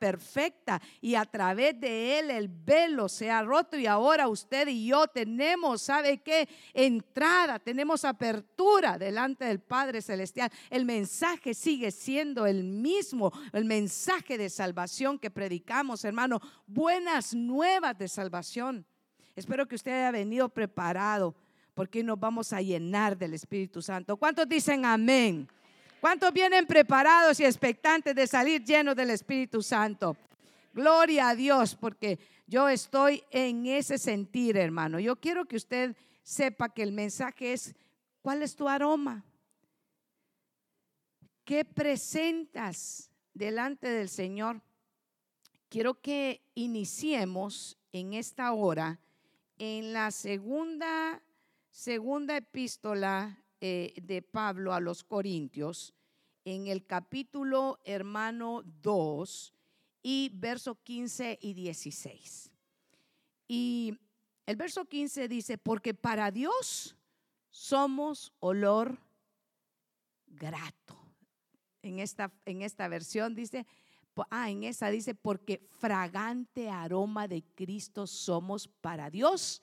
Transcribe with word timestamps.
perfecta 0.00 0.80
y 1.00 1.14
a 1.14 1.24
través 1.26 1.78
de 1.78 2.18
él 2.18 2.30
el 2.30 2.48
velo 2.48 3.08
se 3.08 3.30
ha 3.30 3.42
roto 3.42 3.78
y 3.78 3.86
ahora 3.86 4.26
usted 4.26 4.66
y 4.66 4.86
yo 4.86 5.06
tenemos, 5.06 5.82
¿sabe 5.82 6.18
qué? 6.18 6.48
Entrada, 6.72 7.58
tenemos 7.58 8.04
apertura 8.04 8.98
delante 8.98 9.44
del 9.44 9.60
Padre 9.60 10.00
Celestial. 10.00 10.50
El 10.70 10.86
mensaje 10.86 11.54
sigue 11.54 11.90
siendo 11.90 12.46
el 12.46 12.64
mismo, 12.64 13.30
el 13.52 13.66
mensaje 13.66 14.38
de 14.38 14.48
salvación 14.48 15.18
que 15.18 15.30
predicamos, 15.30 16.04
hermano. 16.04 16.40
Buenas 16.66 17.34
nuevas 17.34 17.96
de 17.98 18.08
salvación. 18.08 18.86
Espero 19.36 19.68
que 19.68 19.74
usted 19.74 19.92
haya 19.92 20.10
venido 20.10 20.48
preparado 20.48 21.36
porque 21.74 22.02
nos 22.02 22.18
vamos 22.18 22.52
a 22.52 22.62
llenar 22.62 23.16
del 23.16 23.34
Espíritu 23.34 23.82
Santo. 23.82 24.16
¿Cuántos 24.16 24.48
dicen 24.48 24.84
amén? 24.84 25.46
¿Cuántos 26.00 26.32
vienen 26.32 26.66
preparados 26.66 27.38
y 27.40 27.44
expectantes 27.44 28.14
de 28.14 28.26
salir 28.26 28.64
llenos 28.64 28.96
del 28.96 29.10
Espíritu 29.10 29.60
Santo? 29.60 30.16
Gloria 30.72 31.28
a 31.28 31.34
Dios, 31.34 31.74
porque 31.74 32.18
yo 32.46 32.70
estoy 32.70 33.22
en 33.30 33.66
ese 33.66 33.98
sentir, 33.98 34.56
hermano. 34.56 34.98
Yo 34.98 35.16
quiero 35.16 35.44
que 35.44 35.56
usted 35.56 35.94
sepa 36.22 36.70
que 36.70 36.82
el 36.82 36.92
mensaje 36.92 37.52
es, 37.52 37.74
¿cuál 38.22 38.42
es 38.42 38.56
tu 38.56 38.66
aroma? 38.66 39.24
¿Qué 41.44 41.66
presentas 41.66 43.10
delante 43.34 43.88
del 43.88 44.08
Señor? 44.08 44.62
Quiero 45.68 46.00
que 46.00 46.40
iniciemos 46.54 47.76
en 47.92 48.14
esta 48.14 48.52
hora 48.52 49.00
en 49.58 49.92
la 49.92 50.10
segunda, 50.12 51.22
segunda 51.70 52.38
epístola 52.38 53.39
eh, 53.60 53.94
de 54.02 54.22
Pablo 54.22 54.72
a 54.72 54.80
los 54.80 55.04
Corintios, 55.04 55.94
en 56.44 56.66
el 56.66 56.86
capítulo 56.86 57.78
hermano 57.84 58.62
2 58.82 59.54
y 60.02 60.30
verso 60.34 60.76
15 60.82 61.38
y 61.40 61.54
16. 61.54 62.50
Y 63.48 63.98
el 64.46 64.56
verso 64.56 64.86
15 64.86 65.28
dice, 65.28 65.58
porque 65.58 65.94
para 65.94 66.30
Dios 66.30 66.96
somos 67.50 68.32
olor 68.40 68.98
grato. 70.26 70.98
En 71.82 71.98
esta, 71.98 72.32
en 72.44 72.62
esta 72.62 72.88
versión 72.88 73.34
dice, 73.34 73.66
ah, 74.30 74.50
en 74.50 74.64
esa 74.64 74.90
dice, 74.90 75.14
porque 75.14 75.66
fragante 75.78 76.68
aroma 76.68 77.28
de 77.28 77.42
Cristo 77.54 78.06
somos 78.06 78.68
para 78.68 79.10
Dios 79.10 79.62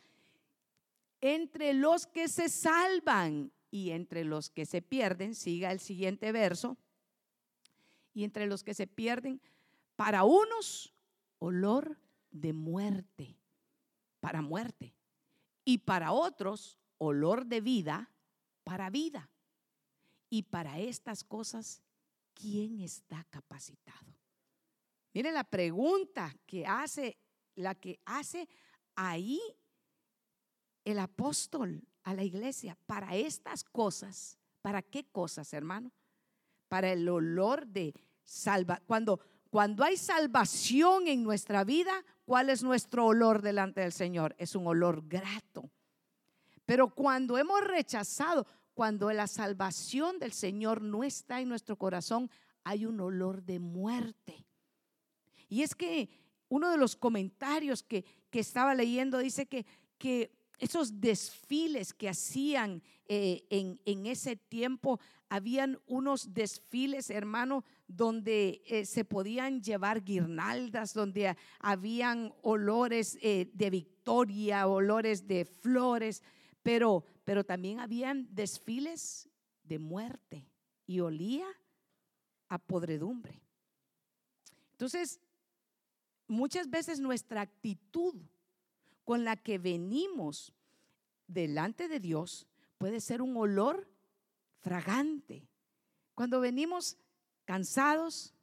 entre 1.21 1.73
los 1.73 2.05
que 2.05 2.27
se 2.27 2.49
salvan 2.49 3.51
y 3.69 3.91
entre 3.91 4.23
los 4.23 4.49
que 4.49 4.65
se 4.65 4.81
pierden, 4.81 5.35
siga 5.35 5.71
el 5.71 5.79
siguiente 5.79 6.31
verso, 6.31 6.77
y 8.13 8.23
entre 8.23 8.47
los 8.47 8.63
que 8.63 8.73
se 8.73 8.87
pierden, 8.87 9.41
para 9.95 10.23
unos, 10.23 10.93
olor 11.39 11.99
de 12.31 12.53
muerte, 12.53 13.37
para 14.19 14.41
muerte, 14.41 14.95
y 15.63 15.79
para 15.79 16.11
otros, 16.11 16.79
olor 16.97 17.45
de 17.45 17.61
vida, 17.61 18.11
para 18.63 18.89
vida. 18.89 19.29
Y 20.29 20.43
para 20.43 20.79
estas 20.79 21.23
cosas, 21.23 21.81
¿quién 22.33 22.81
está 22.81 23.23
capacitado? 23.29 24.17
Mire 25.13 25.31
la 25.31 25.43
pregunta 25.43 26.35
que 26.45 26.65
hace, 26.65 27.17
la 27.55 27.75
que 27.75 27.99
hace 28.05 28.47
ahí 28.95 29.39
el 30.83 30.99
apóstol 30.99 31.86
a 32.07 32.13
la 32.13 32.23
iglesia 32.23 32.77
para 32.85 33.17
estas 33.17 33.65
cosas. 33.65 34.37
¿Para 34.61 34.81
qué 34.81 35.03
cosas, 35.11 35.51
hermano? 35.51 35.91
Para 36.69 36.93
el 36.93 37.07
olor 37.09 37.67
de 37.67 37.93
salva. 38.23 38.81
Cuando, 38.87 39.19
cuando 39.49 39.83
hay 39.83 39.97
salvación 39.97 41.09
en 41.09 41.21
nuestra 41.21 41.65
vida, 41.65 42.05
¿cuál 42.23 42.49
es 42.49 42.63
nuestro 42.63 43.07
olor 43.07 43.41
delante 43.41 43.81
del 43.81 43.91
Señor? 43.91 44.37
Es 44.37 44.55
un 44.55 44.67
olor 44.67 45.05
grato. 45.05 45.69
Pero 46.65 46.95
cuando 46.95 47.37
hemos 47.37 47.59
rechazado, 47.59 48.47
cuando 48.73 49.11
la 49.11 49.27
salvación 49.27 50.17
del 50.17 50.31
Señor 50.31 50.81
no 50.81 51.03
está 51.03 51.41
en 51.41 51.49
nuestro 51.49 51.75
corazón, 51.75 52.31
hay 52.63 52.85
un 52.85 53.01
olor 53.01 53.43
de 53.43 53.59
muerte. 53.59 54.45
Y 55.49 55.61
es 55.61 55.75
que 55.75 56.09
uno 56.47 56.71
de 56.71 56.77
los 56.77 56.95
comentarios 56.95 57.83
que, 57.83 58.05
que 58.29 58.39
estaba 58.39 58.73
leyendo 58.75 59.17
dice 59.17 59.45
que, 59.45 59.65
que 59.97 60.36
esos 60.57 60.99
desfiles 60.99 61.93
que 61.93 62.09
hacían 62.09 62.81
eh, 63.07 63.45
en, 63.49 64.05
ese 64.05 64.35
tiempo, 64.35 64.99
habían 65.29 65.79
unos 65.87 66.33
desfiles, 66.33 67.09
hermano, 67.09 67.63
donde 67.87 68.61
eh, 68.65 68.85
se 68.85 69.05
podían 69.05 69.61
llevar 69.61 70.03
guirnaldas, 70.03 70.93
donde 70.93 71.35
habían 71.59 72.33
olores 72.41 73.17
eh, 73.21 73.49
de 73.53 73.69
victoria, 73.69 74.67
olores 74.67 75.27
de 75.27 75.45
flores, 75.45 76.23
pero, 76.63 77.05
pero 77.23 77.43
también 77.43 77.79
habían 77.79 78.27
desfiles 78.33 79.29
de 79.63 79.79
muerte 79.79 80.49
y 80.85 80.99
olía 80.99 81.47
a 82.49 82.57
podredumbre. 82.57 83.41
Entonces, 84.71 85.19
muchas 86.27 86.69
veces 86.69 86.99
nuestra 86.99 87.41
actitud 87.41 88.15
con 89.07 89.23
la 89.23 89.37
que 89.37 89.57
venimos 89.57 90.51
delante 91.27 91.87
de 91.87 92.01
Dios 92.01 92.45
puede 92.77 92.99
ser 92.99 93.21
un 93.21 93.37
olor 93.37 93.89
fragante. 94.59 95.47
Cuando 96.13 96.41
venimos 96.41 96.97
cansados, 97.45 98.33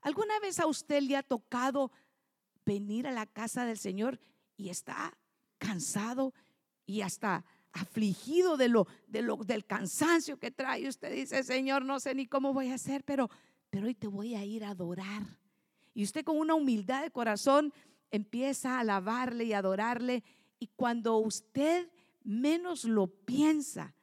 ¿alguna 0.00 0.36
vez 0.40 0.58
a 0.58 0.66
usted 0.66 1.00
le 1.02 1.16
ha 1.16 1.22
tocado 1.22 1.92
venir 2.66 3.06
a 3.06 3.12
la 3.12 3.24
casa 3.24 3.64
del 3.64 3.78
Señor 3.78 4.18
y 4.56 4.70
está 4.70 5.16
cansado 5.58 6.34
y 6.86 7.02
hasta 7.02 7.44
afligido 7.70 8.56
de 8.56 8.66
lo, 8.66 8.88
de 9.06 9.22
lo 9.22 9.36
del 9.36 9.64
cansancio 9.64 10.40
que 10.40 10.50
trae? 10.50 10.88
Usted 10.88 11.14
dice, 11.14 11.44
"Señor, 11.44 11.84
no 11.84 12.00
sé 12.00 12.16
ni 12.16 12.26
cómo 12.26 12.52
voy 12.52 12.70
a 12.70 12.74
hacer, 12.74 13.04
pero 13.04 13.30
pero 13.70 13.86
hoy 13.86 13.94
te 13.94 14.08
voy 14.08 14.34
a 14.34 14.44
ir 14.44 14.64
a 14.64 14.70
adorar." 14.70 15.22
Y 15.94 16.02
usted 16.02 16.24
con 16.24 16.36
una 16.36 16.56
humildad 16.56 17.02
de 17.02 17.12
corazón 17.12 17.72
empieza 18.10 18.76
a 18.76 18.80
alabarle 18.80 19.44
y 19.44 19.52
adorarle. 19.52 20.24
Y 20.58 20.68
cuando 20.76 21.16
usted 21.18 21.90
menos 22.22 22.84
lo 22.84 23.06
piensa, 23.06 23.94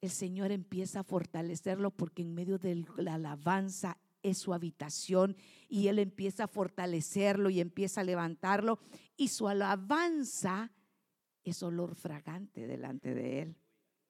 el 0.00 0.10
Señor 0.10 0.50
empieza 0.50 1.00
a 1.00 1.04
fortalecerlo 1.04 1.90
porque 1.90 2.22
en 2.22 2.34
medio 2.34 2.58
de 2.58 2.84
la 2.96 3.14
alabanza 3.14 3.98
es 4.22 4.38
su 4.38 4.54
habitación 4.54 5.36
y 5.68 5.88
Él 5.88 5.98
empieza 5.98 6.44
a 6.44 6.48
fortalecerlo 6.48 7.50
y 7.50 7.60
empieza 7.60 8.00
a 8.00 8.04
levantarlo. 8.04 8.78
Y 9.16 9.28
su 9.28 9.48
alabanza 9.48 10.72
es 11.44 11.62
olor 11.62 11.94
fragante 11.94 12.66
delante 12.66 13.14
de 13.14 13.42
Él. 13.42 13.56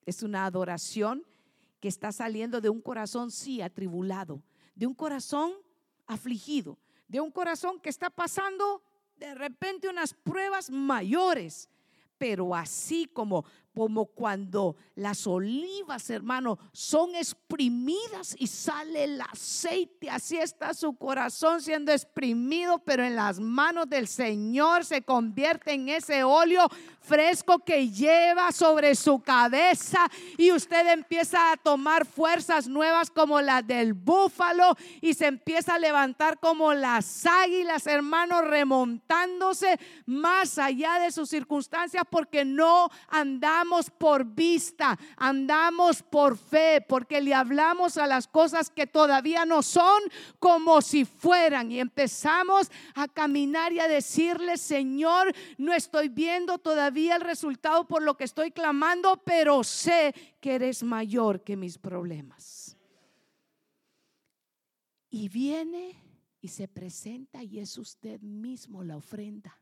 Es 0.05 0.23
una 0.23 0.45
adoración 0.45 1.23
que 1.79 1.87
está 1.87 2.11
saliendo 2.11 2.61
de 2.61 2.69
un 2.69 2.81
corazón, 2.81 3.31
sí, 3.31 3.61
atribulado, 3.61 4.43
de 4.75 4.87
un 4.87 4.93
corazón 4.93 5.51
afligido, 6.05 6.79
de 7.07 7.21
un 7.21 7.31
corazón 7.31 7.79
que 7.79 7.89
está 7.89 8.09
pasando 8.09 8.83
de 9.17 9.33
repente 9.35 9.89
unas 9.89 10.13
pruebas 10.13 10.69
mayores, 10.69 11.69
pero 12.17 12.55
así 12.55 13.05
como 13.05 13.45
como 13.73 14.05
cuando 14.05 14.75
las 14.95 15.25
olivas, 15.25 16.09
hermano, 16.09 16.59
son 16.71 17.15
exprimidas 17.15 18.35
y 18.37 18.45
sale 18.45 19.05
el 19.05 19.21
aceite. 19.21 20.09
Así 20.09 20.37
está 20.37 20.73
su 20.73 20.93
corazón 20.93 21.61
siendo 21.61 21.91
exprimido, 21.91 22.79
pero 22.79 23.03
en 23.03 23.15
las 23.15 23.39
manos 23.39 23.89
del 23.89 24.07
Señor 24.07 24.85
se 24.85 25.01
convierte 25.01 25.73
en 25.73 25.89
ese 25.89 26.23
óleo 26.23 26.67
fresco 26.99 27.59
que 27.59 27.89
lleva 27.89 28.51
sobre 28.51 28.95
su 28.95 29.19
cabeza 29.19 30.07
y 30.37 30.51
usted 30.51 30.93
empieza 30.93 31.51
a 31.51 31.57
tomar 31.57 32.05
fuerzas 32.05 32.67
nuevas 32.67 33.09
como 33.09 33.41
las 33.41 33.65
del 33.65 33.93
búfalo 33.93 34.75
y 35.01 35.13
se 35.15 35.25
empieza 35.25 35.75
a 35.75 35.79
levantar 35.79 36.39
como 36.39 36.73
las 36.73 37.25
águilas, 37.25 37.87
hermano, 37.87 38.41
remontándose 38.41 39.79
más 40.05 40.57
allá 40.59 40.99
de 40.99 41.11
sus 41.11 41.29
circunstancias 41.29 42.03
porque 42.09 42.45
no 42.45 42.89
andamos 43.09 43.62
andamos 43.63 43.89
por 43.89 44.25
vista, 44.25 44.99
andamos 45.15 46.03
por 46.03 46.37
fe, 46.37 46.81
porque 46.87 47.21
le 47.21 47.33
hablamos 47.33 47.97
a 47.97 48.05
las 48.05 48.27
cosas 48.27 48.69
que 48.69 48.87
todavía 48.87 49.45
no 49.45 49.63
son 49.63 50.01
como 50.37 50.81
si 50.81 51.05
fueran. 51.05 51.71
Y 51.71 51.79
empezamos 51.79 52.69
a 52.93 53.07
caminar 53.07 53.71
y 53.71 53.79
a 53.79 53.87
decirle, 53.87 54.57
Señor, 54.57 55.33
no 55.57 55.73
estoy 55.73 56.09
viendo 56.09 56.57
todavía 56.57 57.15
el 57.15 57.21
resultado 57.21 57.87
por 57.87 58.03
lo 58.03 58.17
que 58.17 58.25
estoy 58.25 58.51
clamando, 58.51 59.21
pero 59.23 59.63
sé 59.63 60.13
que 60.41 60.55
eres 60.55 60.83
mayor 60.83 61.41
que 61.41 61.55
mis 61.55 61.77
problemas. 61.77 62.77
Y 65.09 65.29
viene 65.29 66.03
y 66.41 66.49
se 66.49 66.67
presenta 66.67 67.41
y 67.43 67.59
es 67.59 67.77
usted 67.77 68.19
mismo 68.19 68.83
la 68.83 68.97
ofrenda 68.97 69.57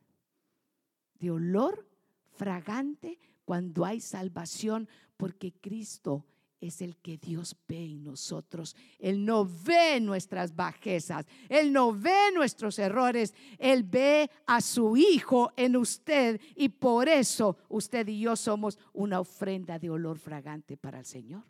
de 1.19 1.30
olor 1.30 1.88
fragante 2.31 3.19
cuando 3.45 3.85
hay 3.85 3.99
salvación, 3.99 4.88
porque 5.17 5.51
Cristo 5.51 6.25
es 6.61 6.81
el 6.81 6.95
que 6.97 7.17
Dios 7.17 7.55
ve 7.67 7.85
en 7.85 8.03
nosotros. 8.03 8.75
Él 8.99 9.25
no 9.25 9.45
ve 9.45 9.99
nuestras 9.99 10.55
bajezas, 10.55 11.25
Él 11.49 11.73
no 11.73 11.91
ve 11.91 12.31
nuestros 12.33 12.77
errores, 12.77 13.33
Él 13.57 13.83
ve 13.83 14.29
a 14.45 14.61
su 14.61 14.95
Hijo 14.95 15.51
en 15.57 15.75
usted 15.75 16.39
y 16.55 16.69
por 16.69 17.09
eso 17.09 17.57
usted 17.67 18.07
y 18.07 18.19
yo 18.19 18.35
somos 18.35 18.77
una 18.93 19.19
ofrenda 19.19 19.79
de 19.79 19.89
olor 19.89 20.19
fragante 20.19 20.77
para 20.77 20.99
el 20.99 21.05
Señor. 21.05 21.44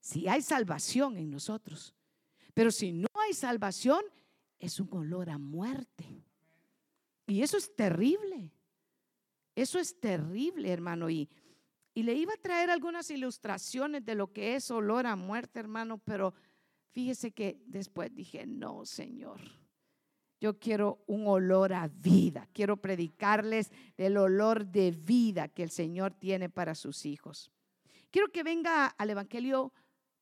Si 0.00 0.28
hay 0.28 0.42
salvación 0.42 1.16
en 1.16 1.30
nosotros, 1.30 1.94
pero 2.54 2.70
si 2.70 2.92
no 2.92 3.08
hay 3.14 3.32
salvación, 3.32 4.04
es 4.58 4.78
un 4.80 4.88
olor 4.92 5.30
a 5.30 5.38
muerte. 5.38 6.04
Y 7.26 7.42
eso 7.42 7.56
es 7.56 7.74
terrible. 7.74 8.52
Eso 9.56 9.78
es 9.78 9.98
terrible, 9.98 10.70
hermano. 10.70 11.08
Y, 11.10 11.28
y 11.94 12.02
le 12.02 12.14
iba 12.14 12.34
a 12.34 12.40
traer 12.40 12.70
algunas 12.70 13.10
ilustraciones 13.10 14.04
de 14.04 14.14
lo 14.14 14.32
que 14.32 14.54
es 14.54 14.70
olor 14.70 15.06
a 15.06 15.16
muerte, 15.16 15.58
hermano, 15.58 15.98
pero 15.98 16.34
fíjese 16.92 17.32
que 17.32 17.60
después 17.66 18.14
dije, 18.14 18.46
no, 18.46 18.84
Señor. 18.84 19.40
Yo 20.38 20.58
quiero 20.58 21.02
un 21.06 21.26
olor 21.26 21.72
a 21.72 21.88
vida. 21.88 22.46
Quiero 22.52 22.76
predicarles 22.76 23.72
el 23.96 24.18
olor 24.18 24.66
de 24.66 24.90
vida 24.90 25.48
que 25.48 25.62
el 25.62 25.70
Señor 25.70 26.12
tiene 26.12 26.50
para 26.50 26.74
sus 26.74 27.06
hijos. 27.06 27.50
Quiero 28.10 28.30
que 28.30 28.42
venga 28.42 28.86
al 28.86 29.10
Evangelio 29.10 29.72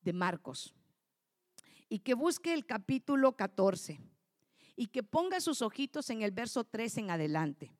de 0.02 0.12
Marcos 0.12 0.72
y 1.88 1.98
que 1.98 2.14
busque 2.14 2.54
el 2.54 2.66
capítulo 2.66 3.36
14 3.36 4.00
y 4.76 4.86
que 4.86 5.02
ponga 5.02 5.40
sus 5.40 5.60
ojitos 5.60 6.08
en 6.10 6.22
el 6.22 6.30
verso 6.30 6.62
3 6.62 6.98
en 6.98 7.10
adelante. 7.10 7.72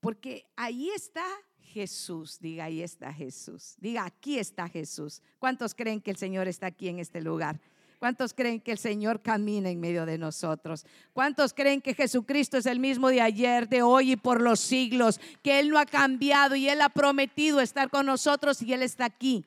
Porque 0.00 0.46
ahí 0.56 0.90
está 0.90 1.24
Jesús, 1.60 2.38
diga, 2.40 2.64
ahí 2.64 2.82
está 2.82 3.12
Jesús. 3.12 3.74
Diga, 3.78 4.04
aquí 4.04 4.38
está 4.38 4.68
Jesús. 4.68 5.22
¿Cuántos 5.38 5.74
creen 5.74 6.00
que 6.00 6.10
el 6.10 6.16
Señor 6.16 6.48
está 6.48 6.66
aquí 6.66 6.88
en 6.88 6.98
este 6.98 7.20
lugar? 7.20 7.60
¿Cuántos 7.98 8.32
creen 8.32 8.60
que 8.60 8.70
el 8.70 8.78
Señor 8.78 9.22
camina 9.22 9.70
en 9.70 9.80
medio 9.80 10.06
de 10.06 10.18
nosotros? 10.18 10.86
¿Cuántos 11.12 11.52
creen 11.52 11.80
que 11.80 11.94
Jesucristo 11.94 12.56
es 12.56 12.66
el 12.66 12.78
mismo 12.78 13.08
de 13.08 13.20
ayer, 13.20 13.68
de 13.68 13.82
hoy 13.82 14.12
y 14.12 14.16
por 14.16 14.40
los 14.40 14.60
siglos? 14.60 15.20
Que 15.42 15.58
Él 15.58 15.68
no 15.68 15.78
ha 15.78 15.86
cambiado 15.86 16.54
y 16.54 16.68
Él 16.68 16.80
ha 16.80 16.90
prometido 16.90 17.60
estar 17.60 17.90
con 17.90 18.06
nosotros 18.06 18.62
y 18.62 18.72
Él 18.72 18.82
está 18.82 19.04
aquí. 19.04 19.44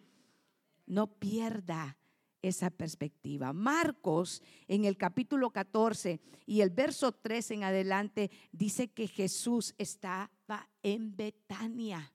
No 0.85 1.07
pierda 1.07 1.97
esa 2.41 2.69
perspectiva. 2.69 3.53
Marcos 3.53 4.41
en 4.67 4.83
el 4.83 4.97
capítulo 4.97 5.51
14 5.51 6.19
y 6.45 6.61
el 6.61 6.71
verso 6.71 7.13
3 7.13 7.51
en 7.51 7.63
adelante 7.63 8.31
dice 8.51 8.89
que 8.89 9.07
Jesús 9.07 9.75
estaba 9.77 10.29
en 10.83 11.15
Betania. 11.15 12.11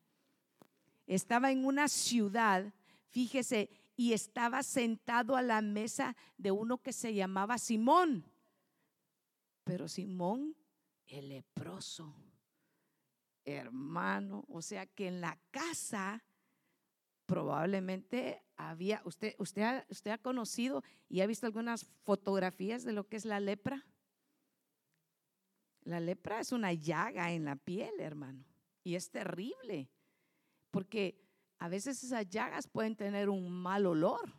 Estaba 1.07 1.53
en 1.53 1.65
una 1.65 1.89
ciudad, 1.89 2.73
fíjese, 3.09 3.71
y 3.97 4.13
estaba 4.13 4.63
sentado 4.63 5.37
a 5.37 5.43
la 5.43 5.63
mesa 5.63 6.17
de 6.37 6.51
uno 6.51 6.79
que 6.79 6.93
se 6.93 7.15
llamaba 7.15 7.59
Simón. 7.59 8.25
Pero 9.65 9.89
Simón, 9.89 10.55
el 11.07 11.31
leproso, 11.31 12.15
hermano, 13.45 14.45
o 14.49 14.61
sea 14.61 14.87
que 14.87 15.09
en 15.09 15.21
la 15.21 15.39
casa 15.51 16.23
probablemente 17.27 18.43
había, 18.57 19.03
usted, 19.05 19.35
usted, 19.39 19.63
ha, 19.63 19.87
usted 19.89 20.11
ha 20.13 20.19
conocido 20.19 20.83
y 21.09 21.21
ha 21.21 21.27
visto 21.27 21.47
algunas 21.47 21.85
fotografías 22.05 22.85
de 22.85 22.93
lo 22.93 23.09
que 23.09 23.17
es 23.17 23.25
la 23.25 23.41
lepra. 23.41 23.85
La 25.83 26.01
lepra 26.01 26.41
es 26.41 26.53
una 26.53 26.73
llaga 26.73 27.33
en 27.33 27.45
la 27.45 27.57
piel, 27.57 28.01
hermano, 28.01 28.45
y 28.87 28.95
es 28.95 29.11
terrible, 29.11 29.91
porque 30.71 31.21
a 31.59 31.69
veces 31.69 32.05
esas 32.05 32.31
llagas 32.31 32.69
pueden 32.69 32.95
tener 32.95 33.29
un 33.29 33.51
mal 33.51 33.85
olor. 33.85 34.33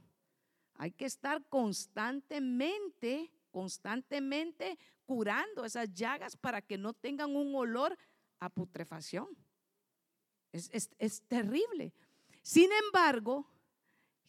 Hay 0.75 0.91
que 0.91 1.03
estar 1.03 1.45
constantemente, 1.49 3.29
constantemente 3.51 4.79
curando 5.05 5.65
esas 5.65 5.93
llagas 5.93 6.37
para 6.37 6.61
que 6.61 6.77
no 6.77 6.93
tengan 6.93 7.35
un 7.35 7.53
olor 7.55 7.97
a 8.39 8.47
putrefacción. 8.49 9.27
Es, 10.53 10.69
es, 10.71 10.91
es 10.97 11.23
terrible. 11.23 11.93
Sin 12.41 12.69
embargo, 12.85 13.51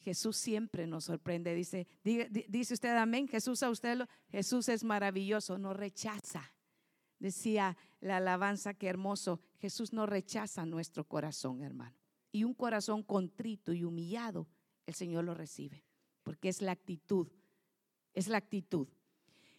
Jesús 0.00 0.36
siempre 0.36 0.88
nos 0.88 1.04
sorprende. 1.04 1.54
Dice, 1.54 1.86
dice 2.02 2.74
usted 2.74 2.96
amén. 2.96 3.28
Jesús 3.28 3.62
a 3.62 3.70
usted, 3.70 3.98
lo, 3.98 4.08
Jesús 4.30 4.68
es 4.68 4.82
maravilloso, 4.82 5.58
no 5.58 5.74
rechaza. 5.74 6.52
Decía 7.20 7.76
la 8.00 8.18
alabanza, 8.18 8.74
que 8.74 8.86
hermoso. 8.86 9.40
Jesús 9.58 9.92
no 9.92 10.06
rechaza 10.06 10.66
nuestro 10.66 11.04
corazón, 11.04 11.62
hermano. 11.62 11.96
Y 12.30 12.44
un 12.44 12.54
corazón 12.54 13.02
contrito 13.02 13.72
y 13.72 13.84
humillado, 13.84 14.46
el 14.86 14.94
Señor 14.94 15.24
lo 15.24 15.34
recibe. 15.34 15.84
Porque 16.22 16.48
es 16.48 16.62
la 16.62 16.72
actitud. 16.72 17.28
Es 18.14 18.28
la 18.28 18.38
actitud. 18.38 18.88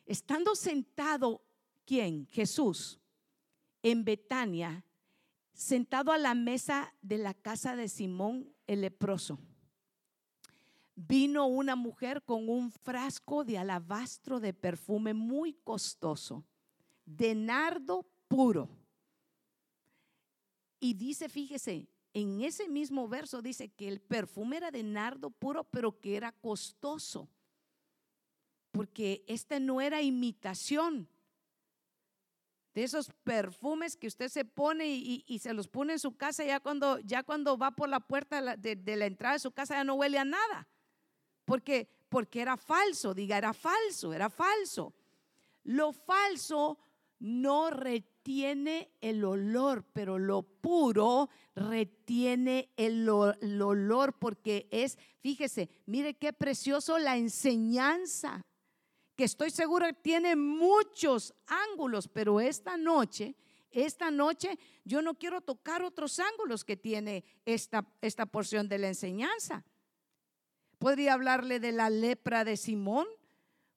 Estando 0.05 0.55
sentado, 0.55 1.43
¿quién? 1.85 2.25
Jesús, 2.27 2.99
en 3.83 4.03
Betania, 4.03 4.85
sentado 5.53 6.11
a 6.11 6.17
la 6.17 6.35
mesa 6.35 6.93
de 7.01 7.17
la 7.17 7.33
casa 7.33 7.75
de 7.75 7.89
Simón 7.89 8.53
el 8.65 8.81
leproso. 8.81 9.39
Vino 10.95 11.47
una 11.47 11.75
mujer 11.75 12.23
con 12.23 12.49
un 12.49 12.71
frasco 12.71 13.43
de 13.43 13.57
alabastro 13.57 14.39
de 14.39 14.53
perfume 14.53 15.13
muy 15.13 15.53
costoso, 15.53 16.45
de 17.05 17.35
nardo 17.35 18.05
puro. 18.29 18.69
Y 20.79 20.93
dice, 20.93 21.27
fíjese, 21.27 21.89
en 22.13 22.39
ese 22.39 22.69
mismo 22.69 23.09
verso 23.09 23.41
dice 23.41 23.67
que 23.67 23.89
el 23.89 23.99
perfume 23.99 24.55
era 24.55 24.71
de 24.71 24.83
nardo 24.83 25.29
puro, 25.29 25.65
pero 25.65 25.99
que 25.99 26.15
era 26.15 26.31
costoso. 26.31 27.27
Porque 28.71 29.25
este 29.27 29.59
no 29.59 29.81
era 29.81 30.01
imitación, 30.01 31.09
de 32.73 32.83
esos 32.83 33.11
perfumes 33.23 33.97
que 33.97 34.07
usted 34.07 34.29
se 34.29 34.45
pone 34.45 34.87
y, 34.87 35.39
se 35.39 35.53
los 35.53 35.67
pone 35.67 35.93
en 35.93 35.99
su 35.99 36.15
casa 36.15 36.43
ya 36.43 36.59
cuando, 36.59 36.99
ya 36.99 37.23
cuando 37.23 37.57
va 37.57 37.71
por 37.71 37.89
la 37.89 37.99
puerta 37.99 38.55
de, 38.55 38.95
la 38.95 39.05
entrada 39.05 39.33
de 39.33 39.39
su 39.39 39.51
casa 39.51 39.75
ya 39.75 39.83
no 39.83 39.95
huele 39.95 40.19
a 40.19 40.25
nada. 40.25 40.67
Porque, 41.45 41.89
porque 42.09 42.41
era 42.41 42.57
falso, 42.57 43.13
diga, 43.13 43.37
era 43.37 43.53
falso, 43.53 44.13
era 44.13 44.29
falso. 44.29 44.93
Lo 45.63 45.93
falso 45.93 46.77
no 47.19 47.69
retiene 48.19 48.91
el 48.99 49.23
olor, 49.23 49.85
pero 49.93 50.19
lo 50.19 50.43
puro 50.43 51.29
retiene 51.55 52.69
el, 52.75 53.07
el 53.41 53.61
olor 53.61 54.19
porque 54.19 54.67
es, 54.71 54.97
fíjese, 55.21 55.69
mire 55.85 56.15
qué 56.15 56.33
precioso 56.33 56.99
la 56.99 57.15
enseñanza 57.15 58.41
que 59.15 59.23
estoy 59.23 59.51
segura 59.51 59.93
tiene 59.93 60.35
muchos 60.35 61.33
ángulos, 61.47 62.07
pero 62.09 62.41
esta 62.41 62.77
noche, 62.77 63.35
esta 63.71 64.11
noche 64.11 64.59
yo 64.83 65.01
no 65.01 65.15
quiero 65.15 65.41
tocar 65.41 65.81
otros 65.83 66.19
ángulos 66.19 66.65
que 66.65 66.75
tiene 66.75 67.23
esta, 67.45 67.87
esta 68.01 68.25
porción 68.25 68.67
de 68.67 68.79
la 68.79 68.87
enseñanza. 68.89 69.63
Podría 70.77 71.13
hablarle 71.13 71.59
de 71.59 71.71
la 71.71 71.89
lepra 71.89 72.43
de 72.43 72.57
Simón, 72.57 73.07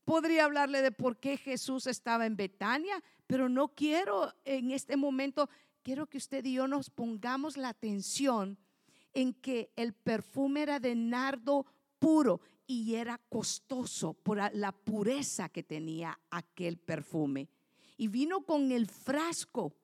podría 0.05 0.45
hablarle 0.45 0.83
de 0.83 0.93
por 0.93 1.19
qué 1.19 1.37
Jesús 1.37 1.87
estaba 1.87 2.27
en 2.27 2.37
Betania, 2.37 3.03
pero 3.27 3.49
no 3.49 3.69
quiero 3.69 4.33
en 4.45 4.71
este 4.71 4.97
momento, 4.97 5.49
quiero 5.83 6.07
que 6.07 6.19
usted 6.19 6.45
y 6.45 6.55
yo 6.55 6.69
nos 6.69 6.91
pongamos 6.91 7.57
la 7.57 7.71
atención 7.71 8.59
en 9.15 9.35
que 9.35 9.71
el 9.77 9.93
perfume 9.93 10.63
era 10.63 10.81
de 10.81 10.95
nardo 10.95 11.67
puro 11.99 12.41
y 12.67 12.95
era 12.95 13.19
costoso 13.19 14.15
por 14.15 14.39
la 14.55 14.73
pureza 14.73 15.49
que 15.49 15.63
tenía 15.63 16.19
aquel 16.31 16.79
perfume. 16.79 17.49
Y 17.97 18.09
vino 18.09 18.45
con 18.45 18.73
el 18.73 18.87
frasco. 18.87 19.77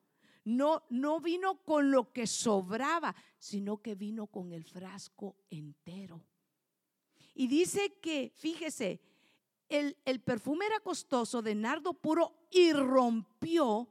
No, 0.43 0.83
no 0.89 1.19
vino 1.19 1.63
con 1.63 1.91
lo 1.91 2.11
que 2.11 2.25
sobraba, 2.25 3.15
sino 3.37 3.77
que 3.81 3.93
vino 3.93 4.27
con 4.27 4.51
el 4.51 4.63
frasco 4.63 5.35
entero. 5.49 6.23
Y 7.35 7.47
dice 7.47 7.93
que, 8.01 8.31
fíjese, 8.35 8.99
el, 9.69 9.97
el 10.05 10.19
perfume 10.19 10.65
era 10.65 10.79
costoso 10.79 11.41
de 11.41 11.55
nardo 11.55 11.93
puro 11.93 12.47
y 12.51 12.73
rompió 12.73 13.87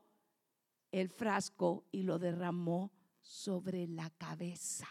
el 0.92 1.08
frasco 1.08 1.86
y 1.92 2.02
lo 2.02 2.18
derramó 2.18 2.92
sobre 3.20 3.86
la 3.86 4.10
cabeza. 4.10 4.88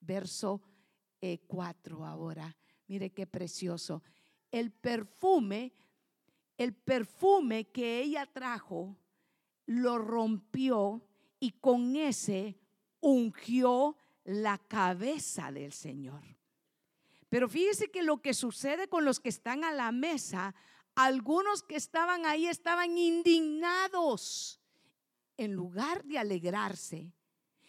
Verso 0.00 0.62
4 1.46 1.98
eh, 1.98 2.08
ahora. 2.08 2.56
Mire 2.86 3.10
qué 3.10 3.26
precioso. 3.26 4.02
El 4.50 4.72
perfume, 4.72 5.72
el 6.56 6.74
perfume 6.74 7.66
que 7.70 8.00
ella 8.00 8.26
trajo, 8.26 8.96
lo 9.66 9.98
rompió 9.98 11.02
y 11.38 11.52
con 11.52 11.94
ese 11.96 12.58
ungió 13.00 13.96
la 14.24 14.58
cabeza 14.58 15.52
del 15.52 15.72
Señor. 15.72 16.22
Pero 17.30 17.48
fíjese 17.48 17.90
que 17.90 18.02
lo 18.02 18.20
que 18.20 18.34
sucede 18.34 18.88
con 18.88 19.06
los 19.06 19.20
que 19.20 19.30
están 19.30 19.64
a 19.64 19.72
la 19.72 19.92
mesa, 19.92 20.54
algunos 20.96 21.62
que 21.62 21.76
estaban 21.76 22.26
ahí 22.26 22.46
estaban 22.46 22.98
indignados. 22.98 24.60
En 25.36 25.52
lugar 25.54 26.04
de 26.04 26.18
alegrarse, 26.18 27.14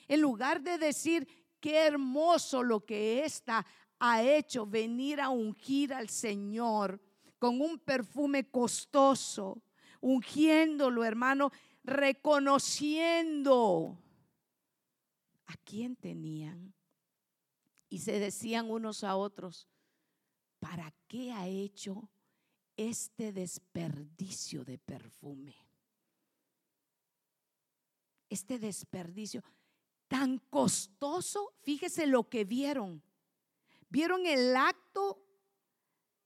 en 0.08 0.20
lugar 0.20 0.62
de 0.62 0.78
decir, 0.78 1.26
qué 1.62 1.86
hermoso 1.86 2.64
lo 2.64 2.84
que 2.84 3.24
esta 3.24 3.66
ha 4.00 4.24
hecho 4.24 4.66
venir 4.66 5.22
a 5.22 5.30
ungir 5.30 5.94
al 5.94 6.10
Señor 6.10 7.00
con 7.38 7.62
un 7.62 7.78
perfume 7.80 8.50
costoso, 8.50 9.62
ungiéndolo, 10.02 11.06
hermano, 11.06 11.52
reconociendo 11.84 14.02
a 15.46 15.56
quién 15.64 15.96
tenían. 15.96 16.74
Y 17.92 18.00
se 18.00 18.20
decían 18.20 18.72
unos 18.72 19.04
a 19.04 19.18
otros, 19.18 19.68
¿para 20.60 20.94
qué 21.08 21.34
ha 21.34 21.46
hecho 21.46 22.10
este 22.78 23.34
desperdicio 23.34 24.64
de 24.64 24.78
perfume? 24.78 25.54
Este 28.30 28.60
desperdicio 28.60 29.44
tan 30.08 30.38
costoso, 30.50 31.54
fíjese 31.64 32.08
lo 32.08 32.30
que 32.30 32.46
vieron. 32.46 33.04
Vieron 33.90 34.26
el 34.26 34.56
acto, 34.56 35.26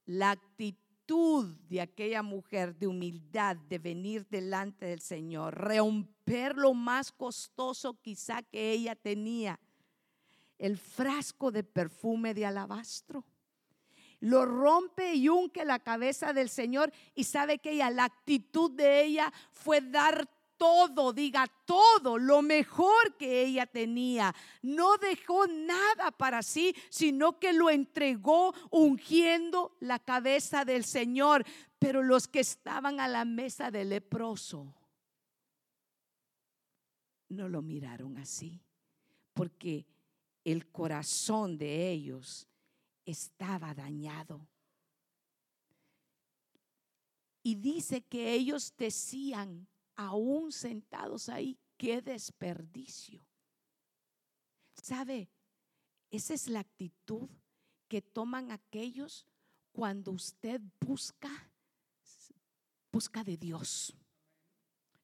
la 0.04 0.30
actitud 0.30 1.58
de 1.68 1.80
aquella 1.80 2.22
mujer 2.22 2.76
de 2.76 2.86
humildad, 2.86 3.56
de 3.56 3.80
venir 3.80 4.24
delante 4.28 4.86
del 4.86 5.00
Señor, 5.00 5.52
romper 5.54 6.54
lo 6.54 6.74
más 6.74 7.10
costoso 7.10 8.00
quizá 8.00 8.44
que 8.44 8.70
ella 8.70 8.94
tenía, 8.94 9.58
el 10.58 10.78
frasco 10.78 11.50
de 11.50 11.64
perfume 11.64 12.34
de 12.34 12.46
alabastro. 12.46 13.24
Lo 14.20 14.46
rompe 14.46 15.14
y 15.14 15.28
unque 15.28 15.64
la 15.64 15.78
cabeza 15.78 16.32
del 16.32 16.48
Señor 16.48 16.92
y 17.14 17.24
sabe 17.24 17.58
que 17.58 17.72
ella, 17.72 17.90
la 17.90 18.04
actitud 18.04 18.70
de 18.70 19.04
ella 19.04 19.32
fue 19.52 19.80
dar 19.80 20.28
todo, 20.56 21.12
diga 21.12 21.46
todo, 21.66 22.18
lo 22.18 22.42
mejor 22.42 23.16
que 23.18 23.42
ella 23.42 23.66
tenía. 23.66 24.34
No 24.62 24.96
dejó 24.96 25.46
nada 25.46 26.10
para 26.12 26.42
sí, 26.42 26.74
sino 26.88 27.38
que 27.38 27.52
lo 27.52 27.68
entregó 27.68 28.54
ungiendo 28.70 29.76
la 29.80 29.98
cabeza 29.98 30.64
del 30.64 30.84
Señor. 30.84 31.44
Pero 31.78 32.02
los 32.02 32.26
que 32.26 32.40
estaban 32.40 33.00
a 33.00 33.08
la 33.08 33.24
mesa 33.24 33.70
del 33.70 33.90
leproso 33.90 34.74
no 37.28 37.48
lo 37.48 37.60
miraron 37.60 38.16
así, 38.18 38.60
porque 39.34 39.84
el 40.46 40.70
corazón 40.70 41.58
de 41.58 41.90
ellos 41.90 42.46
estaba 43.04 43.74
dañado. 43.74 44.46
Y 47.42 47.56
dice 47.56 48.02
que 48.02 48.32
ellos 48.32 48.72
decían, 48.76 49.66
aún 49.96 50.52
sentados 50.52 51.28
ahí, 51.28 51.58
qué 51.76 52.00
desperdicio. 52.00 53.26
¿Sabe? 54.80 55.28
Esa 56.12 56.34
es 56.34 56.46
la 56.46 56.60
actitud 56.60 57.28
que 57.88 58.00
toman 58.00 58.52
aquellos 58.52 59.26
cuando 59.72 60.12
usted 60.12 60.60
busca, 60.78 61.50
busca 62.92 63.24
de 63.24 63.36
Dios. 63.36 63.96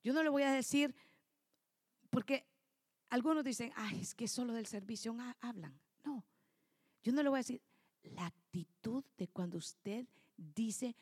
Yo 0.05 0.13
no 0.13 0.23
le 0.23 0.29
voy 0.29 0.45
a 0.45 0.53
decir, 0.53 0.95
porque 2.11 2.47
algunos 3.13 3.45
dicen, 3.45 3.71
ay, 3.77 4.01
es 4.01 4.15
que 4.15 4.27
solo 4.27 4.55
del 4.55 4.65
servicio 4.65 5.15
hablan. 5.41 5.79
No, 6.03 6.25
yo 7.03 7.13
no 7.13 7.23
le 7.23 7.29
voy 7.29 7.37
a 7.37 7.41
decir, 7.41 7.61
la 8.05 8.25
actitud 8.25 9.05
de 9.19 9.29
cuando 9.29 9.59
usted 9.59 10.07
dice, 10.35 10.97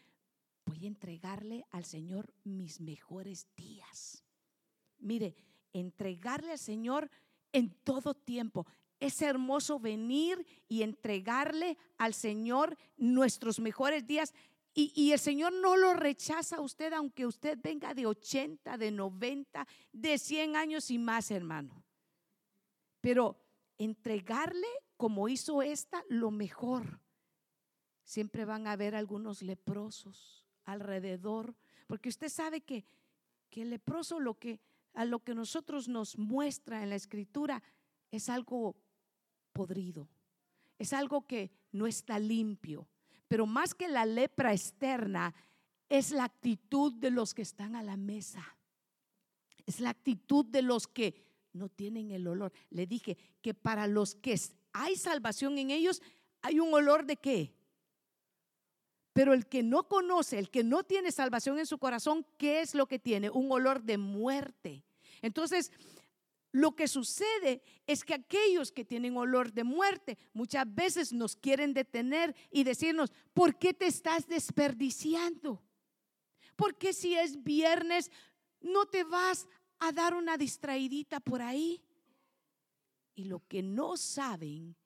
voy 0.67 0.87
a 0.87 0.89
entregarle 0.89 1.65
al 1.71 1.85
Señor 1.85 2.35
mis 2.43 2.81
mejores 2.81 3.47
días. 3.57 4.25
Mire, 4.99 5.37
entregarle 5.73 6.51
al 6.51 6.59
Señor 6.59 7.09
en 7.53 7.71
todo 7.85 8.15
tiempo. 8.15 8.67
Es 8.99 9.23
hermoso 9.23 9.79
venir 9.79 10.45
y 10.67 10.83
entregarle 10.83 11.79
al 11.97 12.15
Señor 12.15 12.77
nuestros 12.97 13.61
mejores 13.61 14.05
días. 14.05 14.35
Y, 14.75 15.13
el 15.13 15.19
Señor 15.21 15.53
no 15.53 15.77
lo 15.77 15.95
rechaza 15.95 16.57
a 16.57 16.61
usted, 16.61 16.93
aunque 16.93 17.25
usted 17.25 17.57
venga 17.63 17.95
de 17.95 18.07
80, 18.07 18.77
de 18.79 18.91
90, 18.91 19.65
de 19.93 20.19
100 20.19 20.57
años 20.57 20.91
y 20.91 20.99
más, 20.99 21.31
hermano. 21.31 21.85
Pero 23.01 23.41
entregarle, 23.79 24.67
como 24.97 25.29
hizo 25.29 25.63
esta, 25.63 26.05
lo 26.09 26.31
mejor. 26.31 27.01
Siempre 28.05 28.45
van 28.45 28.67
a 28.67 28.73
haber 28.73 28.95
algunos 28.95 29.43
leprosos 29.43 30.45
alrededor, 30.65 31.55
porque 31.87 32.09
usted 32.09 32.29
sabe 32.29 32.61
que, 32.61 32.85
que 33.49 33.63
el 33.63 33.71
leproso 33.71 34.21
lo 34.21 34.39
que, 34.39 34.61
a 34.95 35.05
lo 35.05 35.25
que 35.25 35.35
nosotros 35.35 35.89
nos 35.89 36.19
muestra 36.19 36.83
en 36.83 36.91
la 36.91 36.97
escritura 36.97 37.63
es 38.11 38.29
algo 38.29 38.77
podrido, 39.53 40.09
es 40.79 40.93
algo 40.93 41.27
que 41.27 41.51
no 41.73 41.87
está 41.87 42.19
limpio, 42.19 42.89
pero 43.29 43.47
más 43.47 43.75
que 43.75 43.89
la 43.89 44.07
lepra 44.07 44.53
externa, 44.53 45.35
es 45.89 46.13
la 46.13 46.25
actitud 46.25 46.93
de 46.93 47.11
los 47.11 47.35
que 47.35 47.43
están 47.43 47.75
a 47.75 47.83
la 47.83 47.97
mesa, 47.97 48.57
es 49.67 49.81
la 49.81 49.91
actitud 49.91 50.45
de 50.45 50.63
los 50.63 50.87
que 50.87 51.30
no 51.53 51.69
tienen 51.69 52.11
el 52.11 52.27
olor. 52.27 52.53
Le 52.71 52.87
dije 52.87 53.17
que 53.43 53.55
para 53.55 53.87
los 53.87 54.15
que 54.15 54.39
hay 54.73 54.97
salvación 54.97 55.59
en 55.59 55.71
ellos, 55.71 56.03
hay 56.43 56.61
un 56.61 56.73
olor 56.73 57.05
de 57.05 57.17
qué? 57.17 57.55
Pero 59.13 59.35
el 59.35 59.47
que 59.47 59.63
no 59.63 59.89
conoce, 59.89 60.39
el 60.39 60.51
que 60.51 60.63
no 60.63 60.85
tiene 60.85 61.11
salvación 61.11 61.59
en 61.59 61.67
su 61.67 61.79
corazón, 61.79 62.27
¿qué 62.39 62.61
es 62.61 62.75
lo 62.75 62.87
que 62.87 62.99
tiene? 62.99 63.29
Un 63.29 63.51
olor 63.51 63.83
de 63.83 63.99
muerte. 63.99 64.85
Entonces, 65.21 65.73
lo 66.53 66.75
que 66.75 66.89
sucede 66.89 67.63
es 67.87 68.05
que 68.05 68.15
aquellos 68.15 68.73
que 68.73 68.85
tienen 68.85 69.17
olor 69.17 69.53
de 69.53 69.65
muerte 69.65 70.19
muchas 70.33 70.73
veces 70.73 71.13
nos 71.13 71.37
quieren 71.37 71.75
detener 71.75 72.35
y 72.51 72.65
decirnos, 72.65 73.13
¿por 73.35 73.59
qué 73.59 73.75
te 73.75 73.87
estás 73.87 74.27
desperdiciando? 74.27 75.63
¿Por 76.57 76.77
qué 76.77 76.93
si 76.93 77.15
es 77.15 77.43
viernes 77.43 78.11
no 78.61 78.87
te 78.87 79.05
vas 79.05 79.47
a 79.81 79.93
dar 79.93 80.15
una 80.15 80.37
distraidita 80.37 81.21
por 81.21 81.43
ahí? 81.43 81.83
Y 83.15 83.25
lo 83.25 83.43
que 83.49 83.63
no 83.63 83.97
saben 83.97 84.77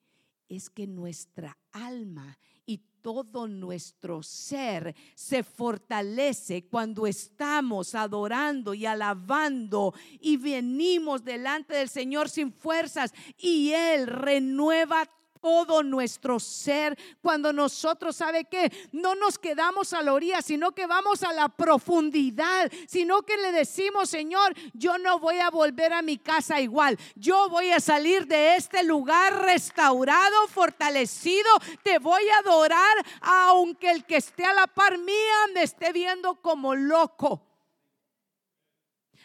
es 0.49 0.69
que 0.69 0.87
nuestra 0.87 1.57
alma 1.71 2.37
y 2.65 2.79
todo 3.01 3.47
nuestro 3.47 4.23
ser 4.23 4.95
se 5.13 5.43
fortalece 5.43 6.65
cuando 6.67 7.05
estamos 7.05 7.93
adorando 7.93 8.73
y 8.73 8.85
alabando 8.85 9.93
y 10.19 10.37
venimos 10.37 11.23
delante 11.23 11.75
del 11.75 11.89
Señor 11.89 12.29
sin 12.29 12.51
fuerzas 12.51 13.13
y 13.37 13.71
Él 13.71 14.07
renueva 14.07 15.07
todo 15.45 15.83
nuestro 15.83 16.39
ser. 16.39 16.97
Cuando 17.21 17.53
nosotros, 17.53 18.15
¿sabe 18.15 18.45
que 18.45 18.71
No 18.91 19.13
nos 19.13 19.37
quedamos 19.37 19.93
a 19.93 20.01
la 20.01 20.11
orilla, 20.11 20.41
sino 20.41 20.71
que 20.71 20.87
vamos 20.87 21.21
a 21.21 21.33
la 21.33 21.49
profundidad, 21.49 22.71
sino 22.87 23.21
que 23.21 23.37
le 23.37 23.51
decimos, 23.51 24.09
Señor, 24.09 24.55
yo 24.73 24.97
no 24.97 25.19
voy 25.19 25.37
a 25.37 25.51
volver 25.51 25.93
a 25.93 26.01
mi 26.01 26.17
casa 26.17 26.59
igual. 26.59 26.97
Yo 27.13 27.47
voy 27.49 27.69
a 27.69 27.79
salir 27.79 28.25
de 28.25 28.55
este 28.55 28.81
lugar 28.81 29.43
restaurado, 29.43 30.47
fortalecido. 30.47 31.47
Te 31.83 31.99
voy 31.99 32.27
a 32.29 32.39
adorar, 32.39 32.97
aunque 33.21 33.91
el 33.91 34.03
que 34.03 34.17
esté 34.17 34.45
a 34.45 34.53
la 34.55 34.65
par 34.65 34.97
mía 34.97 35.37
me 35.53 35.61
esté 35.61 35.93
viendo 35.93 36.41
como 36.41 36.73
loco 36.73 37.43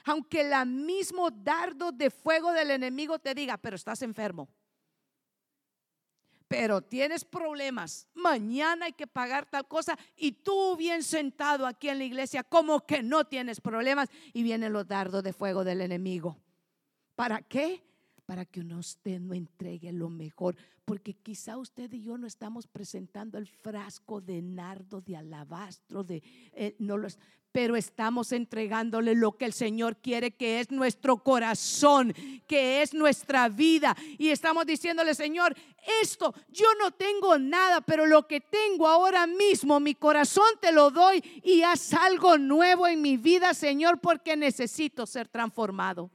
aunque 0.05 0.41
el 0.41 0.67
mismo 0.67 1.31
dardo 1.31 1.93
de 1.93 2.11
fuego 2.11 2.53
del 2.53 2.71
enemigo 2.73 3.19
te 3.19 3.35
diga, 3.35 3.59
pero 3.59 3.77
estás 3.77 4.00
enfermo 4.03 4.49
pero 6.50 6.83
tienes 6.83 7.25
problemas, 7.25 8.09
mañana 8.12 8.87
hay 8.87 8.92
que 8.92 9.07
pagar 9.07 9.49
tal 9.49 9.69
cosa 9.69 9.97
y 10.16 10.33
tú 10.33 10.76
bien 10.76 11.04
sentado 11.04 11.64
aquí 11.64 11.88
en 11.88 11.99
la 11.99 12.04
iglesia 12.04 12.42
como 12.42 12.85
que 12.85 13.04
no 13.04 13.25
tienes 13.25 13.61
problemas 13.61 14.09
y 14.33 14.42
vienen 14.42 14.73
los 14.73 14.88
dardos 14.88 15.23
de 15.23 15.33
fuego 15.33 15.62
del 15.62 15.80
enemigo. 15.80 16.37
¿Para 17.14 17.40
qué? 17.40 17.85
Para 18.26 18.45
que 18.45 18.62
usted 18.62 19.21
no 19.21 19.33
entregue 19.33 19.92
lo 19.92 20.11
mejor, 20.11 20.57
porque 20.85 21.14
quizá 21.14 21.57
usted 21.57 21.92
y 21.92 22.02
yo 22.02 22.19
no 22.19 22.26
estamos 22.26 22.66
presentando 22.66 23.38
el 23.38 23.47
frasco 23.47 24.21
de 24.21 24.42
nardo, 24.42 25.00
de 25.00 25.19
alabastro, 25.19 26.02
de 26.02 26.21
eh, 26.52 26.75
no 26.80 26.97
lo, 26.97 27.07
pero 27.52 27.76
estamos 27.76 28.33
entregándole 28.33 29.14
lo 29.14 29.33
que 29.33 29.45
el 29.45 29.52
Señor 29.52 29.97
quiere, 29.97 30.30
que 30.30 30.61
es 30.61 30.71
nuestro 30.71 31.19
corazón, 31.19 32.14
que 32.47 32.83
es 32.83 32.95
nuestra 32.95 33.49
vida. 33.49 33.97
Y 34.19 34.28
estamos 34.28 34.66
diciéndole, 34.66 35.14
Señor, 35.14 35.57
esto 36.02 36.35
yo 36.50 36.66
no 36.78 36.90
tengo 36.90 37.38
nada, 37.38 37.80
pero 37.80 38.07
lo 38.07 38.26
que 38.26 38.40
tengo 38.40 38.87
ahora 38.87 39.26
mismo, 39.26 39.80
mi 39.80 39.95
corazón 39.95 40.47
te 40.61 40.73
lo 40.73 40.90
doy 40.90 41.23
y 41.42 41.62
haz 41.62 41.95
algo 41.95 42.38
nuevo 42.38 42.87
en 42.87 43.02
mi 43.02 43.16
vida, 43.16 43.54
Señor, 43.54 44.00
porque 44.00 44.37
necesito 44.37 45.07
ser 45.07 45.28
transformado. 45.28 46.11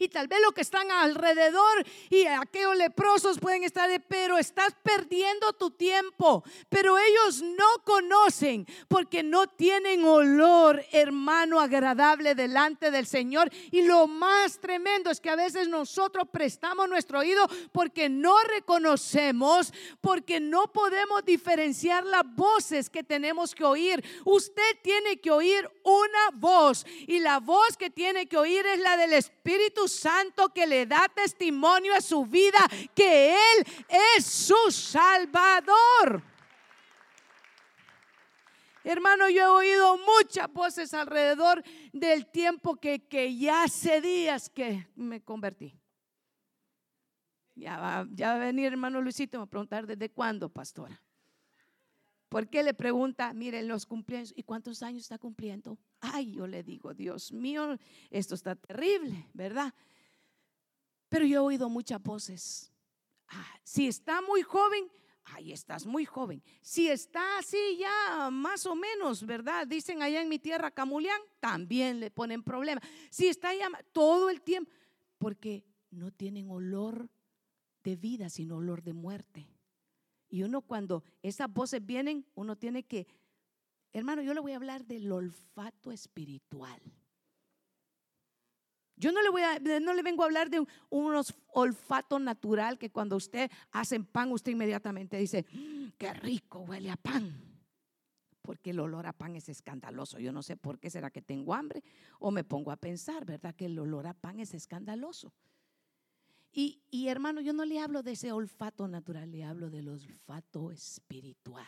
Y 0.00 0.08
tal 0.08 0.28
vez 0.28 0.40
lo 0.42 0.52
que 0.52 0.62
están 0.62 0.90
alrededor 0.90 1.86
y 2.08 2.24
aquellos 2.24 2.74
leprosos 2.74 3.38
pueden 3.38 3.64
estar 3.64 3.86
de, 3.86 4.00
pero 4.00 4.38
estás 4.38 4.74
perdiendo 4.82 5.52
tu 5.52 5.72
tiempo. 5.72 6.42
Pero 6.70 6.98
ellos 6.98 7.42
no 7.42 7.66
conocen 7.84 8.66
porque 8.88 9.22
no 9.22 9.46
tienen 9.46 10.02
olor, 10.06 10.82
hermano, 10.90 11.60
agradable 11.60 12.34
delante 12.34 12.90
del 12.90 13.06
Señor. 13.06 13.50
Y 13.70 13.82
lo 13.82 14.06
más 14.06 14.58
tremendo 14.58 15.10
es 15.10 15.20
que 15.20 15.28
a 15.28 15.36
veces 15.36 15.68
nosotros 15.68 16.26
prestamos 16.32 16.88
nuestro 16.88 17.18
oído 17.18 17.46
porque 17.70 18.08
no 18.08 18.34
reconocemos, 18.44 19.70
porque 20.00 20.40
no 20.40 20.72
podemos 20.72 21.26
diferenciar 21.26 22.06
las 22.06 22.22
voces 22.24 22.88
que 22.88 23.04
tenemos 23.04 23.54
que 23.54 23.64
oír. 23.64 24.02
Usted 24.24 24.78
tiene 24.82 25.20
que 25.20 25.30
oír 25.30 25.68
una 25.84 26.30
voz 26.32 26.86
y 27.06 27.20
la 27.20 27.38
voz 27.38 27.76
que 27.76 27.90
tiene 27.90 28.26
que 28.26 28.38
oír 28.38 28.64
es 28.64 28.78
la 28.78 28.96
del 28.96 29.12
Espíritu 29.12 29.89
Santo 29.90 30.48
que 30.50 30.66
le 30.66 30.86
da 30.86 31.08
testimonio 31.14 31.94
a 31.94 32.00
su 32.00 32.24
vida 32.24 32.60
que 32.94 33.34
Él 33.34 33.66
es 34.16 34.24
su 34.24 34.70
Salvador. 34.70 36.22
Hermano, 38.82 39.28
yo 39.28 39.42
he 39.42 39.46
oído 39.46 39.98
muchas 39.98 40.50
voces 40.52 40.94
alrededor 40.94 41.62
del 41.92 42.26
tiempo 42.30 42.76
que, 42.76 43.06
que 43.06 43.36
ya 43.36 43.64
hace 43.64 44.00
días 44.00 44.48
que 44.48 44.88
me 44.96 45.20
convertí. 45.22 45.78
Ya 47.54 47.78
va, 47.78 48.06
ya 48.10 48.28
va 48.28 48.34
a 48.36 48.38
venir 48.38 48.66
hermano 48.66 49.02
Luisito 49.02 49.40
a 49.40 49.46
preguntar 49.46 49.86
desde 49.86 50.08
cuándo, 50.08 50.48
pastora. 50.48 50.98
¿Por 52.30 52.48
qué 52.48 52.62
le 52.62 52.74
pregunta, 52.74 53.34
miren 53.34 53.66
los 53.66 53.84
cumpleaños, 53.84 54.32
¿y 54.36 54.44
cuántos 54.44 54.84
años 54.84 55.02
está 55.02 55.18
cumpliendo? 55.18 55.76
Ay, 56.00 56.34
yo 56.34 56.46
le 56.46 56.62
digo, 56.62 56.94
Dios 56.94 57.32
mío, 57.32 57.76
esto 58.08 58.36
está 58.36 58.54
terrible, 58.54 59.26
¿verdad? 59.34 59.74
Pero 61.08 61.26
yo 61.26 61.34
he 61.34 61.46
oído 61.46 61.68
muchas 61.68 62.00
voces. 62.00 62.72
Ah, 63.26 63.58
si 63.64 63.88
está 63.88 64.22
muy 64.22 64.42
joven, 64.42 64.88
ay, 65.24 65.50
estás 65.50 65.84
muy 65.84 66.04
joven. 66.04 66.40
Si 66.62 66.86
está 66.86 67.38
así 67.38 67.58
ya 67.80 68.30
más 68.30 68.64
o 68.64 68.76
menos, 68.76 69.26
¿verdad? 69.26 69.66
Dicen 69.66 70.00
allá 70.00 70.22
en 70.22 70.28
mi 70.28 70.38
tierra 70.38 70.70
Camulián, 70.70 71.20
también 71.40 71.98
le 71.98 72.12
ponen 72.12 72.44
problema. 72.44 72.80
Si 73.10 73.26
está 73.26 73.52
ya 73.52 73.68
todo 73.90 74.30
el 74.30 74.40
tiempo, 74.40 74.70
porque 75.18 75.64
no 75.90 76.12
tienen 76.12 76.48
olor 76.48 77.10
de 77.82 77.96
vida, 77.96 78.30
sino 78.30 78.58
olor 78.58 78.84
de 78.84 78.92
muerte. 78.92 79.48
Y 80.30 80.44
uno 80.44 80.62
cuando 80.62 81.02
esas 81.22 81.52
voces 81.52 81.84
vienen, 81.84 82.24
uno 82.34 82.56
tiene 82.56 82.84
que, 82.84 83.08
hermano, 83.92 84.22
yo 84.22 84.32
le 84.32 84.40
voy 84.40 84.52
a 84.52 84.56
hablar 84.56 84.86
del 84.86 85.10
olfato 85.10 85.90
espiritual. 85.90 86.80
Yo 88.94 89.12
no 89.12 89.22
le 89.22 89.30
voy 89.30 89.42
a, 89.42 89.58
no 89.80 89.94
le 89.94 90.02
vengo 90.02 90.22
a 90.22 90.26
hablar 90.26 90.50
de 90.50 90.60
un, 90.60 91.24
olfato 91.52 92.18
natural 92.18 92.78
que 92.78 92.90
cuando 92.90 93.16
usted 93.16 93.50
hace 93.72 93.98
pan, 93.98 94.30
usted 94.30 94.52
inmediatamente 94.52 95.16
dice, 95.16 95.46
mm, 95.50 95.88
qué 95.98 96.12
rico 96.12 96.60
huele 96.60 96.90
a 96.90 96.96
pan. 96.96 97.34
Porque 98.42 98.70
el 98.70 98.80
olor 98.80 99.06
a 99.06 99.12
pan 99.12 99.36
es 99.36 99.48
escandaloso. 99.48 100.18
Yo 100.18 100.32
no 100.32 100.42
sé 100.42 100.56
por 100.56 100.78
qué 100.78 100.90
será 100.90 101.10
que 101.10 101.22
tengo 101.22 101.54
hambre 101.54 101.82
o 102.18 102.30
me 102.30 102.44
pongo 102.44 102.70
a 102.70 102.76
pensar, 102.76 103.24
¿verdad? 103.24 103.54
Que 103.54 103.66
el 103.66 103.78
olor 103.78 104.06
a 104.06 104.14
pan 104.14 104.38
es 104.38 104.54
escandaloso. 104.54 105.32
Y, 106.52 107.06
hermano, 107.06 107.40
yo 107.40 107.52
no 107.52 107.64
le 107.64 107.78
hablo 107.78 108.02
de 108.02 108.12
ese 108.12 108.32
olfato 108.32 108.88
natural, 108.88 109.30
le 109.30 109.44
hablo 109.44 109.70
del 109.70 109.88
olfato 109.88 110.72
espiritual. 110.72 111.66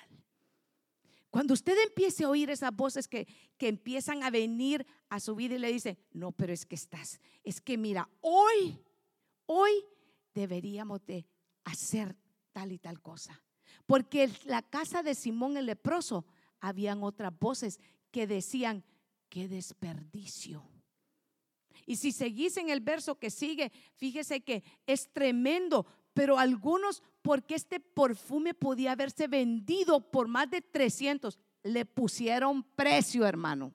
Cuando 1.31 1.55
usted 1.55 1.77
empiece 1.87 2.25
a 2.25 2.29
oír 2.29 2.51
esas 2.51 2.75
voces 2.75 3.09
que, 3.09 3.27
que, 3.57 3.69
empiezan 3.69 4.23
a 4.23 4.31
venir 4.31 4.85
a 5.09 5.21
su 5.21 5.35
vida 5.35 5.55
y 5.55 5.59
le 5.59 5.73
dice, 5.73 5.99
no, 6.12 6.33
pero 6.33 6.53
es 6.53 6.67
que 6.67 6.75
estás, 6.75 7.21
es 7.43 7.61
que 7.61 7.79
mira, 7.79 8.09
hoy, 8.21 8.79
hoy 9.47 9.71
deberíamos 10.35 11.05
de 11.07 11.27
hacer 11.65 12.17
tal 12.53 12.73
y 12.73 12.79
tal 12.79 13.01
cosa. 13.01 13.43
Porque 13.87 14.25
en 14.25 14.33
la 14.45 14.62
casa 14.62 15.03
de 15.03 15.15
Simón 15.15 15.57
el 15.57 15.67
leproso 15.67 16.27
habían 16.61 17.03
otras 17.03 17.33
voces 17.39 17.81
que 18.11 18.27
decían, 18.27 18.85
qué 19.29 19.49
desperdicio. 19.49 20.62
Y 21.87 21.97
si 21.97 22.12
seguís 22.12 22.57
en 22.57 22.71
el 22.71 22.81
verso 22.81 23.19
que 23.19 23.31
sigue, 23.31 23.73
fíjese 23.97 24.43
que 24.43 24.62
es 24.87 25.12
tremendo, 25.12 25.87
pero 26.14 26.38
algunos, 26.38 27.02
porque 27.23 27.55
este 27.55 27.81
perfume 27.81 28.55
podía 28.55 28.93
haberse 28.93 29.29
vendido 29.29 30.11
por 30.11 30.29
más 30.29 30.50
de 30.50 30.61
300, 30.61 31.38
le 31.62 31.85
pusieron 31.85 32.62
precio, 32.62 33.26
hermano. 33.26 33.73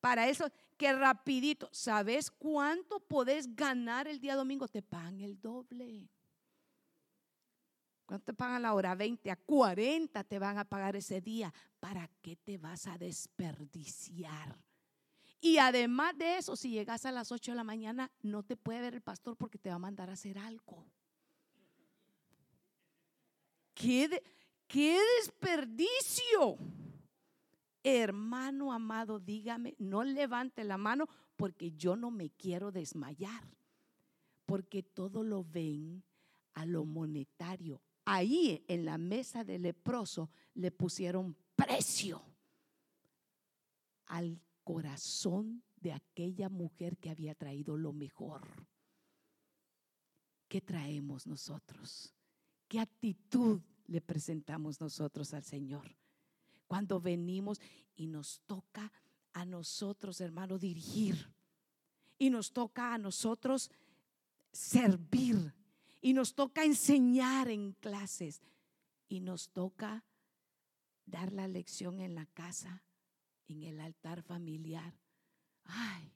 Para 0.00 0.28
eso, 0.28 0.50
que 0.76 0.92
rapidito, 0.92 1.68
¿sabes 1.72 2.30
cuánto 2.30 3.00
podés 3.00 3.54
ganar 3.54 4.06
el 4.06 4.20
día 4.20 4.36
domingo? 4.36 4.68
Te 4.68 4.82
pagan 4.82 5.20
el 5.20 5.40
doble. 5.40 6.08
¿Cuánto 8.06 8.26
te 8.26 8.34
pagan 8.34 8.62
la 8.62 8.72
hora? 8.72 8.94
20 8.94 9.30
a 9.30 9.36
40 9.36 10.22
te 10.22 10.38
van 10.38 10.58
a 10.58 10.64
pagar 10.64 10.94
ese 10.94 11.20
día. 11.20 11.52
¿Para 11.80 12.08
qué 12.22 12.36
te 12.36 12.56
vas 12.56 12.86
a 12.86 12.96
desperdiciar? 12.96 14.56
Y 15.40 15.58
además 15.58 16.16
de 16.16 16.38
eso, 16.38 16.56
si 16.56 16.70
llegas 16.70 17.04
a 17.06 17.12
las 17.12 17.30
8 17.30 17.52
de 17.52 17.56
la 17.56 17.64
mañana, 17.64 18.10
no 18.22 18.42
te 18.42 18.56
puede 18.56 18.80
ver 18.80 18.94
el 18.94 19.02
pastor 19.02 19.36
porque 19.36 19.58
te 19.58 19.68
va 19.68 19.76
a 19.76 19.80
mandar 19.80 20.10
a 20.10 20.14
hacer 20.14 20.38
algo. 20.38 20.86
¿Qué, 23.76 24.22
desperdicio? 25.18 26.56
Hermano 27.84 28.72
amado, 28.72 29.20
dígame, 29.20 29.76
no 29.78 30.02
levante 30.02 30.64
la 30.64 30.78
mano 30.78 31.08
porque 31.36 31.72
yo 31.72 31.94
no 31.94 32.10
me 32.10 32.30
quiero 32.30 32.72
desmayar. 32.72 33.44
Porque 34.46 34.82
todo 34.82 35.22
lo 35.22 35.44
ven 35.44 36.02
a 36.54 36.64
lo 36.64 36.84
monetario. 36.84 37.80
Ahí 38.04 38.64
en 38.66 38.84
la 38.84 38.98
mesa 38.98 39.44
del 39.44 39.62
leproso 39.62 40.30
le 40.54 40.70
pusieron 40.70 41.36
precio 41.54 42.22
al 44.06 44.40
corazón 44.66 45.62
de 45.76 45.92
aquella 45.92 46.48
mujer 46.48 46.96
que 46.98 47.08
había 47.08 47.36
traído 47.36 47.76
lo 47.76 47.92
mejor. 47.92 48.66
¿Qué 50.48 50.60
traemos 50.60 51.24
nosotros? 51.28 52.12
¿Qué 52.66 52.80
actitud 52.80 53.60
le 53.86 54.00
presentamos 54.00 54.80
nosotros 54.80 55.32
al 55.34 55.44
Señor? 55.44 55.96
Cuando 56.66 57.00
venimos 57.00 57.60
y 57.94 58.08
nos 58.08 58.40
toca 58.40 58.92
a 59.34 59.44
nosotros, 59.44 60.20
hermano, 60.20 60.58
dirigir. 60.58 61.32
Y 62.18 62.30
nos 62.30 62.52
toca 62.52 62.92
a 62.92 62.98
nosotros 62.98 63.70
servir. 64.50 65.54
Y 66.00 66.12
nos 66.12 66.34
toca 66.34 66.64
enseñar 66.64 67.50
en 67.50 67.70
clases. 67.74 68.42
Y 69.08 69.20
nos 69.20 69.48
toca 69.50 70.04
dar 71.04 71.32
la 71.32 71.46
lección 71.46 72.00
en 72.00 72.16
la 72.16 72.26
casa 72.26 72.82
en 73.48 73.62
el 73.62 73.80
altar 73.80 74.22
familiar. 74.22 74.94
Ay, 75.64 76.12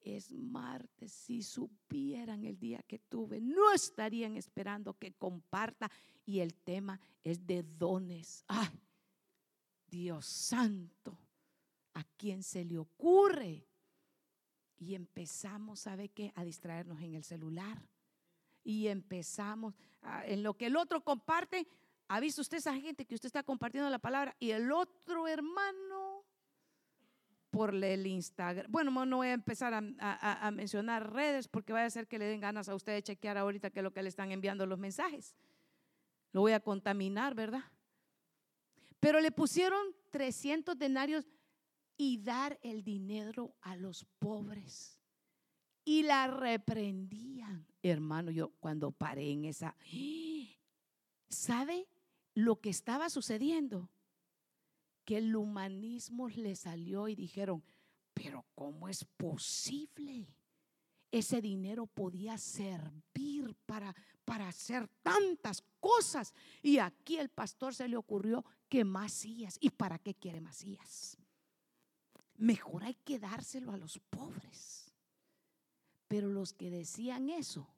es 0.00 0.32
martes. 0.32 1.12
Si 1.12 1.42
supieran 1.42 2.44
el 2.44 2.58
día 2.58 2.82
que 2.82 2.98
tuve, 2.98 3.40
no 3.40 3.72
estarían 3.72 4.36
esperando 4.36 4.98
que 4.98 5.12
comparta. 5.12 5.90
Y 6.24 6.40
el 6.40 6.54
tema 6.54 7.00
es 7.22 7.46
de 7.46 7.62
dones. 7.62 8.44
Ay, 8.46 8.80
Dios 9.88 10.26
santo, 10.26 11.18
¿a 11.94 12.04
quién 12.16 12.42
se 12.42 12.64
le 12.64 12.78
ocurre? 12.78 13.66
Y 14.76 14.94
empezamos, 14.94 15.80
¿sabe 15.80 16.08
qué? 16.08 16.32
A 16.34 16.44
distraernos 16.44 17.00
en 17.00 17.14
el 17.14 17.24
celular. 17.24 17.88
Y 18.62 18.88
empezamos, 18.88 19.74
en 20.24 20.42
lo 20.42 20.54
que 20.54 20.66
el 20.66 20.76
otro 20.76 21.02
comparte, 21.04 21.66
¿ha 22.08 22.20
visto 22.20 22.40
usted 22.40 22.58
esa 22.58 22.74
gente 22.74 23.04
que 23.04 23.14
usted 23.14 23.26
está 23.26 23.42
compartiendo 23.42 23.88
la 23.88 23.98
palabra? 23.98 24.34
Y 24.40 24.50
el 24.50 24.72
otro 24.72 25.28
hermano 25.28 26.03
por 27.54 27.72
el 27.72 28.06
Instagram. 28.06 28.66
Bueno, 28.68 29.06
no 29.06 29.18
voy 29.18 29.28
a 29.28 29.32
empezar 29.32 29.72
a, 29.74 30.50
mencionar 30.50 31.12
redes 31.12 31.46
porque 31.46 31.72
vaya 31.72 31.86
a 31.86 31.90
ser 31.90 32.08
que 32.08 32.18
le 32.18 32.24
den 32.24 32.40
ganas 32.40 32.68
a 32.68 32.74
usted 32.74 32.94
de 32.94 33.02
chequear 33.02 33.38
ahorita 33.38 33.70
que 33.70 33.78
es 33.78 33.84
lo 33.84 33.92
que 33.92 34.02
le 34.02 34.08
están 34.08 34.32
enviando 34.32 34.66
los 34.66 34.78
mensajes. 34.78 35.36
Lo 36.32 36.40
voy 36.40 36.52
a 36.52 36.58
contaminar, 36.58 37.34
¿verdad? 37.36 37.62
Pero 38.98 39.20
le 39.20 39.30
pusieron 39.30 39.80
300 40.10 40.76
denarios 40.76 41.26
y 41.96 42.18
dar 42.18 42.58
el 42.62 42.82
dinero 42.82 43.54
a 43.60 43.76
los 43.76 44.04
pobres. 44.18 45.00
Y 45.84 46.02
la 46.02 46.26
reprendían. 46.26 47.66
Hermano, 47.82 48.32
yo 48.32 48.50
cuando 48.58 48.90
paré 48.90 49.30
en 49.30 49.44
esa, 49.44 49.76
¿sabe 51.28 51.86
lo 52.34 52.60
que 52.60 52.70
estaba 52.70 53.10
sucediendo? 53.10 53.90
Que 55.04 55.18
el 55.18 55.34
humanismo 55.36 56.28
le 56.28 56.56
salió 56.56 57.08
y 57.08 57.14
dijeron, 57.14 57.62
pero 58.12 58.44
¿cómo 58.54 58.88
es 58.88 59.04
posible? 59.04 60.28
Ese 61.10 61.40
dinero 61.40 61.86
podía 61.86 62.38
servir 62.38 63.54
para, 63.66 63.94
para 64.24 64.48
hacer 64.48 64.88
tantas 65.02 65.62
cosas. 65.78 66.32
Y 66.62 66.78
aquí 66.78 67.18
el 67.18 67.28
pastor 67.28 67.74
se 67.74 67.86
le 67.88 67.96
ocurrió 67.96 68.44
que 68.68 68.84
Macías. 68.84 69.56
¿Y 69.60 69.70
para 69.70 69.98
qué 69.98 70.14
quiere 70.14 70.40
Macías? 70.40 71.16
Mejor 72.36 72.84
hay 72.84 72.94
que 72.94 73.18
dárselo 73.18 73.72
a 73.72 73.76
los 73.76 74.00
pobres. 74.10 74.92
Pero 76.08 76.28
los 76.28 76.52
que 76.52 76.70
decían 76.70 77.30
eso 77.30 77.68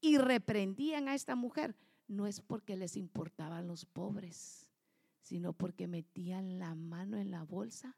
y 0.00 0.18
reprendían 0.18 1.08
a 1.08 1.14
esta 1.14 1.34
mujer, 1.34 1.76
no 2.08 2.26
es 2.26 2.40
porque 2.40 2.76
les 2.76 2.96
importaban 2.96 3.66
los 3.66 3.84
pobres, 3.84 4.66
sino 5.30 5.52
porque 5.52 5.86
metían 5.86 6.58
la 6.58 6.74
mano 6.74 7.16
en 7.16 7.30
la 7.30 7.44
bolsa 7.44 7.96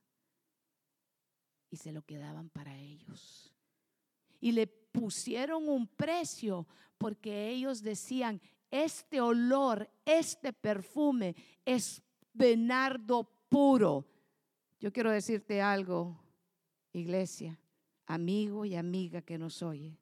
y 1.71 1.79
se 1.79 1.90
lo 1.90 2.03
quedaban 2.03 2.51
para 2.51 2.79
ellos. 2.79 3.55
Y 4.38 4.53
le 4.53 4.66
pusieron 4.66 5.66
un 5.66 5.87
precio 5.87 6.66
porque 6.99 7.49
ellos 7.49 7.81
decían, 7.81 8.38
este 8.71 9.23
olor, 9.23 9.90
este 10.05 10.53
perfume 10.53 11.35
es 11.64 12.03
venardo 12.35 13.25
puro. 13.49 14.07
Yo 14.79 14.92
quiero 14.92 15.11
decirte 15.11 15.62
algo, 15.62 16.23
iglesia, 16.92 17.59
amigo 18.05 18.66
y 18.66 18.77
amiga 18.77 19.23
que 19.23 19.38
nos 19.38 19.62
oye. 19.62 19.99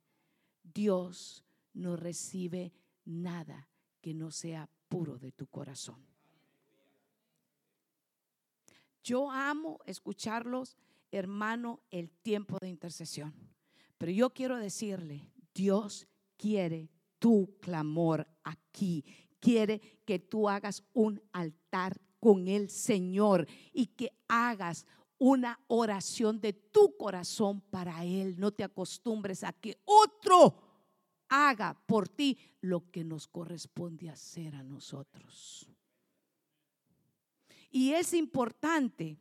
Dios 0.65 1.45
no 1.75 1.95
recibe 1.95 2.73
nada 3.05 3.69
que 4.01 4.15
no 4.15 4.33
sea 4.33 4.69
puro 4.89 5.17
de 5.17 5.31
tu 5.31 5.47
corazón. 5.47 6.10
Yo 9.03 9.31
amo 9.31 9.81
escucharlos, 9.87 10.77
hermano, 11.11 11.81
el 11.91 12.11
tiempo 12.11 12.59
de 12.61 12.69
intercesión. 12.69 13.35
Pero 13.99 14.13
yo 14.13 14.31
quiero 14.31 14.57
decirle, 14.57 15.31
Dios 15.55 16.07
quiere 16.37 16.91
tu 17.19 17.59
clamor 17.61 18.27
aquí. 18.45 19.05
Quiere 19.41 19.81
que 20.05 20.19
tú 20.19 20.49
hagas 20.49 20.83
un 20.93 21.23
altar 21.33 22.01
con 22.19 22.49
el 22.49 22.69
Señor 22.71 23.47
y 23.73 23.87
que 23.87 24.13
hagas 24.29 24.87
una 25.19 25.61
oración 25.69 26.41
de 26.41 26.53
tu 26.53 26.97
corazón 26.97 27.61
para 27.61 28.05
Él. 28.05 28.39
No 28.39 28.53
te 28.53 28.65
acostumbres 28.65 29.45
a 29.45 29.53
que 29.53 29.79
otro 29.85 30.57
haga 31.29 31.79
por 31.87 32.09
ti 32.09 32.39
lo 32.61 32.91
que 32.91 33.05
nos 33.05 33.27
corresponde 33.29 34.11
hacer 34.11 34.55
a 34.55 34.63
nosotros. 34.63 35.69
Y 37.71 37.93
es 37.93 38.13
importante 38.15 39.17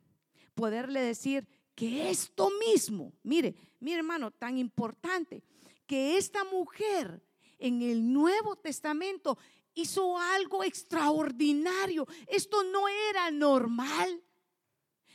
poderle 0.55 1.01
decir 1.01 1.47
que 1.75 2.09
esto 2.09 2.49
mismo, 2.73 3.13
mire, 3.23 3.55
mi 3.79 3.93
hermano, 3.93 4.31
tan 4.31 4.57
importante, 4.57 5.43
que 5.85 6.17
esta 6.17 6.43
mujer 6.43 7.23
en 7.57 7.81
el 7.81 8.11
Nuevo 8.11 8.55
Testamento 8.55 9.37
hizo 9.73 10.17
algo 10.17 10.63
extraordinario. 10.63 12.07
Esto 12.27 12.63
no 12.63 12.87
era 12.87 13.31
normal. 13.31 14.21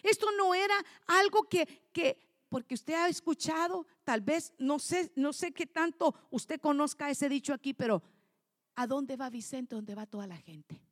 Esto 0.02 0.28
no 0.36 0.54
era 0.54 0.74
algo 1.06 1.44
que, 1.44 1.66
que, 1.92 2.18
porque 2.48 2.74
usted 2.74 2.94
ha 2.94 3.08
escuchado, 3.08 3.86
tal 4.04 4.20
vez, 4.20 4.52
no 4.58 4.78
sé, 4.78 5.12
no 5.16 5.32
sé 5.32 5.52
qué 5.52 5.66
tanto 5.66 6.14
usted 6.30 6.60
conozca 6.60 7.10
ese 7.10 7.28
dicho 7.28 7.54
aquí, 7.54 7.72
pero 7.72 8.02
¿a 8.74 8.86
dónde 8.86 9.16
va 9.16 9.30
Vicente? 9.30 9.74
¿Dónde 9.74 9.94
va 9.94 10.06
toda 10.06 10.26
la 10.26 10.36
gente? 10.36 10.83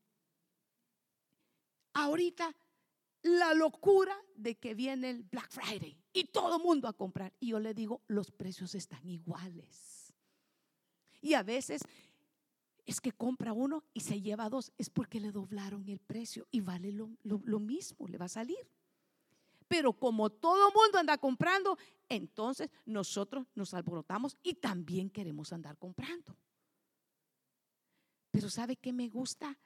Ahorita 1.94 2.54
la 3.22 3.54
locura 3.54 4.16
de 4.34 4.56
que 4.56 4.74
viene 4.74 5.10
el 5.10 5.22
Black 5.22 5.50
Friday 5.50 5.96
y 6.12 6.24
todo 6.24 6.56
el 6.56 6.62
mundo 6.62 6.88
a 6.88 6.92
comprar. 6.92 7.32
Y 7.40 7.48
yo 7.48 7.60
le 7.60 7.74
digo, 7.74 8.02
los 8.08 8.30
precios 8.30 8.74
están 8.74 9.08
iguales. 9.08 10.12
Y 11.20 11.34
a 11.34 11.42
veces 11.42 11.82
es 12.84 13.00
que 13.00 13.12
compra 13.12 13.52
uno 13.52 13.84
y 13.94 14.00
se 14.00 14.20
lleva 14.20 14.48
dos. 14.48 14.72
Es 14.76 14.90
porque 14.90 15.20
le 15.20 15.30
doblaron 15.30 15.88
el 15.88 16.00
precio 16.00 16.48
y 16.50 16.60
vale 16.60 16.92
lo, 16.92 17.10
lo 17.22 17.60
mismo, 17.60 18.08
le 18.08 18.18
va 18.18 18.24
a 18.24 18.28
salir. 18.28 18.68
Pero 19.68 19.92
como 19.94 20.28
todo 20.28 20.72
mundo 20.72 20.98
anda 20.98 21.16
comprando, 21.16 21.78
entonces 22.08 22.68
nosotros 22.84 23.46
nos 23.54 23.72
alborotamos 23.72 24.36
y 24.42 24.54
también 24.54 25.08
queremos 25.08 25.52
andar 25.52 25.78
comprando. 25.78 26.36
Pero 28.30 28.50
¿sabe 28.50 28.76
qué 28.76 28.92
me 28.92 29.08
gusta, 29.08 29.58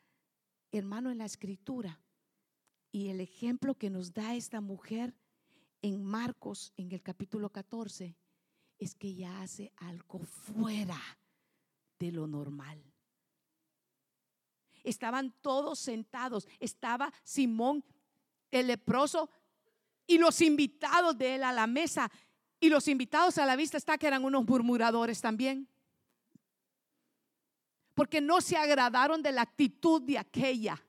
hermano, 0.71 1.11
en 1.11 1.19
la 1.19 1.25
escritura? 1.25 2.01
Y 2.97 3.11
el 3.11 3.21
ejemplo 3.21 3.75
que 3.75 3.91
nos 3.91 4.15
da 4.15 4.35
esta 4.35 4.63
mujer 4.63 5.15
en 5.83 6.03
Marcos, 6.03 6.73
en 6.79 6.91
el 6.93 7.03
capítulo 7.03 7.51
14, 7.51 8.17
es 8.79 8.95
que 8.95 9.09
ella 9.09 9.43
hace 9.43 9.71
algo 9.77 10.21
fuera 10.21 10.99
de 11.99 12.11
lo 12.11 12.27
normal. 12.27 12.83
Estaban 14.83 15.31
todos 15.43 15.79
sentados. 15.79 16.49
Estaba 16.59 17.13
Simón 17.23 17.85
el 18.51 18.69
leproso 18.69 19.29
y 20.07 20.17
los 20.17 20.41
invitados 20.41 21.19
de 21.19 21.35
él 21.35 21.45
a 21.45 21.53
la 21.53 21.67
mesa. 21.67 22.11
Y 22.59 22.71
los 22.71 22.89
invitados 22.89 23.37
a 23.37 23.45
la 23.45 23.57
vista 23.57 23.77
está 23.77 23.99
que 23.99 24.07
eran 24.07 24.25
unos 24.25 24.47
murmuradores 24.47 25.21
también. 25.21 25.69
Porque 27.93 28.23
no 28.23 28.41
se 28.41 28.57
agradaron 28.57 29.23
de 29.23 29.33
la 29.33 29.43
actitud 29.43 30.01
de 30.01 30.17
aquella. 30.17 30.83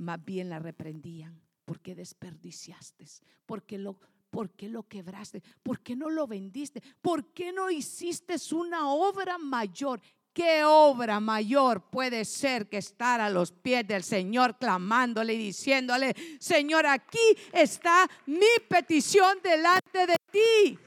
Más 0.00 0.24
bien 0.24 0.48
la 0.48 0.58
reprendían. 0.58 1.38
¿Por 1.66 1.78
qué 1.80 1.94
desperdiciaste? 1.94 3.04
¿Por 3.44 3.64
qué 3.64 3.76
lo, 3.76 4.00
por 4.30 4.50
qué 4.50 4.66
lo 4.70 4.88
quebraste? 4.88 5.42
¿Por 5.62 5.80
qué 5.80 5.94
no 5.94 6.08
lo 6.08 6.26
vendiste? 6.26 6.82
¿Por 7.02 7.34
qué 7.34 7.52
no 7.52 7.70
hiciste 7.70 8.36
una 8.52 8.88
obra 8.88 9.36
mayor? 9.36 10.00
¿Qué 10.32 10.64
obra 10.64 11.20
mayor 11.20 11.90
puede 11.90 12.24
ser 12.24 12.66
que 12.70 12.78
estar 12.78 13.20
a 13.20 13.28
los 13.28 13.52
pies 13.52 13.86
del 13.86 14.02
Señor 14.02 14.56
clamándole 14.56 15.34
y 15.34 15.38
diciéndole, 15.38 16.16
Señor, 16.40 16.86
aquí 16.86 17.36
está 17.52 18.08
mi 18.24 18.46
petición 18.70 19.38
delante 19.42 20.06
de 20.06 20.16
ti? 20.32 20.78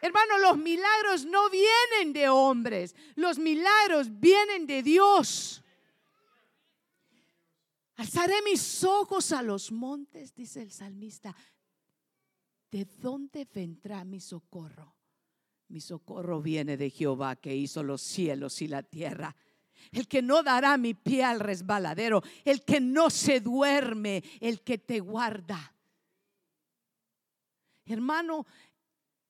Hermano, 0.00 0.38
los 0.38 0.56
milagros 0.56 1.26
no 1.26 1.50
vienen 1.50 2.14
de 2.14 2.26
hombres, 2.30 2.96
los 3.16 3.38
milagros 3.38 4.08
vienen 4.18 4.66
de 4.66 4.82
Dios. 4.82 5.62
Alzaré 8.00 8.40
mis 8.42 8.82
ojos 8.82 9.30
a 9.30 9.42
los 9.42 9.70
montes, 9.70 10.34
dice 10.34 10.62
el 10.62 10.72
salmista. 10.72 11.36
¿De 12.70 12.86
dónde 12.86 13.46
vendrá 13.52 14.04
mi 14.06 14.20
socorro? 14.20 14.96
Mi 15.68 15.82
socorro 15.82 16.40
viene 16.40 16.78
de 16.78 16.88
Jehová 16.88 17.36
que 17.36 17.54
hizo 17.54 17.82
los 17.82 18.00
cielos 18.00 18.62
y 18.62 18.68
la 18.68 18.82
tierra. 18.82 19.36
El 19.92 20.08
que 20.08 20.22
no 20.22 20.42
dará 20.42 20.78
mi 20.78 20.94
pie 20.94 21.24
al 21.24 21.40
resbaladero, 21.40 22.22
el 22.46 22.64
que 22.64 22.80
no 22.80 23.10
se 23.10 23.40
duerme, 23.40 24.24
el 24.40 24.62
que 24.62 24.78
te 24.78 25.00
guarda. 25.00 25.74
Hermano, 27.84 28.46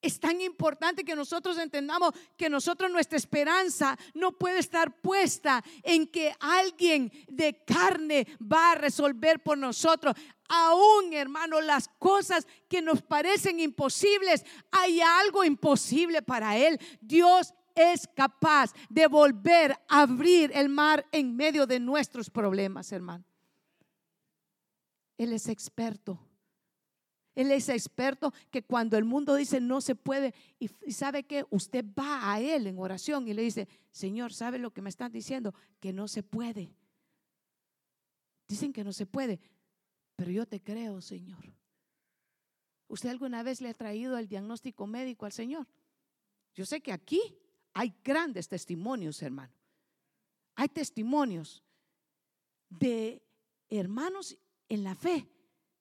es 0.01 0.19
tan 0.19 0.41
importante 0.41 1.03
que 1.03 1.15
nosotros 1.15 1.57
entendamos 1.57 2.13
que 2.35 2.49
nosotros 2.49 2.89
nuestra 2.91 3.17
esperanza 3.17 3.97
no 4.13 4.31
puede 4.31 4.59
estar 4.59 4.99
puesta 4.99 5.63
en 5.83 6.07
que 6.07 6.33
alguien 6.39 7.11
de 7.27 7.63
carne 7.63 8.27
va 8.41 8.71
a 8.71 8.75
resolver 8.75 9.41
por 9.43 9.57
nosotros. 9.57 10.15
Aún, 10.49 11.13
hermano, 11.13 11.61
las 11.61 11.87
cosas 11.99 12.47
que 12.67 12.81
nos 12.81 13.01
parecen 13.01 13.59
imposibles, 13.59 14.43
hay 14.71 15.01
algo 15.01 15.43
imposible 15.43 16.21
para 16.21 16.57
Él. 16.57 16.79
Dios 16.99 17.53
es 17.75 18.07
capaz 18.15 18.73
de 18.89 19.07
volver 19.07 19.71
a 19.87 20.01
abrir 20.01 20.51
el 20.53 20.67
mar 20.67 21.05
en 21.11 21.35
medio 21.35 21.67
de 21.67 21.79
nuestros 21.79 22.29
problemas, 22.29 22.91
hermano. 22.91 23.23
Él 25.17 25.33
es 25.33 25.47
experto 25.47 26.19
él 27.35 27.51
es 27.51 27.69
experto 27.69 28.33
que 28.49 28.63
cuando 28.63 28.97
el 28.97 29.05
mundo 29.05 29.35
dice 29.35 29.61
no 29.61 29.79
se 29.79 29.95
puede, 29.95 30.33
y, 30.59 30.67
sabe 30.91 31.23
que 31.23 31.45
usted 31.49 31.85
va 31.97 32.31
a 32.31 32.41
Él 32.41 32.67
en 32.67 32.77
oración 32.77 33.27
y 33.27 33.33
le 33.33 33.41
dice, 33.41 33.67
Señor, 33.89 34.33
¿sabe 34.33 34.59
lo 34.59 34.71
que 34.71 34.81
me 34.81 34.89
están 34.89 35.11
diciendo? 35.11 35.53
Que 35.79 35.93
no 35.93 36.07
se 36.07 36.23
puede. 36.23 36.75
Dicen 38.47 38.73
que 38.73 38.83
no 38.83 38.91
se 38.91 39.05
puede, 39.05 39.39
pero 40.17 40.31
yo 40.31 40.45
te 40.45 40.61
creo, 40.61 40.99
Señor. 40.99 41.53
¿Usted 42.89 43.09
alguna 43.09 43.43
vez 43.43 43.61
le 43.61 43.69
ha 43.69 43.73
traído 43.73 44.17
el 44.17 44.27
diagnóstico 44.27 44.85
médico 44.85 45.25
al 45.25 45.31
Señor? 45.31 45.65
Yo 46.53 46.65
sé 46.65 46.81
que 46.81 46.91
aquí 46.91 47.21
hay 47.73 47.93
grandes 48.03 48.49
testimonios, 48.49 49.21
hermano. 49.21 49.53
Hay 50.55 50.67
testimonios 50.67 51.63
de 52.69 53.23
hermanos 53.69 54.37
en 54.67 54.83
la 54.83 54.95
fe 54.95 55.29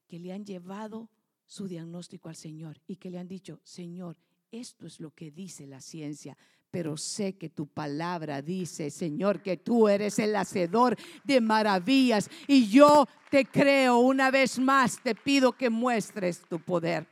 que 0.07 0.21
le 0.21 0.33
han 0.33 0.45
llevado 0.45 1.11
su 1.51 1.67
diagnóstico 1.67 2.29
al 2.29 2.37
Señor 2.37 2.81
y 2.87 2.95
que 2.95 3.11
le 3.11 3.19
han 3.19 3.27
dicho, 3.27 3.59
Señor, 3.65 4.17
esto 4.53 4.87
es 4.87 5.01
lo 5.01 5.11
que 5.11 5.33
dice 5.33 5.67
la 5.67 5.81
ciencia, 5.81 6.39
pero 6.71 6.97
sé 6.97 7.37
que 7.39 7.49
tu 7.49 7.67
palabra 7.67 8.41
dice, 8.41 8.89
Señor, 8.89 9.43
que 9.43 9.57
tú 9.57 9.89
eres 9.89 10.21
el 10.21 10.37
hacedor 10.37 10.97
de 11.25 11.41
maravillas 11.41 12.31
y 12.47 12.69
yo 12.69 13.05
te 13.33 13.45
creo 13.45 13.99
una 13.99 14.31
vez 14.31 14.61
más, 14.61 15.03
te 15.03 15.17
pido 15.17 15.51
que 15.51 15.71
muestres 15.71 16.41
tu 16.49 16.61
poder. 16.61 17.09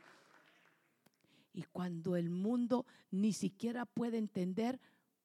Y 1.51 1.63
cuando 1.63 2.15
el 2.15 2.29
mundo 2.29 2.85
ni 3.11 3.33
siquiera 3.33 3.85
puede 3.85 4.19
entender, 4.19 4.79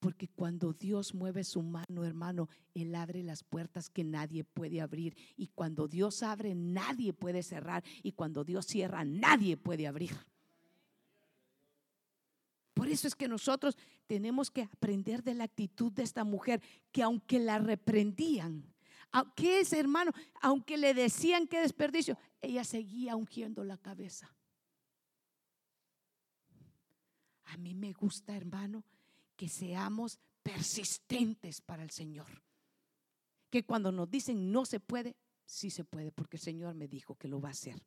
porque 0.05 0.29
cuando 0.29 0.75
Dios 0.75 1.15
mueve 1.15 1.45
su 1.45 1.63
mano, 1.63 2.05
hermano, 2.05 2.51
Él 2.75 2.95
abre 2.95 3.23
las 3.23 3.43
puertas 3.43 3.89
que 3.89 4.05
nadie 4.05 4.45
puede 4.45 4.83
abrir. 4.83 5.17
Y 5.35 5.47
cuando 5.47 5.89
Dios 5.89 6.23
abre, 6.23 6.55
nadie 6.55 7.15
puede 7.15 7.43
cerrar. 7.43 7.83
Y 8.03 8.13
cuando 8.13 8.45
Dios 8.45 8.67
cierra, 8.67 9.03
nadie 9.03 9.57
puede 9.57 9.87
abrir. 9.87 10.11
eso 12.87 13.09
es 13.09 13.15
que 13.15 13.29
nosotros 13.29 13.79
tenemos 14.07 14.51
que 14.51 14.61
aprender 14.61 15.23
de 15.23 15.33
la 15.33 15.45
actitud 15.45 15.91
de 15.91 16.03
esta 16.03 16.23
mujer, 16.23 16.61
que 16.93 17.03
aunque 17.03 17.39
la 17.39 17.59
reprendían, 17.59 18.63
¿qué 19.35 19.61
es 19.61 19.73
hermano? 19.73 20.13
Aunque 20.43 20.77
le 20.77 20.93
decían 20.93 21.47
que 21.47 21.61
desperdicio, 21.61 22.19
ella 22.43 22.65
seguía 22.65 23.17
ungiendo 23.17 23.65
la 23.65 23.79
cabeza. 23.79 24.37
A 27.45 27.57
mí 27.57 27.73
me 27.73 27.95
gusta, 27.95 28.37
hermano, 28.37 28.85
que 29.37 29.49
seamos 29.49 30.19
persistentes 30.43 31.61
para 31.61 31.83
el 31.83 31.91
Señor. 31.91 32.43
Que 33.51 33.65
cuando 33.65 33.93
nos 33.93 34.11
dicen 34.11 34.53
no 34.53 34.65
se 34.65 34.81
puede, 34.81 35.17
sí 35.45 35.71
se 35.71 35.85
puede, 35.85 36.13
porque 36.13 36.37
el 36.37 36.43
Señor 36.43 36.75
me 36.75 36.89
dijo 36.89 37.15
que 37.17 37.29
lo 37.29 37.41
va 37.41 37.49
a 37.49 37.53
hacer. 37.53 37.83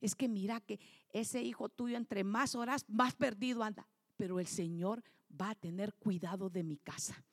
Es 0.00 0.14
que 0.14 0.28
mira 0.28 0.60
que 0.60 0.78
ese 1.12 1.42
hijo 1.42 1.68
tuyo 1.68 1.96
entre 1.96 2.24
más 2.24 2.54
horas, 2.54 2.84
más 2.88 3.14
perdido 3.14 3.62
anda. 3.62 3.88
Pero 4.16 4.40
el 4.40 4.46
Señor 4.46 5.02
va 5.30 5.50
a 5.50 5.54
tener 5.54 5.94
cuidado 5.94 6.48
de 6.48 6.62
mi 6.62 6.76
casa. 6.76 7.24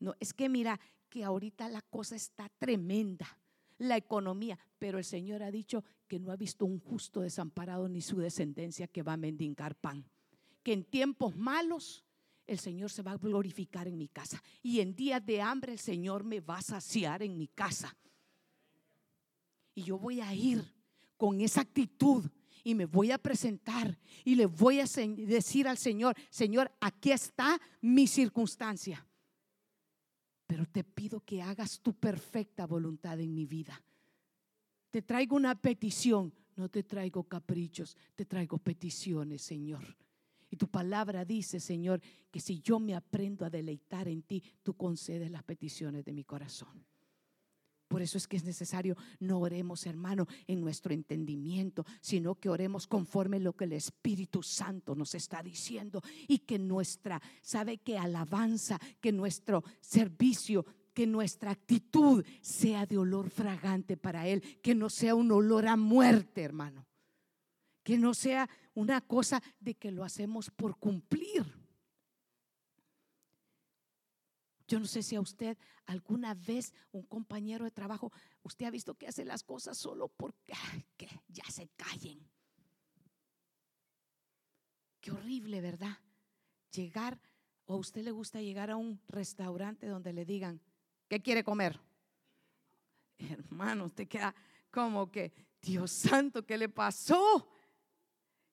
No, 0.00 0.14
es 0.20 0.34
que 0.34 0.48
mira 0.48 0.80
que 1.08 1.24
ahorita 1.24 1.68
la 1.68 1.80
cosa 1.82 2.16
está 2.16 2.48
tremenda, 2.58 3.38
la 3.78 3.96
economía, 3.96 4.58
pero 4.78 4.98
el 4.98 5.04
Señor 5.04 5.42
ha 5.42 5.50
dicho 5.50 5.84
que 6.06 6.18
no 6.18 6.32
ha 6.32 6.36
visto 6.36 6.64
un 6.64 6.80
justo 6.80 7.20
desamparado 7.20 7.88
ni 7.88 8.00
su 8.00 8.18
descendencia 8.18 8.88
que 8.88 9.02
va 9.02 9.14
a 9.14 9.16
mendigar 9.16 9.74
pan. 9.76 10.04
Que 10.64 10.72
en 10.72 10.82
tiempos 10.82 11.36
malos 11.36 12.04
el 12.46 12.58
Señor 12.58 12.90
se 12.90 13.02
va 13.02 13.12
a 13.12 13.18
glorificar 13.18 13.86
en 13.86 13.96
mi 13.96 14.08
casa 14.08 14.42
y 14.62 14.80
en 14.80 14.96
días 14.96 15.24
de 15.24 15.40
hambre 15.40 15.72
el 15.72 15.78
Señor 15.78 16.24
me 16.24 16.40
va 16.40 16.58
a 16.58 16.62
saciar 16.62 17.22
en 17.22 17.38
mi 17.38 17.46
casa. 17.46 17.96
Y 19.74 19.84
yo 19.84 19.98
voy 19.98 20.20
a 20.20 20.34
ir 20.34 20.64
con 21.16 21.40
esa 21.40 21.60
actitud 21.60 22.24
y 22.62 22.74
me 22.74 22.86
voy 22.86 23.10
a 23.10 23.18
presentar 23.18 23.98
y 24.24 24.34
le 24.34 24.46
voy 24.46 24.80
a 24.80 24.84
decir 24.84 25.68
al 25.68 25.78
Señor, 25.78 26.16
Señor, 26.30 26.72
aquí 26.80 27.12
está 27.12 27.60
mi 27.80 28.06
circunstancia. 28.06 29.06
Pero 30.46 30.66
te 30.66 30.84
pido 30.84 31.20
que 31.20 31.42
hagas 31.42 31.80
tu 31.80 31.94
perfecta 31.94 32.66
voluntad 32.66 33.20
en 33.20 33.34
mi 33.34 33.46
vida. 33.46 33.82
Te 34.90 35.02
traigo 35.02 35.36
una 35.36 35.60
petición, 35.60 36.32
no 36.56 36.68
te 36.68 36.82
traigo 36.84 37.24
caprichos, 37.24 37.96
te 38.14 38.24
traigo 38.24 38.58
peticiones, 38.58 39.42
Señor. 39.42 39.96
Y 40.54 40.56
tu 40.56 40.68
palabra 40.68 41.24
dice, 41.24 41.58
Señor, 41.58 42.00
que 42.30 42.38
si 42.38 42.60
yo 42.60 42.78
me 42.78 42.94
aprendo 42.94 43.44
a 43.44 43.50
deleitar 43.50 44.06
en 44.06 44.22
ti, 44.22 44.40
tú 44.62 44.74
concedes 44.74 45.28
las 45.28 45.42
peticiones 45.42 46.04
de 46.04 46.12
mi 46.12 46.22
corazón. 46.22 46.86
Por 47.88 48.02
eso 48.02 48.18
es 48.18 48.28
que 48.28 48.36
es 48.36 48.44
necesario, 48.44 48.96
no 49.18 49.40
oremos, 49.40 49.84
hermano, 49.84 50.28
en 50.46 50.60
nuestro 50.60 50.94
entendimiento, 50.94 51.84
sino 52.00 52.36
que 52.36 52.50
oremos 52.50 52.86
conforme 52.86 53.40
lo 53.40 53.54
que 53.56 53.64
el 53.64 53.72
Espíritu 53.72 54.44
Santo 54.44 54.94
nos 54.94 55.16
está 55.16 55.42
diciendo 55.42 56.00
y 56.28 56.38
que 56.38 56.56
nuestra, 56.60 57.20
sabe 57.42 57.78
que 57.78 57.98
alabanza, 57.98 58.78
que 59.00 59.10
nuestro 59.10 59.64
servicio 59.80 60.64
que 60.94 61.08
nuestra 61.08 61.50
actitud 61.50 62.24
sea 62.40 62.86
de 62.86 62.96
olor 62.96 63.28
fragante 63.28 63.96
para 63.96 64.28
Él, 64.28 64.40
que 64.62 64.76
no 64.76 64.88
sea 64.88 65.16
un 65.16 65.32
olor 65.32 65.66
a 65.66 65.76
muerte, 65.76 66.42
hermano, 66.42 66.86
que 67.82 67.98
no 67.98 68.14
sea 68.14 68.48
una 68.74 69.00
cosa 69.00 69.42
de 69.60 69.74
que 69.74 69.90
lo 69.90 70.04
hacemos 70.04 70.50
por 70.50 70.76
cumplir. 70.78 71.44
Yo 74.66 74.80
no 74.80 74.86
sé 74.86 75.02
si 75.02 75.14
a 75.14 75.20
usted 75.20 75.56
alguna 75.86 76.34
vez 76.34 76.72
un 76.90 77.02
compañero 77.02 77.64
de 77.64 77.70
trabajo, 77.70 78.12
usted 78.42 78.66
ha 78.66 78.70
visto 78.70 78.94
que 78.94 79.06
hace 79.06 79.24
las 79.24 79.42
cosas 79.42 79.76
solo 79.76 80.08
porque 80.08 80.54
que 80.96 81.08
ya 81.28 81.44
se 81.50 81.68
callen. 81.76 82.26
Qué 85.00 85.10
horrible, 85.10 85.60
¿verdad? 85.60 85.98
Llegar, 86.72 87.20
o 87.66 87.74
a 87.74 87.76
usted 87.76 88.02
le 88.02 88.10
gusta 88.10 88.40
llegar 88.40 88.70
a 88.70 88.76
un 88.76 89.00
restaurante 89.06 89.86
donde 89.86 90.14
le 90.14 90.24
digan, 90.24 90.62
¿qué 91.08 91.20
quiere 91.20 91.44
comer? 91.44 91.78
Hermano, 93.18 93.84
usted 93.84 94.08
queda 94.08 94.34
como 94.70 95.10
que, 95.10 95.32
Dios 95.60 95.90
santo, 95.90 96.44
¿qué 96.44 96.56
le 96.56 96.70
pasó? 96.70 97.53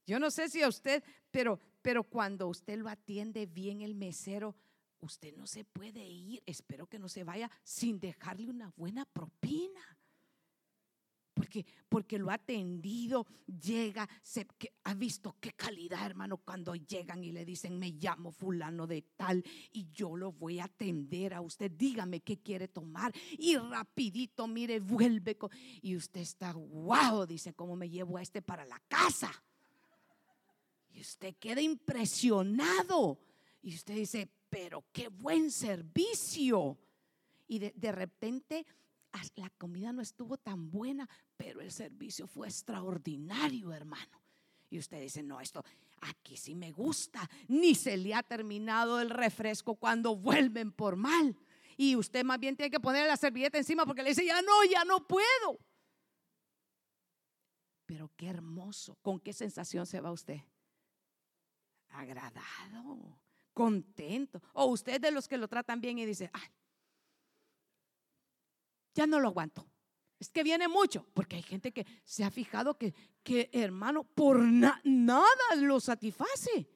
Yo 0.05 0.19
no 0.19 0.31
sé 0.31 0.49
si 0.49 0.61
a 0.61 0.67
usted, 0.67 1.03
pero, 1.29 1.59
pero 1.81 2.03
cuando 2.03 2.47
usted 2.47 2.77
lo 2.77 2.89
atiende 2.89 3.45
bien 3.45 3.81
el 3.81 3.95
mesero, 3.95 4.55
usted 5.01 5.35
no 5.35 5.47
se 5.47 5.63
puede 5.63 6.05
ir, 6.05 6.41
espero 6.45 6.87
que 6.87 6.99
no 6.99 7.09
se 7.09 7.23
vaya 7.23 7.49
sin 7.63 7.99
dejarle 7.99 8.49
una 8.49 8.71
buena 8.75 9.05
propina. 9.05 9.81
Porque, 11.33 11.65
porque 11.87 12.19
lo 12.19 12.29
ha 12.29 12.35
atendido, 12.35 13.25
llega, 13.47 14.07
se, 14.21 14.45
ha 14.83 14.93
visto 14.93 15.37
qué 15.39 15.53
calidad, 15.53 16.05
hermano, 16.05 16.37
cuando 16.37 16.75
llegan 16.75 17.23
y 17.23 17.31
le 17.31 17.45
dicen, 17.45 17.79
me 17.79 17.91
llamo 17.91 18.31
fulano 18.31 18.85
de 18.85 19.01
tal 19.15 19.43
y 19.71 19.89
yo 19.91 20.17
lo 20.17 20.33
voy 20.33 20.59
a 20.59 20.65
atender 20.65 21.33
a 21.33 21.41
usted, 21.41 21.71
dígame 21.71 22.19
qué 22.19 22.37
quiere 22.41 22.67
tomar 22.67 23.13
y 23.39 23.55
rapidito, 23.55 24.45
mire, 24.45 24.81
vuelve. 24.81 25.37
y 25.81 25.95
usted 25.95 26.19
está, 26.19 26.51
wow, 26.51 27.25
dice, 27.25 27.53
¿cómo 27.53 27.77
me 27.77 27.89
llevo 27.89 28.17
a 28.17 28.21
este 28.21 28.41
para 28.41 28.65
la 28.65 28.79
casa? 28.89 29.31
Y 30.93 31.01
usted 31.01 31.35
queda 31.37 31.61
impresionado. 31.61 33.19
Y 33.61 33.75
usted 33.75 33.95
dice, 33.95 34.29
pero 34.49 34.83
qué 34.91 35.07
buen 35.07 35.51
servicio. 35.51 36.77
Y 37.47 37.59
de, 37.59 37.91
repente 37.91 38.65
la 39.35 39.49
comida 39.51 39.91
no 39.91 40.01
estuvo 40.01 40.37
tan 40.37 40.69
buena, 40.69 41.07
pero 41.37 41.61
el 41.61 41.71
servicio 41.71 42.27
fue 42.27 42.47
extraordinario, 42.47 43.73
hermano. 43.73 44.21
Y 44.69 44.79
usted 44.79 45.01
dice, 45.01 45.21
no, 45.21 45.41
esto 45.41 45.63
aquí 46.01 46.37
sí 46.37 46.55
me 46.55 46.71
gusta. 46.71 47.29
Ni 47.47 47.75
se 47.75 47.97
le 47.97 48.13
ha 48.13 48.23
terminado 48.23 48.99
el 48.99 49.09
refresco 49.09 49.75
cuando 49.75 50.15
vuelven 50.15 50.71
por 50.71 50.95
mal. 50.95 51.35
Y 51.77 51.95
usted 51.95 52.23
más 52.23 52.39
bien 52.39 52.55
tiene 52.55 52.71
que 52.71 52.79
poner 52.79 53.07
la 53.07 53.17
servilleta 53.17 53.57
encima 53.57 53.85
porque 53.85 54.03
le 54.03 54.09
dice, 54.09 54.25
ya 54.25 54.41
no, 54.41 54.63
ya 54.69 54.85
no 54.85 55.05
puedo. 55.05 55.59
Pero 57.85 58.11
qué 58.15 58.27
hermoso. 58.27 58.97
¿Con 59.01 59.19
qué 59.19 59.33
sensación 59.33 59.85
se 59.85 59.99
va 59.99 60.11
usted? 60.11 60.41
Agradado 61.91 63.21
contento. 63.53 64.41
O 64.53 64.65
usted 64.65 64.99
de 64.99 65.11
los 65.11 65.27
que 65.27 65.37
lo 65.37 65.47
tratan 65.47 65.81
bien 65.81 65.97
y 65.99 66.05
dice, 66.05 66.29
ay, 66.33 66.49
ya 68.93 69.07
no 69.07 69.19
lo 69.19 69.29
aguanto. 69.29 69.65
Es 70.19 70.29
que 70.29 70.43
viene 70.43 70.67
mucho, 70.67 71.05
porque 71.13 71.37
hay 71.37 71.41
gente 71.41 71.71
que 71.71 71.85
se 72.03 72.23
ha 72.23 72.29
fijado 72.29 72.77
que, 72.77 72.93
que 73.23 73.49
hermano, 73.53 74.03
por 74.03 74.39
nada 74.39 75.55
lo 75.57 75.79
satisface. 75.79 76.67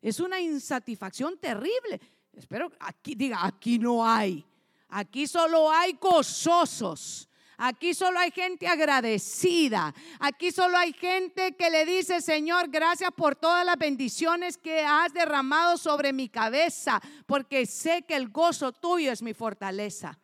Es 0.00 0.20
una 0.20 0.40
insatisfacción 0.40 1.38
terrible. 1.38 2.00
Espero, 2.32 2.72
aquí 2.80 3.14
diga, 3.14 3.44
aquí 3.44 3.78
no 3.78 4.06
hay. 4.06 4.44
Aquí 4.88 5.26
solo 5.26 5.70
hay 5.70 5.98
gozosos. 6.00 7.28
Aquí 7.56 7.94
solo 7.94 8.18
hay 8.18 8.30
gente 8.30 8.66
agradecida. 8.66 9.94
Aquí 10.20 10.50
solo 10.50 10.76
hay 10.76 10.92
gente 10.92 11.54
que 11.56 11.70
le 11.70 11.84
dice, 11.84 12.20
Señor, 12.20 12.68
gracias 12.68 13.10
por 13.12 13.36
todas 13.36 13.64
las 13.64 13.78
bendiciones 13.78 14.58
que 14.58 14.84
has 14.84 15.12
derramado 15.12 15.76
sobre 15.78 16.12
mi 16.12 16.28
cabeza, 16.28 17.00
porque 17.26 17.66
sé 17.66 18.02
que 18.02 18.16
el 18.16 18.28
gozo 18.28 18.72
tuyo 18.72 19.12
es 19.12 19.22
mi 19.22 19.34
fortaleza. 19.34 20.18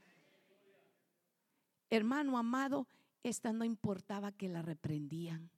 Hermano 1.88 2.38
amado, 2.38 2.87
esta 3.23 3.53
no 3.53 3.64
importaba 3.64 4.33
que 4.33 4.49
la 4.49 4.62
reprendían, 4.62 5.51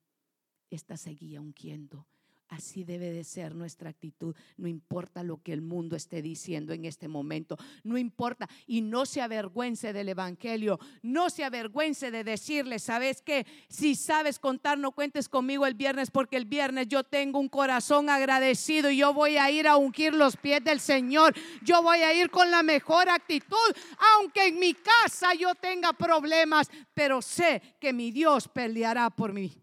esta 0.71 0.97
seguía 0.97 1.41
ungiendo. 1.41 2.07
Así 2.53 2.85
debe 2.85 3.11
de 3.12 3.25
ser 3.25 3.55
nuestra 3.55 3.88
actitud. 3.88 4.37
No 4.59 4.69
importa 4.69 5.23
lo 5.23 5.43
que 5.43 5.55
el 5.55 5.62
mundo 5.62 5.97
esté 5.97 6.21
diciendo 6.21 6.75
en 6.75 6.85
este 6.85 7.09
momento. 7.09 7.57
No 7.83 7.97
importa. 7.97 8.47
Y 8.67 8.83
no 8.83 9.07
se 9.07 9.23
avergüence 9.23 9.95
del 9.95 10.11
Evangelio. 10.11 10.79
No 11.01 11.31
se 11.31 11.45
avergüence 11.45 12.11
de 12.11 12.25
decirle, 12.25 12.79
¿sabes 12.79 13.23
qué? 13.23 13.47
Si 13.71 13.95
sabes 13.95 14.38
contar, 14.38 14.77
no 14.77 14.93
cuentes 14.93 15.31
conmigo 15.31 15.65
el 15.65 15.73
viernes 15.73 16.11
porque 16.11 16.37
el 16.37 16.45
viernes 16.45 16.88
yo 16.88 17.05
tengo 17.05 17.38
un 17.38 17.49
corazón 17.49 18.11
agradecido 18.11 18.91
y 18.91 18.99
yo 18.99 19.15
voy 19.15 19.38
a 19.38 19.51
ir 19.51 19.67
a 19.67 19.79
ungir 19.79 20.12
los 20.12 20.37
pies 20.37 20.62
del 20.62 20.81
Señor. 20.81 21.35
Yo 21.62 21.83
voy 21.83 22.01
a 22.01 22.12
ir 22.12 22.29
con 22.29 22.51
la 22.51 22.62
mejor 22.62 23.09
actitud, 23.09 23.57
aunque 24.19 24.49
en 24.49 24.59
mi 24.59 24.75
casa 24.75 25.33
yo 25.33 25.55
tenga 25.55 25.95
problemas, 25.95 26.71
pero 26.93 27.23
sé 27.23 27.62
que 27.81 27.95
mi 27.95 28.11
Dios 28.11 28.47
peleará 28.47 29.09
por 29.09 29.33
mí. 29.33 29.62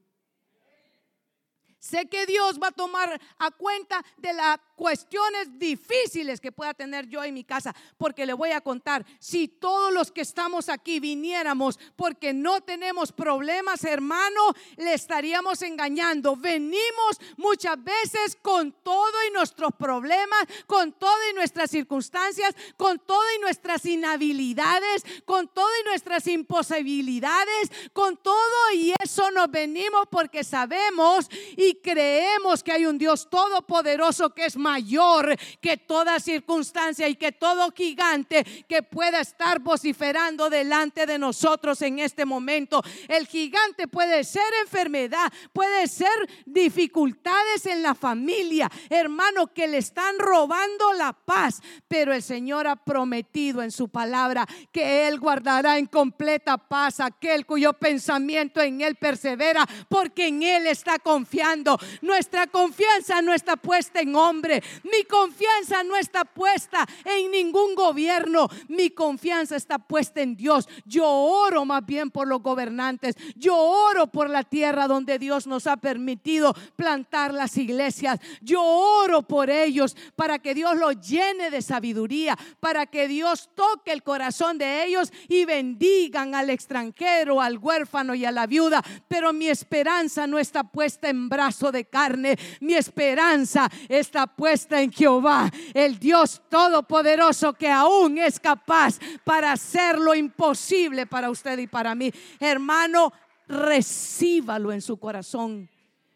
Sé 1.80 2.08
que 2.08 2.26
Dios 2.26 2.60
va 2.62 2.68
a 2.68 2.72
tomar 2.72 3.20
a 3.38 3.52
cuenta 3.52 4.04
de 4.18 4.34
la 4.34 4.60
cuestiones 4.80 5.60
difíciles 5.60 6.40
que 6.40 6.54
pueda 6.54 6.74
tener 6.74 7.06
yo 7.10 7.22
en 7.22 7.34
mi 7.34 7.44
casa, 7.44 7.76
porque 7.98 8.26
le 8.26 8.32
voy 8.32 8.52
a 8.52 8.62
contar, 8.62 9.06
si 9.20 9.50
todos 9.50 9.94
los 9.94 10.10
que 10.10 10.22
estamos 10.22 10.70
aquí 10.70 11.02
viniéramos 11.02 11.78
porque 11.98 12.32
no 12.32 12.62
tenemos 12.62 13.12
problemas, 13.12 13.84
hermano, 13.84 14.40
le 14.78 14.94
estaríamos 14.94 15.64
engañando. 15.64 16.38
Venimos 16.38 17.20
muchas 17.36 17.84
veces 17.84 18.38
con 18.42 18.72
todo 18.72 19.12
y 19.28 19.34
nuestros 19.34 19.74
problemas, 19.78 20.46
con 20.66 20.94
todo 20.94 21.18
y 21.30 21.34
nuestras 21.34 21.72
circunstancias, 21.72 22.56
con 22.78 23.00
todo 23.00 23.24
y 23.38 23.42
nuestras 23.42 23.86
inhabilidades, 23.86 25.04
con 25.26 25.50
todo 25.50 25.68
y 25.82 25.90
nuestras 25.90 26.26
imposibilidades, 26.28 27.70
con 27.92 28.16
todo 28.16 28.72
y 28.74 28.94
eso 29.04 29.30
nos 29.32 29.52
venimos 29.52 30.06
porque 30.10 30.46
sabemos 30.46 31.28
y 31.58 31.76
creemos 31.82 32.64
que 32.64 32.72
hay 32.72 32.86
un 32.86 32.98
Dios 32.98 33.30
todopoderoso 33.30 34.30
que 34.30 34.46
es 34.46 34.56
mayor 34.70 35.36
que 35.62 35.78
toda 35.78 36.20
circunstancia 36.20 37.08
y 37.08 37.16
que 37.16 37.32
todo 37.32 37.72
gigante 37.72 38.44
que 38.68 38.84
pueda 38.84 39.20
estar 39.20 39.60
vociferando 39.60 40.50
delante 40.50 41.08
de 41.08 41.18
nosotros 41.18 41.82
en 41.82 41.98
este 41.98 42.24
momento. 42.24 42.84
El 43.08 43.26
gigante 43.26 43.88
puede 43.88 44.24
ser 44.24 44.44
enfermedad, 44.62 45.32
puede 45.54 45.88
ser 45.88 46.10
dificultades 46.46 47.66
en 47.66 47.82
la 47.82 47.96
familia, 47.96 48.70
hermano, 48.90 49.48
que 49.54 49.68
le 49.68 49.80
están 49.80 50.20
robando 50.20 50.94
la 50.94 51.14
paz, 51.14 51.62
pero 51.88 52.14
el 52.14 52.22
Señor 52.22 52.68
ha 52.68 52.76
prometido 52.76 53.64
en 53.64 53.72
su 53.72 53.90
palabra 53.90 54.46
que 54.72 55.08
Él 55.08 55.20
guardará 55.20 55.80
en 55.80 55.88
completa 55.88 56.58
paz 56.58 57.00
aquel 57.00 57.46
cuyo 57.46 57.74
pensamiento 57.74 58.62
en 58.62 58.82
Él 58.82 58.96
persevera, 58.96 59.66
porque 59.88 60.28
en 60.28 60.44
Él 60.44 60.68
está 60.68 61.00
confiando. 61.00 61.80
Nuestra 62.02 62.46
confianza 62.48 63.22
no 63.24 63.34
está 63.34 63.56
puesta 63.56 64.02
en 64.02 64.16
hombre, 64.16 64.59
mi 64.84 65.04
confianza 65.04 65.84
no 65.84 65.96
está 65.96 66.26
puesta 66.26 66.86
en 67.06 67.32
ningún 67.32 67.76
gobierno, 67.76 68.50
mi 68.68 68.90
confianza 68.90 69.56
está 69.56 69.80
puesta 69.80 70.22
en 70.22 70.36
Dios. 70.36 70.68
Yo 70.86 71.08
oro 71.08 71.66
más 71.66 71.86
bien 71.86 72.12
por 72.12 72.28
los 72.28 72.42
gobernantes, 72.42 73.16
yo 73.36 73.56
oro 73.56 74.08
por 74.08 74.30
la 74.30 74.44
tierra 74.44 74.88
donde 74.88 75.20
Dios 75.20 75.48
nos 75.48 75.68
ha 75.68 75.78
permitido 75.78 76.54
plantar 76.76 77.34
las 77.34 77.58
iglesias, 77.58 78.20
yo 78.42 78.62
oro 78.62 79.22
por 79.22 79.50
ellos 79.50 79.96
para 80.16 80.40
que 80.40 80.54
Dios 80.54 80.76
los 80.76 81.00
llene 81.00 81.50
de 81.50 81.62
sabiduría, 81.62 82.38
para 82.60 82.86
que 82.86 83.08
Dios 83.08 83.50
toque 83.56 83.92
el 83.92 84.04
corazón 84.04 84.58
de 84.58 84.86
ellos 84.86 85.12
y 85.28 85.46
bendigan 85.46 86.36
al 86.36 86.50
extranjero, 86.50 87.42
al 87.42 87.58
huérfano 87.58 88.14
y 88.16 88.26
a 88.26 88.32
la 88.32 88.48
viuda. 88.48 88.84
Pero 89.08 89.34
mi 89.34 89.48
esperanza 89.48 90.28
no 90.28 90.40
está 90.40 90.64
puesta 90.64 91.10
en 91.10 91.30
brazo 91.30 91.72
de 91.72 91.86
carne, 91.86 92.38
mi 92.60 92.74
esperanza 92.74 93.70
está 93.88 94.28
puesta 94.28 94.49
en 94.72 94.92
Jehová, 94.92 95.52
el 95.74 96.00
Dios 96.00 96.42
todopoderoso 96.50 97.54
que 97.54 97.70
aún 97.70 98.18
es 98.18 98.40
capaz 98.40 99.00
para 99.24 99.52
hacer 99.52 100.00
lo 100.00 100.16
imposible 100.16 101.06
para 101.06 101.30
usted 101.30 101.60
y 101.60 101.68
para 101.68 101.94
mí. 101.96 102.12
Hermano, 102.40 103.14
recíbalo 103.48 104.72
en 104.72 104.82
su 104.82 104.98
corazón 104.98 105.70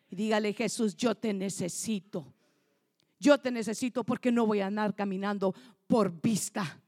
y 0.09 0.15
dígale, 0.15 0.53
Jesús, 0.53 0.95
yo 0.95 1.15
te 1.15 1.33
necesito. 1.33 2.33
Yo 3.19 3.39
te 3.39 3.51
necesito 3.51 4.03
porque 4.03 4.31
no 4.31 4.45
voy 4.45 4.59
a 4.59 4.67
andar 4.67 4.93
caminando 4.93 5.55
por 5.87 6.21
vista. 6.21 6.81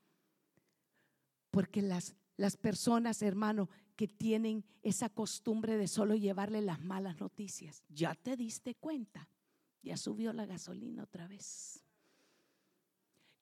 Porque 1.50 1.82
las, 1.82 2.16
las 2.38 2.58
personas, 2.58 3.22
hermano, 3.22 3.70
que 3.96 4.08
tienen 4.08 4.64
esa 4.84 5.10
costumbre 5.10 5.78
de 5.78 5.88
solo 5.88 6.16
llevarle 6.16 6.62
las 6.62 6.82
malas 6.82 7.20
noticias, 7.20 7.84
ya 7.90 8.14
te 8.14 8.36
diste 8.36 8.76
cuenta, 8.76 9.28
ya 9.86 9.98
subió 9.98 10.34
la 10.34 10.46
gasolina 10.46 11.04
otra 11.04 11.28
vez. 11.28 11.82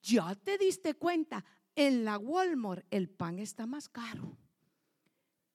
Ya 0.02 0.36
te 0.36 0.58
diste 0.58 0.94
cuenta, 0.94 1.44
en 1.76 2.04
la 2.04 2.18
Walmart 2.18 2.86
el 2.92 3.10
pan 3.10 3.40
está 3.40 3.66
más 3.66 3.88
caro. 3.88 4.38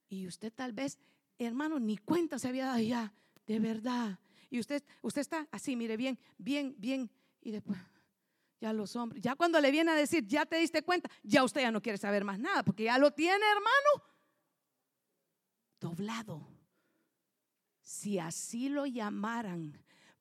Y 0.09 0.27
usted 0.27 0.53
tal 0.53 0.73
vez, 0.73 0.99
hermano, 1.39 1.79
ni 1.79 1.99
cuenta 1.99 2.39
se 2.39 2.49
había 2.49 2.67
dado 2.67 2.81
ya, 2.81 3.13
de 3.47 3.61
verdad. 3.61 4.19
Y 4.51 4.59
usted, 4.59 4.83
usted 5.03 5.21
está 5.21 5.47
así, 5.53 5.77
mire, 5.77 5.99
bien, 5.99 6.19
bien, 6.39 6.75
bien. 6.79 7.11
Y 7.43 7.51
después, 7.51 7.79
ya 8.59 8.73
los 8.73 8.97
hombres, 8.97 9.23
ya 9.23 9.37
cuando 9.37 9.61
le 9.61 9.71
viene 9.71 9.91
a 9.91 9.95
decir, 9.95 10.27
ya 10.27 10.47
te 10.47 10.57
diste 10.57 10.83
cuenta, 10.83 11.11
ya 11.23 11.45
usted 11.45 11.61
ya 11.61 11.71
no 11.71 11.83
quiere 11.83 11.99
saber 11.99 12.25
más 12.25 12.39
nada, 12.39 12.63
porque 12.63 12.85
ya 12.85 12.97
lo 12.97 13.13
tiene, 13.13 13.45
hermano, 13.45 14.05
doblado. 15.79 16.49
Si 17.83 18.19
así 18.19 18.71
lo 18.71 18.87
llamaran, 18.87 19.79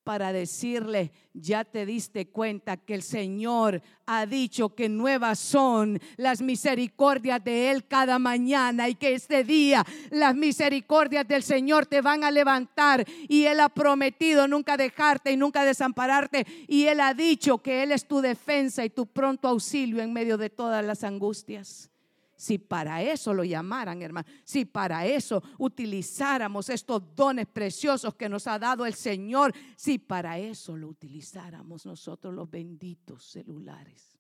para 0.08 0.32
decirle, 0.32 1.12
ya 1.34 1.66
te 1.66 1.86
diste 1.86 2.30
cuenta 2.30 2.78
que 2.78 2.94
el 2.94 3.04
Señor 3.04 3.82
ha 4.06 4.26
dicho 4.26 4.74
que 4.74 4.88
nuevas 4.88 5.38
son 5.38 6.00
las 6.16 6.42
misericordias 6.42 7.44
de 7.44 7.72
Él 7.72 7.86
cada 7.86 8.18
mañana 8.18 8.88
y 8.88 8.96
que 8.96 9.16
este 9.16 9.44
día 9.44 9.86
las 10.10 10.34
misericordias 10.34 11.28
del 11.28 11.44
Señor 11.44 11.88
te 11.88 12.00
van 12.00 12.24
a 12.24 12.32
levantar 12.32 13.04
y 13.28 13.48
Él 13.48 13.60
ha 13.60 13.68
prometido 13.68 14.48
nunca 14.48 14.78
dejarte 14.78 15.34
y 15.34 15.36
nunca 15.36 15.66
desampararte 15.66 16.48
y 16.70 16.86
Él 16.86 17.02
ha 17.02 17.14
dicho 17.14 17.58
que 17.58 17.84
Él 17.84 17.92
es 17.92 18.08
tu 18.08 18.22
defensa 18.22 18.86
y 18.86 18.90
tu 18.90 19.08
pronto 19.08 19.50
auxilio 19.50 20.02
en 20.02 20.14
medio 20.14 20.38
de 20.38 20.50
todas 20.50 20.86
las 20.86 21.04
angustias. 21.04 21.92
Si 22.38 22.60
para 22.60 23.02
eso 23.02 23.34
lo 23.34 23.44
llamaran, 23.44 24.00
hermano, 24.04 24.28
si 24.44 24.64
para 24.64 25.08
eso 25.08 25.42
utilizáramos 25.58 26.70
estos 26.70 27.16
dones 27.16 27.48
preciosos 27.48 28.14
que 28.14 28.30
nos 28.30 28.46
ha 28.46 28.60
dado 28.60 28.86
el 28.86 28.94
Señor, 28.94 29.52
si 29.76 29.98
para 29.98 30.38
eso 30.38 30.78
lo 30.78 30.88
utilizáramos 30.88 31.88
nosotros 31.88 32.32
los 32.32 32.48
benditos 32.48 33.26
celulares. 33.26 34.16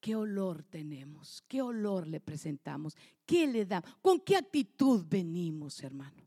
¿Qué 0.00 0.16
olor 0.16 0.62
tenemos? 0.64 1.44
¿Qué 1.46 1.60
olor 1.60 2.06
le 2.06 2.20
presentamos? 2.20 2.96
¿Qué 3.26 3.46
le 3.46 3.66
damos? 3.66 3.90
¿Con 4.00 4.20
qué 4.20 4.36
actitud 4.36 5.04
venimos, 5.06 5.82
hermano? 5.82 6.26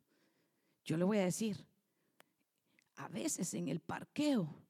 Yo 0.86 0.98
le 0.98 1.04
voy 1.04 1.18
a 1.18 1.26
decir, 1.26 1.66
a 2.98 3.08
veces 3.08 3.56
en 3.56 3.68
el 3.70 3.80
parqueo, 3.80 4.62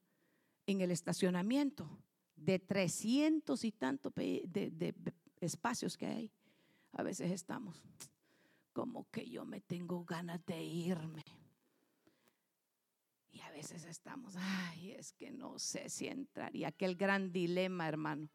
en 0.66 0.80
el 0.80 0.90
estacionamiento, 0.90 2.02
de 2.38 2.58
300 2.58 3.64
y 3.64 3.72
tantos 3.72 4.14
de, 4.14 4.94
espacios 5.40 5.96
que 5.96 6.06
hay, 6.06 6.32
a 6.92 7.02
veces 7.02 7.30
estamos 7.30 7.82
como 8.72 9.10
que 9.10 9.28
yo 9.28 9.44
me 9.44 9.60
tengo 9.60 10.04
ganas 10.04 10.44
de 10.46 10.62
irme. 10.62 11.24
Y 13.32 13.40
a 13.40 13.50
veces 13.50 13.84
estamos, 13.84 14.34
ay, 14.36 14.92
es 14.92 15.12
que 15.12 15.30
no 15.30 15.58
sé 15.58 15.88
si 15.88 16.06
entraría. 16.06 16.68
Aquel 16.68 16.94
gran 16.94 17.32
dilema, 17.32 17.88
hermano. 17.88 18.30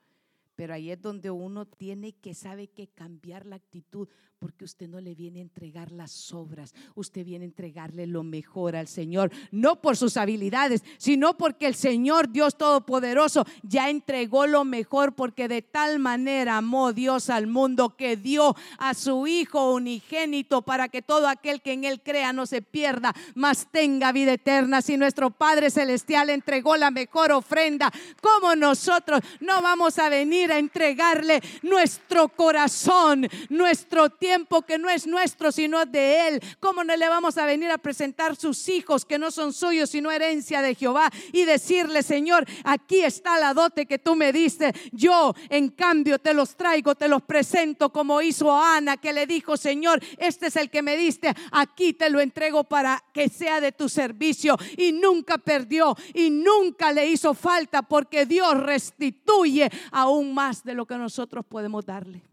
Pero 0.56 0.74
ahí 0.74 0.92
es 0.92 1.02
donde 1.02 1.32
uno 1.32 1.66
tiene 1.66 2.14
que 2.14 2.34
sabe 2.34 2.68
que 2.68 2.88
cambiar 2.88 3.46
la 3.46 3.56
actitud, 3.56 4.08
porque 4.44 4.66
usted 4.66 4.90
no 4.90 5.00
le 5.00 5.16
viene 5.16 5.40
a 5.40 5.42
entregar 5.42 5.94
las 5.94 6.34
obras, 6.34 6.74
usted 6.96 7.24
viene 7.24 7.46
a 7.46 7.48
entregarle 7.48 8.06
lo 8.08 8.24
mejor 8.24 8.76
al 8.76 8.90
Señor, 8.90 9.32
no 9.52 9.82
por 9.82 9.96
sus 9.96 10.18
habilidades, 10.18 10.84
sino 10.98 11.38
porque 11.38 11.66
el 11.66 11.76
Señor 11.76 12.30
Dios 12.30 12.58
Todopoderoso 12.58 13.46
ya 13.62 13.90
entregó 13.90 14.46
lo 14.46 14.66
mejor, 14.66 15.16
porque 15.16 15.48
de 15.48 15.62
tal 15.62 15.98
manera 15.98 16.58
amó 16.58 16.92
Dios 16.92 17.30
al 17.30 17.48
mundo 17.48 17.96
que 17.96 18.18
dio 18.18 18.54
a 18.80 18.94
su 18.94 19.28
Hijo 19.28 19.72
unigénito 19.72 20.62
para 20.62 20.90
que 20.90 21.02
todo 21.02 21.30
aquel 21.30 21.62
que 21.62 21.72
en 21.72 21.86
Él 21.86 22.02
crea 22.02 22.34
no 22.34 22.46
se 22.46 22.62
pierda, 22.62 23.16
mas 23.36 23.70
tenga 23.72 24.12
vida 24.12 24.34
eterna. 24.34 24.82
Si 24.82 24.98
nuestro 24.98 25.32
Padre 25.32 25.72
Celestial 25.72 26.30
entregó 26.30 26.76
la 26.76 26.92
mejor 26.92 27.32
ofrenda, 27.32 27.90
como 28.22 28.58
nosotros 28.58 29.22
no 29.40 29.62
vamos 29.62 29.98
a 30.00 30.10
venir 30.10 30.52
a 30.52 30.58
entregarle 30.58 31.42
nuestro 31.62 32.28
corazón, 32.28 33.30
nuestro 33.48 34.10
tiempo? 34.10 34.33
Que 34.68 34.78
no 34.78 34.90
es 34.90 35.08
nuestro, 35.08 35.52
sino 35.52 35.86
de 35.86 36.28
Él. 36.28 36.42
¿Cómo 36.60 36.84
no 36.84 36.96
le 36.96 37.08
vamos 37.08 37.38
a 37.38 37.46
venir 37.46 37.70
a 37.72 37.78
presentar 37.78 38.36
sus 38.36 38.68
hijos 38.70 39.06
que 39.06 39.20
no 39.20 39.32
son 39.32 39.54
suyos, 39.54 39.90
sino 39.90 40.12
herencia 40.12 40.62
de 40.62 40.76
Jehová? 40.76 41.10
Y 41.32 41.46
decirle, 41.46 42.04
Señor, 42.04 42.46
aquí 42.64 43.02
está 43.02 43.40
la 43.40 43.54
dote 43.54 43.86
que 43.86 44.00
tú 44.00 44.16
me 44.16 44.32
diste. 44.32 44.74
Yo, 44.92 45.34
en 45.50 45.70
cambio, 45.70 46.20
te 46.20 46.34
los 46.34 46.56
traigo, 46.56 46.96
te 46.96 47.08
los 47.08 47.22
presento 47.22 47.92
como 47.92 48.22
hizo 48.22 48.56
Ana, 48.56 48.98
que 48.98 49.14
le 49.14 49.26
dijo, 49.26 49.58
Señor, 49.58 50.02
este 50.18 50.48
es 50.48 50.56
el 50.56 50.70
que 50.70 50.82
me 50.82 50.98
diste. 50.98 51.34
Aquí 51.52 51.94
te 51.94 52.10
lo 52.10 52.20
entrego 52.20 52.64
para 52.64 53.04
que 53.14 53.30
sea 53.30 53.62
de 53.62 53.72
tu 53.72 53.88
servicio. 53.90 54.58
Y 54.78 54.92
nunca 54.92 55.38
perdió 55.38 55.96
y 56.14 56.30
nunca 56.30 56.92
le 56.92 57.08
hizo 57.08 57.34
falta 57.34 57.82
porque 57.84 58.26
Dios 58.26 58.60
restituye 58.60 59.70
aún 59.92 60.34
más 60.34 60.64
de 60.64 60.74
lo 60.74 60.86
que 60.86 60.98
nosotros 60.98 61.46
podemos 61.46 61.86
darle. 61.86 62.33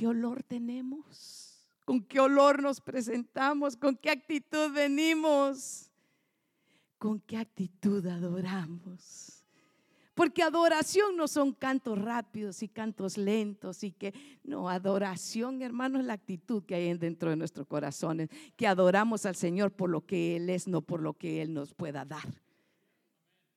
¿Qué 0.00 0.06
olor 0.06 0.42
tenemos? 0.42 1.68
¿Con 1.84 2.02
qué 2.02 2.20
olor 2.20 2.62
nos 2.62 2.80
presentamos? 2.80 3.76
¿Con 3.76 3.98
qué 3.98 4.08
actitud 4.08 4.72
venimos? 4.72 5.90
¿Con 6.96 7.20
qué 7.20 7.36
actitud 7.36 8.06
adoramos? 8.06 9.44
Porque 10.14 10.42
adoración 10.42 11.18
no 11.18 11.28
son 11.28 11.52
cantos 11.52 11.98
rápidos 11.98 12.62
y 12.62 12.68
cantos 12.68 13.18
lentos 13.18 13.84
y 13.84 13.92
que 13.92 14.14
no, 14.42 14.70
adoración, 14.70 15.60
hermano, 15.60 16.00
es 16.00 16.06
la 16.06 16.14
actitud 16.14 16.64
que 16.64 16.76
hay 16.76 16.94
dentro 16.96 17.28
de 17.28 17.36
nuestros 17.36 17.66
corazones, 17.66 18.30
que 18.56 18.66
adoramos 18.66 19.26
al 19.26 19.36
Señor 19.36 19.70
por 19.70 19.90
lo 19.90 20.06
que 20.06 20.36
Él 20.36 20.48
es, 20.48 20.66
no 20.66 20.80
por 20.80 21.02
lo 21.02 21.12
que 21.12 21.42
Él 21.42 21.52
nos 21.52 21.74
pueda 21.74 22.06
dar. 22.06 22.42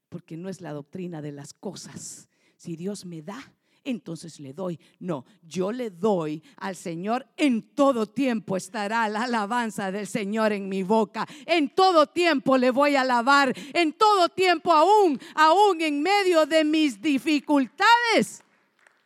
Porque 0.10 0.36
no 0.36 0.50
es 0.50 0.60
la 0.60 0.74
doctrina 0.74 1.22
de 1.22 1.32
las 1.32 1.54
cosas. 1.54 2.28
Si 2.58 2.76
Dios 2.76 3.06
me 3.06 3.22
da, 3.22 3.54
entonces 3.84 4.40
le 4.40 4.54
doy. 4.54 4.80
No, 5.00 5.26
yo 5.42 5.72
le 5.72 5.90
doy 5.90 6.42
al 6.58 6.76
Señor. 6.76 7.28
En 7.38 7.62
todo 7.62 8.08
tiempo 8.08 8.56
estará 8.56 9.08
la 9.10 9.24
alabanza 9.24 9.92
del 9.92 10.08
Señor 10.08 10.54
en 10.54 10.70
mi 10.70 10.84
boca. 10.84 11.28
En 11.46 11.70
todo 11.70 12.08
tiempo 12.08 12.58
le 12.58 12.72
voy 12.72 12.96
a 12.96 13.02
alabar. 13.02 13.54
En 13.74 13.94
todo 13.94 14.30
tiempo, 14.30 14.72
aún, 14.72 15.20
aún 15.36 15.82
en 15.82 16.02
medio 16.02 16.46
de 16.46 16.64
mis 16.64 17.02
dificultades, 17.02 18.44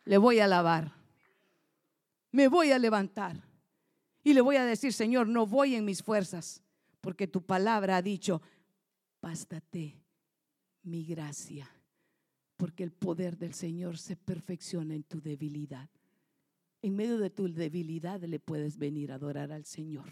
le 0.05 0.17
voy 0.17 0.39
a 0.39 0.45
alabar. 0.45 0.93
Me 2.31 2.47
voy 2.47 2.71
a 2.71 2.79
levantar. 2.79 3.43
Y 4.23 4.33
le 4.33 4.41
voy 4.41 4.57
a 4.57 4.65
decir, 4.65 4.93
Señor, 4.93 5.27
no 5.27 5.47
voy 5.47 5.75
en 5.75 5.85
mis 5.85 6.03
fuerzas, 6.03 6.61
porque 6.99 7.27
tu 7.27 7.41
palabra 7.41 7.97
ha 7.97 8.01
dicho, 8.01 8.41
bástate 9.21 9.95
mi 10.83 11.05
gracia 11.05 11.69
porque 12.57 12.83
el 12.83 12.91
poder 12.91 13.37
del 13.37 13.53
Señor 13.53 13.97
se 13.99 14.15
perfecciona 14.15 14.95
en 14.95 15.03
tu 15.03 15.21
debilidad. 15.21 15.89
En 16.81 16.95
medio 16.95 17.19
de 17.19 17.29
tu 17.29 17.51
debilidad 17.51 18.21
le 18.21 18.39
puedes 18.39 18.77
venir 18.77 19.11
a 19.11 19.15
adorar 19.15 19.51
al 19.51 19.65
Señor. 19.65 20.09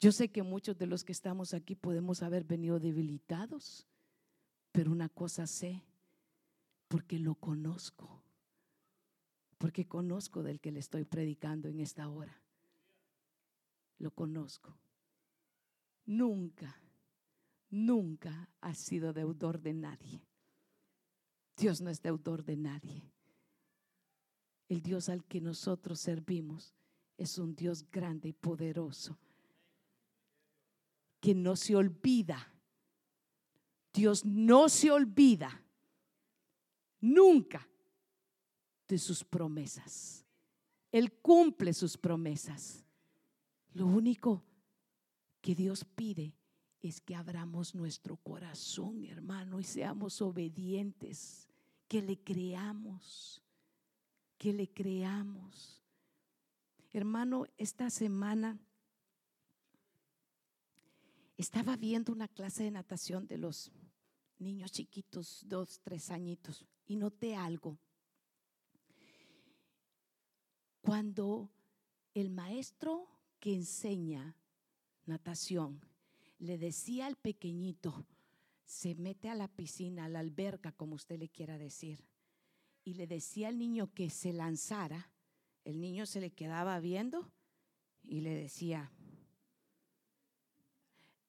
Yo 0.00 0.12
sé 0.12 0.28
que 0.30 0.42
muchos 0.42 0.76
de 0.76 0.86
los 0.86 1.02
que 1.04 1.12
estamos 1.12 1.54
aquí 1.54 1.74
podemos 1.76 2.22
haber 2.22 2.44
venido 2.44 2.78
debilitados, 2.78 3.86
pero 4.70 4.90
una 4.90 5.08
cosa 5.08 5.46
sé, 5.46 5.82
porque 6.88 7.18
lo 7.18 7.36
conozco, 7.36 8.22
porque 9.56 9.86
conozco 9.86 10.42
del 10.42 10.60
que 10.60 10.72
le 10.72 10.80
estoy 10.80 11.04
predicando 11.04 11.68
en 11.68 11.80
esta 11.80 12.08
hora. 12.08 12.38
Lo 13.98 14.10
conozco. 14.10 14.76
Nunca 16.04 16.76
nunca 17.74 18.48
ha 18.60 18.72
sido 18.74 19.12
deudor 19.12 19.60
de 19.60 19.74
nadie. 19.74 20.22
Dios 21.56 21.80
no 21.80 21.90
es 21.90 22.00
deudor 22.00 22.44
de 22.44 22.56
nadie. 22.56 23.10
El 24.68 24.80
Dios 24.80 25.08
al 25.08 25.24
que 25.24 25.40
nosotros 25.40 26.00
servimos 26.00 26.74
es 27.18 27.38
un 27.38 27.54
Dios 27.54 27.84
grande 27.90 28.28
y 28.28 28.32
poderoso, 28.32 29.18
que 31.20 31.34
no 31.34 31.56
se 31.56 31.76
olvida. 31.76 32.52
Dios 33.92 34.24
no 34.24 34.68
se 34.68 34.90
olvida 34.90 35.62
nunca 37.00 37.68
de 38.88 38.98
sus 38.98 39.24
promesas. 39.24 40.24
Él 40.90 41.12
cumple 41.12 41.72
sus 41.72 41.98
promesas. 41.98 42.84
Lo 43.72 43.86
único 43.86 44.44
que 45.40 45.54
Dios 45.54 45.84
pide 45.84 46.32
es 46.88 47.00
que 47.00 47.14
abramos 47.14 47.74
nuestro 47.74 48.16
corazón, 48.16 49.04
hermano, 49.04 49.58
y 49.58 49.64
seamos 49.64 50.20
obedientes, 50.20 51.48
que 51.88 52.02
le 52.02 52.18
creamos, 52.18 53.42
que 54.36 54.52
le 54.52 54.68
creamos. 54.70 55.82
Hermano, 56.92 57.46
esta 57.56 57.88
semana 57.88 58.58
estaba 61.38 61.76
viendo 61.76 62.12
una 62.12 62.28
clase 62.28 62.64
de 62.64 62.70
natación 62.70 63.26
de 63.26 63.38
los 63.38 63.72
niños 64.38 64.70
chiquitos, 64.70 65.42
dos, 65.46 65.80
tres 65.80 66.10
añitos, 66.10 66.66
y 66.86 66.96
noté 66.96 67.34
algo. 67.34 67.78
Cuando 70.82 71.50
el 72.12 72.28
maestro 72.28 73.08
que 73.40 73.54
enseña 73.54 74.36
natación 75.06 75.80
le 76.44 76.58
decía 76.58 77.06
al 77.06 77.16
pequeñito, 77.16 78.06
se 78.64 78.94
mete 78.94 79.30
a 79.30 79.34
la 79.34 79.48
piscina, 79.48 80.04
a 80.04 80.08
la 80.08 80.20
alberca, 80.20 80.72
como 80.72 80.94
usted 80.94 81.18
le 81.18 81.30
quiera 81.30 81.56
decir, 81.56 82.04
y 82.84 82.94
le 82.94 83.06
decía 83.06 83.48
al 83.48 83.58
niño 83.58 83.92
que 83.94 84.10
se 84.10 84.32
lanzara, 84.32 85.10
el 85.64 85.80
niño 85.80 86.04
se 86.04 86.20
le 86.20 86.30
quedaba 86.32 86.78
viendo 86.80 87.32
y 88.02 88.20
le 88.20 88.34
decía, 88.34 88.92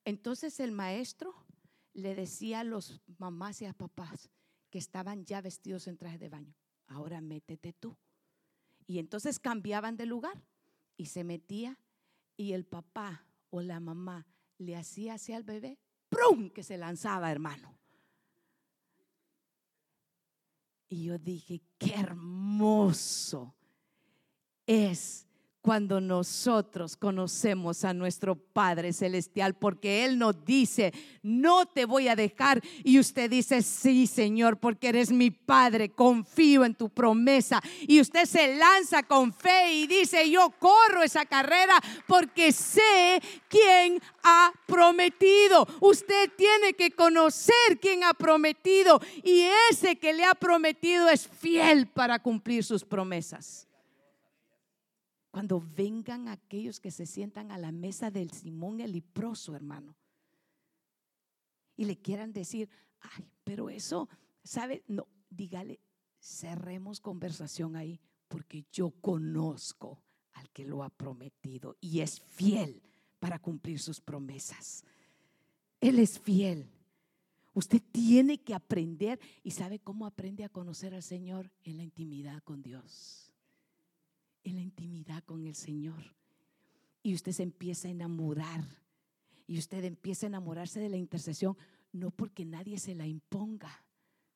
entonces 0.04 0.60
el 0.60 0.74
maestro 0.74 1.34
le 1.94 2.14
decía 2.14 2.60
a 2.60 2.66
los 2.66 3.02
mamás 3.18 3.62
y 3.62 3.66
a 3.66 3.74
papás 3.74 4.30
que 4.70 4.80
estaban 4.80 5.24
ya 5.24 5.40
vestidos 5.40 5.88
en 5.88 5.98
traje 5.98 6.18
de 6.18 6.28
baño, 6.28 6.54
ahora 6.88 7.22
métete 7.22 7.72
tú. 7.72 7.96
Y 8.86 9.00
entonces 9.00 9.40
cambiaban 9.40 9.96
de 9.96 10.06
lugar 10.06 10.44
y 10.98 11.06
se 11.06 11.24
metía 11.24 11.80
y 12.36 12.52
el 12.52 12.66
papá 12.66 13.26
o 13.50 13.62
la 13.62 13.80
mamá 13.80 14.28
le 14.58 14.76
hacía 14.76 15.16
así 15.16 15.34
al 15.34 15.44
bebé, 15.44 15.80
¡prum! 16.10 16.50
que 16.50 16.64
se 16.64 16.78
lanzaba, 16.78 17.32
hermano. 17.32 17.78
Y 20.88 21.04
yo 21.06 21.18
dije, 21.18 21.62
qué 21.78 21.96
hermoso 21.96 23.56
es 24.66 25.28
cuando 25.66 26.00
nosotros 26.00 26.96
conocemos 26.96 27.86
a 27.86 27.94
nuestro 27.96 28.36
Padre 28.36 28.94
Celestial, 28.94 29.56
porque 29.56 30.06
Él 30.06 30.20
nos 30.20 30.46
dice, 30.46 30.94
no 31.24 31.66
te 31.66 31.86
voy 31.86 32.08
a 32.08 32.16
dejar. 32.16 32.62
Y 32.84 33.00
usted 33.00 33.32
dice, 33.32 33.64
sí, 33.64 34.06
Señor, 34.06 34.60
porque 34.60 34.90
eres 34.90 35.12
mi 35.12 35.32
Padre, 35.32 35.90
confío 35.90 36.66
en 36.66 36.76
tu 36.76 36.90
promesa. 36.90 37.64
Y 37.88 38.00
usted 38.00 38.26
se 38.26 38.56
lanza 38.56 39.02
con 39.02 39.34
fe 39.34 39.74
y 39.74 39.88
dice, 39.88 40.30
yo 40.30 40.52
corro 40.60 41.02
esa 41.02 41.26
carrera 41.26 41.82
porque 42.06 42.52
sé 42.52 43.20
quién 43.50 44.00
ha 44.24 44.54
prometido. 44.68 45.66
Usted 45.80 46.30
tiene 46.38 46.76
que 46.76 46.92
conocer 46.92 47.80
quién 47.82 48.04
ha 48.04 48.14
prometido 48.14 49.02
y 49.24 49.48
ese 49.72 49.96
que 49.96 50.14
le 50.14 50.26
ha 50.26 50.36
prometido 50.36 51.10
es 51.10 51.28
fiel 51.28 51.88
para 51.88 52.20
cumplir 52.20 52.64
sus 52.64 52.86
promesas. 52.86 53.66
Cuando 55.36 55.60
vengan 55.60 56.30
aquellos 56.30 56.80
que 56.80 56.92
se 56.92 57.06
sientan 57.06 57.52
a 57.52 57.58
la 57.58 57.74
mesa 57.74 58.10
del 58.10 58.32
Simón 58.32 58.80
el 58.80 58.94
leproso, 58.94 59.54
hermano, 59.54 59.94
y 61.76 61.84
le 61.84 61.98
quieran 61.98 62.32
decir, 62.32 62.70
ay, 63.02 63.28
pero 63.44 63.70
eso, 63.70 64.08
¿sabe? 64.46 64.86
No, 64.88 65.10
dígale, 65.30 65.82
cerremos 66.22 67.02
conversación 67.02 67.76
ahí, 67.76 68.00
porque 68.30 68.66
yo 68.72 68.92
conozco 69.02 70.02
al 70.32 70.50
que 70.52 70.64
lo 70.64 70.84
ha 70.84 70.90
prometido 70.90 71.76
y 71.82 72.00
es 72.00 72.22
fiel 72.22 72.82
para 73.20 73.38
cumplir 73.38 73.82
sus 73.82 74.00
promesas. 74.00 74.86
Él 75.82 76.00
es 76.00 76.18
fiel. 76.18 76.72
Usted 77.54 77.82
tiene 77.92 78.38
que 78.38 78.54
aprender 78.54 79.20
y 79.44 79.52
sabe 79.52 79.80
cómo 79.80 80.06
aprende 80.06 80.46
a 80.46 80.50
conocer 80.50 80.96
al 80.96 81.04
Señor 81.04 81.52
en 81.66 81.76
la 81.76 81.84
intimidad 81.84 82.42
con 82.42 82.64
Dios 82.64 83.25
en 84.46 84.56
la 84.56 84.62
intimidad 84.62 85.24
con 85.24 85.46
el 85.46 85.56
Señor. 85.56 86.16
Y 87.04 87.14
usted 87.14 87.34
se 87.34 87.44
empieza 87.44 87.88
a 87.88 87.92
enamorar. 87.92 88.64
Y 89.48 89.60
usted 89.60 89.84
empieza 89.84 90.26
a 90.26 90.30
enamorarse 90.30 90.80
de 90.80 90.90
la 90.90 90.98
intercesión, 90.98 91.58
no 91.92 92.12
porque 92.12 92.46
nadie 92.46 92.80
se 92.80 92.96
la 92.96 93.06
imponga, 93.06 93.84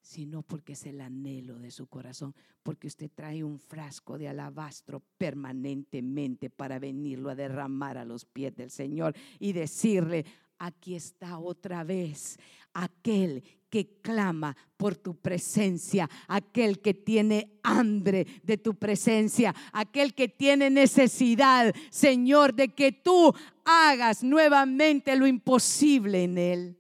sino 0.01 0.43
porque 0.43 0.74
es 0.74 0.86
el 0.86 1.01
anhelo 1.01 1.60
de 1.60 1.72
su 1.72 1.88
corazón, 1.88 2.36
porque 2.64 2.88
usted 2.88 3.10
trae 3.14 3.43
un 3.43 3.60
frasco 3.60 4.18
de 4.18 4.28
alabastro 4.28 5.01
permanentemente 5.18 6.49
para 6.49 6.80
venirlo 6.80 7.30
a 7.30 7.36
derramar 7.36 7.97
a 7.97 8.05
los 8.05 8.26
pies 8.26 8.55
del 8.55 8.72
Señor 8.72 9.16
y 9.39 9.53
decirle, 9.53 10.26
aquí 10.57 10.95
está 10.95 11.39
otra 11.39 11.84
vez 11.84 12.38
aquel 12.74 13.43
que 13.70 13.99
clama 14.01 14.55
por 14.78 14.95
tu 14.95 15.15
presencia, 15.15 16.09
aquel 16.28 16.82
que 16.82 16.93
tiene 16.93 17.59
hambre 17.63 18.26
de 18.43 18.57
tu 18.57 18.76
presencia, 18.76 19.53
aquel 19.72 20.13
que 20.13 20.28
tiene 20.28 20.70
necesidad, 20.70 21.74
Señor, 21.89 22.53
de 22.53 22.74
que 22.74 22.91
tú 22.91 23.34
hagas 23.65 24.24
nuevamente 24.24 25.15
lo 25.15 25.28
imposible 25.28 26.24
en 26.24 26.38
él. 26.38 26.80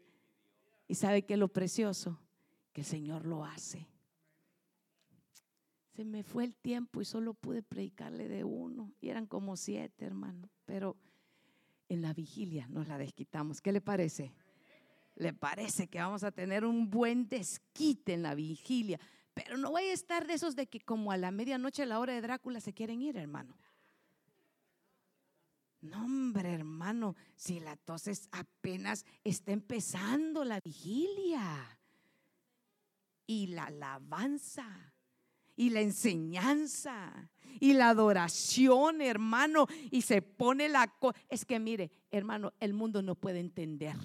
Y 0.87 0.95
sabe 0.95 1.23
que 1.23 1.37
lo 1.37 1.47
precioso, 1.47 2.19
que 2.73 2.81
el 2.81 2.87
Señor 2.87 3.25
lo 3.25 3.45
hace. 3.45 3.87
Se 5.95 6.05
me 6.05 6.23
fue 6.23 6.45
el 6.45 6.55
tiempo 6.55 7.01
y 7.01 7.05
solo 7.05 7.33
pude 7.33 7.61
predicarle 7.61 8.27
de 8.27 8.43
uno, 8.43 8.91
y 9.01 9.09
eran 9.09 9.27
como 9.27 9.57
siete, 9.57 10.05
hermano, 10.05 10.49
pero 10.65 10.95
en 11.89 12.01
la 12.01 12.13
vigilia 12.13 12.67
nos 12.69 12.87
la 12.87 12.97
desquitamos. 12.97 13.61
¿Qué 13.61 13.71
le 13.71 13.81
parece? 13.81 14.31
¿Le 15.19 15.33
parece 15.33 15.87
que 15.87 15.99
vamos 15.99 16.23
a 16.23 16.31
tener 16.31 16.63
un 16.63 16.89
buen 16.89 17.27
desquite 17.27 18.13
en 18.13 18.23
la 18.23 18.35
vigilia? 18.35 18.99
Pero 19.33 19.57
no 19.57 19.71
voy 19.71 19.83
a 19.83 19.93
estar 19.93 20.25
de 20.25 20.33
esos 20.33 20.55
de 20.55 20.67
que 20.67 20.79
como 20.79 21.11
a 21.11 21.17
la 21.17 21.29
medianoche, 21.29 21.83
a 21.83 21.85
la 21.85 21.99
hora 21.99 22.13
de 22.13 22.21
Drácula, 22.21 22.61
se 22.61 22.73
quieren 22.73 23.01
ir, 23.01 23.17
hermano. 23.17 23.57
No, 25.81 26.05
hombre, 26.05 26.53
hermano, 26.53 27.17
si 27.35 27.59
la 27.59 27.75
tos 27.75 28.03
apenas 28.31 29.05
está 29.25 29.51
empezando 29.51 30.45
la 30.45 30.61
vigilia. 30.61 31.77
y 33.27 33.47
la 33.47 33.65
alabanza 33.65 34.93
y 35.55 35.69
la 35.69 35.81
enseñanza 35.81 37.29
y 37.59 37.73
la 37.73 37.89
adoración, 37.89 39.01
hermano, 39.01 39.67
y 39.91 40.01
se 40.01 40.21
pone 40.21 40.69
la... 40.69 40.91
Es 41.27 41.43
que 41.43 41.59
mire, 41.59 41.91
hermano, 42.09 42.53
el 42.61 42.73
mundo 42.73 43.01
no 43.01 43.15
puede 43.15 43.39
entender, 43.39 43.97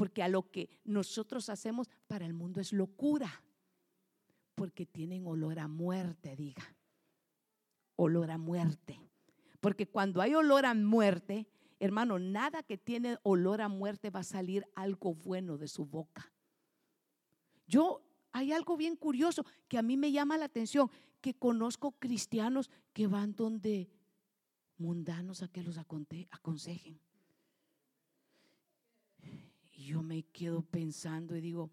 porque 0.00 0.22
a 0.22 0.28
lo 0.28 0.50
que 0.50 0.70
nosotros 0.82 1.50
hacemos 1.50 1.90
para 2.06 2.24
el 2.24 2.32
mundo 2.32 2.58
es 2.58 2.72
locura, 2.72 3.44
porque 4.54 4.86
tienen 4.86 5.26
olor 5.26 5.58
a 5.58 5.68
muerte, 5.68 6.36
diga, 6.36 6.74
olor 7.96 8.30
a 8.30 8.38
muerte, 8.38 8.98
porque 9.60 9.86
cuando 9.86 10.22
hay 10.22 10.34
olor 10.34 10.64
a 10.64 10.72
muerte, 10.72 11.46
hermano, 11.78 12.18
nada 12.18 12.62
que 12.62 12.78
tiene 12.78 13.18
olor 13.24 13.60
a 13.60 13.68
muerte 13.68 14.08
va 14.08 14.20
a 14.20 14.24
salir 14.24 14.64
algo 14.74 15.12
bueno 15.12 15.58
de 15.58 15.68
su 15.68 15.84
boca. 15.84 16.32
Yo 17.66 18.00
hay 18.32 18.52
algo 18.52 18.78
bien 18.78 18.96
curioso 18.96 19.44
que 19.68 19.76
a 19.76 19.82
mí 19.82 19.98
me 19.98 20.12
llama 20.12 20.38
la 20.38 20.46
atención, 20.46 20.90
que 21.20 21.34
conozco 21.34 21.92
cristianos 21.98 22.70
que 22.94 23.06
van 23.06 23.36
donde 23.36 23.90
mundanos 24.78 25.42
a 25.42 25.48
que 25.48 25.62
los 25.62 25.76
aconsejen. 25.76 26.98
Yo 29.90 30.04
me 30.04 30.22
quedo 30.22 30.62
pensando 30.62 31.36
y 31.36 31.40
digo, 31.40 31.68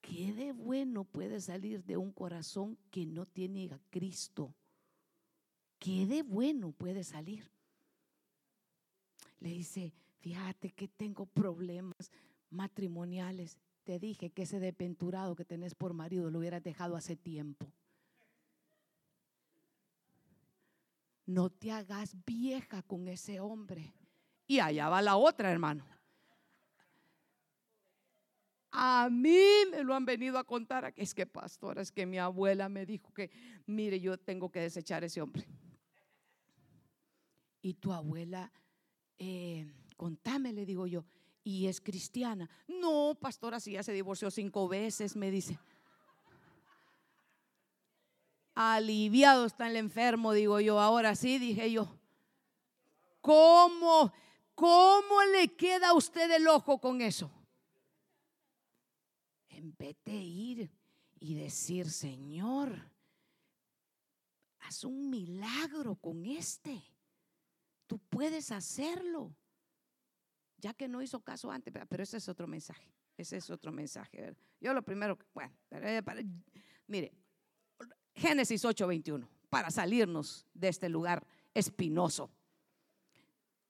¿qué 0.00 0.32
de 0.32 0.52
bueno 0.52 1.02
puede 1.02 1.40
salir 1.40 1.82
de 1.82 1.96
un 1.96 2.12
corazón 2.12 2.78
que 2.88 3.04
no 3.04 3.26
tiene 3.26 3.68
a 3.72 3.80
Cristo? 3.90 4.54
¿Qué 5.80 6.06
de 6.06 6.22
bueno 6.22 6.70
puede 6.70 7.02
salir? 7.02 7.50
Le 9.40 9.48
dice, 9.48 9.92
fíjate 10.20 10.70
que 10.70 10.86
tengo 10.86 11.26
problemas 11.26 12.12
matrimoniales. 12.48 13.58
Te 13.82 13.98
dije 13.98 14.30
que 14.30 14.42
ese 14.42 14.60
depenturado 14.60 15.34
que 15.34 15.44
tenés 15.44 15.74
por 15.74 15.94
marido 15.94 16.30
lo 16.30 16.38
hubieras 16.38 16.62
dejado 16.62 16.94
hace 16.94 17.16
tiempo. 17.16 17.66
No 21.26 21.50
te 21.50 21.72
hagas 21.72 22.14
vieja 22.24 22.82
con 22.82 23.08
ese 23.08 23.40
hombre. 23.40 23.92
Y 24.46 24.60
allá 24.60 24.88
va 24.88 25.02
la 25.02 25.16
otra, 25.16 25.50
hermano. 25.50 25.97
A 28.70 29.08
mí 29.10 29.40
me 29.70 29.82
lo 29.82 29.94
han 29.94 30.04
venido 30.04 30.38
a 30.38 30.44
contar. 30.44 30.92
Es 30.96 31.14
que, 31.14 31.26
pastora, 31.26 31.82
es 31.82 31.90
que 31.90 32.06
mi 32.06 32.18
abuela 32.18 32.68
me 32.68 32.84
dijo 32.84 33.12
que, 33.12 33.30
mire, 33.66 33.98
yo 34.00 34.18
tengo 34.18 34.50
que 34.50 34.60
desechar 34.60 35.04
ese 35.04 35.20
hombre. 35.20 35.46
Y 37.62 37.74
tu 37.74 37.92
abuela, 37.92 38.52
eh, 39.18 39.66
contame, 39.96 40.52
le 40.52 40.64
digo 40.64 40.86
yo, 40.86 41.04
y 41.42 41.66
es 41.66 41.80
cristiana. 41.80 42.48
No, 42.66 43.16
pastora, 43.20 43.58
si 43.58 43.72
ya 43.72 43.82
se 43.82 43.92
divorció 43.92 44.30
cinco 44.30 44.68
veces, 44.68 45.16
me 45.16 45.30
dice. 45.30 45.58
Aliviado 48.54 49.46
está 49.46 49.68
el 49.68 49.76
enfermo, 49.76 50.32
digo 50.32 50.60
yo. 50.60 50.80
Ahora 50.80 51.14
sí, 51.14 51.38
dije 51.38 51.70
yo. 51.70 51.88
¿Cómo? 53.20 54.12
¿Cómo 54.54 55.22
le 55.32 55.54
queda 55.54 55.90
a 55.90 55.94
usted 55.94 56.30
el 56.32 56.48
ojo 56.48 56.78
con 56.78 57.00
eso? 57.00 57.30
En 59.58 59.74
vez 59.76 59.96
de 60.04 60.14
ir 60.14 60.70
y 61.18 61.34
decir, 61.34 61.90
Señor, 61.90 62.80
haz 64.60 64.84
un 64.84 65.10
milagro 65.10 65.96
con 65.96 66.24
este. 66.24 66.80
Tú 67.88 67.98
puedes 67.98 68.52
hacerlo 68.52 69.34
ya 70.58 70.74
que 70.74 70.86
no 70.86 71.02
hizo 71.02 71.18
caso 71.24 71.50
antes, 71.50 71.74
pero 71.88 72.04
ese 72.04 72.18
es 72.18 72.28
otro 72.28 72.46
mensaje, 72.46 72.88
ese 73.16 73.38
es 73.38 73.50
otro 73.50 73.72
mensaje. 73.72 74.32
Yo 74.60 74.72
lo 74.72 74.82
primero, 74.82 75.18
bueno, 75.34 75.52
eh, 75.72 76.02
mire, 76.86 77.12
Génesis 78.14 78.64
8:21, 78.64 79.28
para 79.50 79.72
salirnos 79.72 80.46
de 80.54 80.68
este 80.68 80.88
lugar 80.88 81.26
espinoso. 81.52 82.30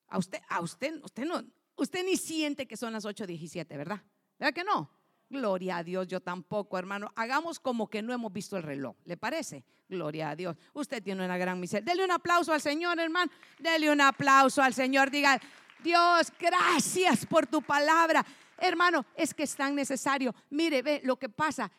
A 0.09 0.19
usted, 0.19 0.41
a 0.51 0.61
usted, 0.61 1.03
usted 1.03 1.25
no, 1.25 1.43
usted 1.77 2.05
ni 2.05 2.19
siente 2.19 2.69
que 2.69 2.77
son 2.77 2.93
las 2.93 3.07
8:17, 3.07 3.75
¿verdad? 3.79 4.05
¿Verdad 4.39 4.53
que 4.53 4.65
no? 4.65 4.98
Gloria 5.31 5.79
a 5.79 5.85
Dios, 5.85 6.07
yo 6.09 6.21
tampoco, 6.21 6.79
hermano. 6.79 7.13
Hagamos 7.15 7.61
como 7.61 7.89
que 7.89 8.01
no 8.01 8.15
hemos 8.15 8.33
visto 8.33 8.57
el 8.57 8.63
reloj, 8.63 8.97
¿le 9.05 9.17
parece? 9.17 9.65
Gloria 9.89 10.31
a 10.31 10.37
Dios. 10.37 10.57
Usted 10.73 11.03
tiene 11.03 11.25
una 11.25 11.37
gran 11.37 11.61
misericordia. 11.61 11.95
Dele 11.95 12.05
un 12.05 12.13
aplauso 12.13 12.53
al 12.53 12.61
Señor, 12.61 12.99
hermano. 12.99 13.31
Dele 13.59 13.91
un 13.91 14.01
aplauso 14.01 14.63
al 14.63 14.73
Señor. 14.73 15.11
Diga, 15.11 15.39
Dios, 15.83 16.33
gracias 16.39 17.27
por 17.27 17.47
tu 17.47 17.61
palabra. 17.61 18.25
Hermano, 18.57 19.05
es 19.15 19.35
que 19.35 19.43
es 19.43 19.55
tan 19.55 19.75
necesario. 19.75 20.35
Mire, 20.51 20.83
ve 20.83 21.01
lo 21.05 21.19
que 21.19 21.29
pasa. 21.29 21.71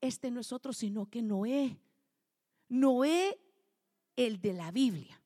Este 0.00 0.30
no 0.30 0.40
es 0.40 0.52
otro 0.52 0.72
sino 0.72 1.06
que 1.06 1.22
Noé. 1.22 1.78
Noé, 2.68 3.38
el 4.16 4.40
de 4.40 4.52
la 4.52 4.70
Biblia. 4.72 5.20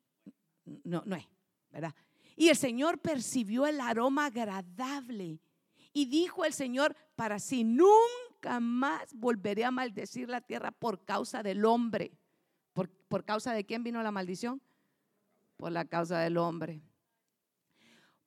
No, 0.85 1.03
Noé, 1.07 1.29
¿verdad? 1.71 1.95
Y 2.37 2.49
el 2.49 2.57
Señor 2.57 2.99
percibió 2.99 3.67
el 3.67 3.81
aroma 3.81 4.27
agradable. 4.27 5.41
Y 5.93 6.07
dijo 6.07 6.45
el 6.45 6.53
Señor, 6.53 6.97
para 7.17 7.39
si 7.39 7.65
nunca 7.65 8.61
más 8.61 9.13
volveré 9.15 9.65
a 9.65 9.71
maldecir 9.71 10.29
la 10.29 10.41
tierra 10.41 10.71
por 10.71 11.05
causa 11.05 11.43
del 11.43 11.65
hombre. 11.65 12.13
¿Por, 12.73 12.89
por 12.89 13.25
causa 13.25 13.53
de 13.53 13.65
quién 13.65 13.83
vino 13.83 14.03
la 14.03 14.13
maldición? 14.13 14.63
Por 15.57 15.73
la 15.73 15.85
causa 15.85 16.21
del 16.21 16.37
hombre. 16.37 16.81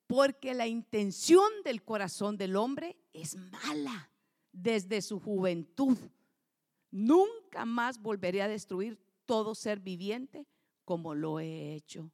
Porque 0.07 0.53
la 0.53 0.67
intención 0.67 1.49
del 1.63 1.83
corazón 1.83 2.37
del 2.37 2.55
hombre 2.55 2.97
es 3.13 3.35
mala 3.35 4.11
desde 4.51 5.01
su 5.01 5.19
juventud. 5.19 5.97
Nunca 6.91 7.65
más 7.65 7.99
volveré 7.99 8.41
a 8.41 8.47
destruir 8.47 8.99
todo 9.25 9.55
ser 9.55 9.79
viviente 9.79 10.45
como 10.85 11.15
lo 11.15 11.39
he 11.39 11.73
hecho. 11.73 12.11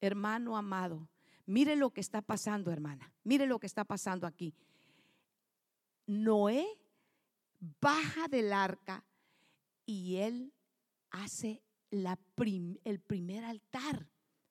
Hermano 0.00 0.56
amado, 0.56 1.08
mire 1.46 1.76
lo 1.76 1.90
que 1.90 2.00
está 2.00 2.22
pasando, 2.22 2.70
hermana. 2.72 3.12
Mire 3.22 3.46
lo 3.46 3.58
que 3.58 3.66
está 3.66 3.84
pasando 3.84 4.26
aquí. 4.26 4.54
Noé 6.08 6.66
baja 7.80 8.28
del 8.28 8.52
arca 8.52 9.04
y 9.84 10.16
él 10.16 10.52
hace 11.10 11.62
la 11.90 12.18
el 12.84 13.00
primer 13.00 13.44
altar, 13.44 14.08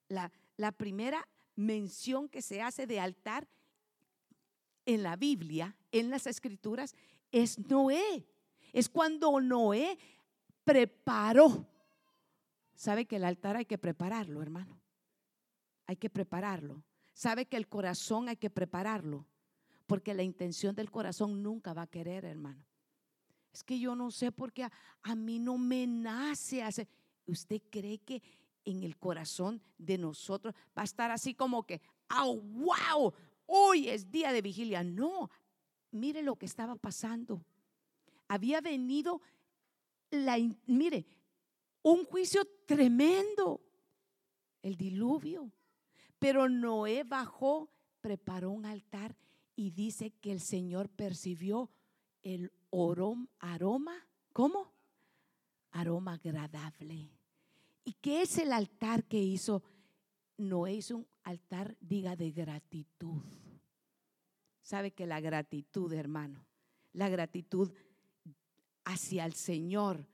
la, 0.08 0.32
la 0.56 0.72
primera 0.72 1.28
mención 1.56 2.30
que 2.30 2.42
se 2.42 2.62
hace 2.62 2.86
de 2.86 3.00
altar 3.00 3.48
en 4.86 5.04
la 5.04 5.16
Biblia, 5.16 5.76
en 5.92 6.10
las 6.10 6.28
escrituras, 6.28 6.96
es 7.32 7.58
Noé. 7.60 8.28
Es 8.72 8.88
cuando 8.88 9.42
Noé 9.42 9.98
preparó. 10.64 11.68
¿Sabe 12.76 13.06
que 13.06 13.16
el 13.16 13.24
altar 13.24 13.58
hay 13.58 13.66
que 13.66 13.78
prepararlo, 13.78 14.42
hermano? 14.42 14.80
Hay 15.88 15.96
que 15.96 16.10
prepararlo. 16.10 16.84
¿Sabe 17.14 17.48
que 17.48 17.58
el 17.58 17.68
corazón 17.68 18.30
hay 18.30 18.38
que 18.38 18.52
prepararlo? 18.52 19.26
Porque 19.88 20.14
la 20.14 20.22
intención 20.22 20.76
del 20.76 20.92
corazón 20.92 21.42
nunca 21.42 21.74
va 21.74 21.84
a 21.84 21.88
querer, 21.88 22.26
hermano. 22.26 22.64
Es 23.54 23.64
que 23.64 23.80
yo 23.80 23.96
no 23.96 24.12
sé 24.12 24.32
por 24.32 24.54
qué 24.54 24.68
a, 25.02 25.16
mí 25.16 25.40
no 25.40 25.58
me 25.58 25.88
nace 25.88 26.62
hacer. 26.62 26.88
¿Usted 27.26 27.62
cree 27.72 27.98
que 28.00 28.22
en 28.66 28.84
el 28.84 28.98
corazón 28.98 29.62
de 29.78 29.98
nosotros 29.98 30.54
va 30.78 30.82
a 30.82 30.86
estar 30.86 31.10
así 31.10 31.34
como 31.34 31.66
que, 31.66 31.82
¡oh, 32.16 32.36
wow! 32.38 33.14
Hoy 33.46 33.88
es 33.88 34.12
día 34.12 34.34
de 34.34 34.42
vigilia. 34.42 34.84
No, 34.84 35.32
mire 35.90 36.22
lo 36.22 36.36
que 36.36 36.46
estaba 36.46 36.76
pasando. 36.76 37.44
Había 38.28 38.60
venido, 38.60 39.22
la, 40.12 40.38
mire, 40.66 41.08
un 41.82 42.04
juicio 42.04 42.46
tremendo, 42.66 43.62
el 44.62 44.76
diluvio. 44.76 45.50
Pero 46.20 46.50
Noé 46.50 47.04
bajó, 47.04 47.72
preparó 48.02 48.52
un 48.52 48.66
altar 48.66 49.16
y 49.58 49.72
dice 49.72 50.12
que 50.22 50.32
el 50.32 50.40
Señor 50.40 50.88
percibió 50.88 51.72
el 52.22 52.54
aroma, 53.40 54.08
¿cómo? 54.32 54.72
Aroma 55.72 56.14
agradable. 56.14 57.10
¿Y 57.84 57.94
qué 57.94 58.22
es 58.22 58.38
el 58.38 58.54
altar 58.54 59.06
que 59.06 59.18
hizo? 59.18 59.64
No 60.38 60.68
es 60.68 60.92
un 60.92 61.08
altar, 61.24 61.76
diga, 61.82 62.16
de 62.16 62.32
gratitud. 62.32 63.24
Sabe 64.62 64.92
que 64.92 65.08
la 65.08 65.20
gratitud, 65.20 65.92
hermano, 65.92 66.46
la 66.94 67.10
gratitud 67.10 67.74
hacia 68.86 69.26
el 69.26 69.34
Señor 69.34 70.06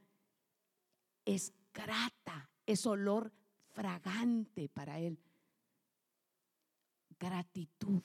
es 1.26 1.54
grata, 1.74 2.50
es 2.66 2.86
olor 2.86 3.34
fragante 3.72 4.70
para 4.70 5.00
Él. 5.00 5.20
Gratitud. 7.20 8.04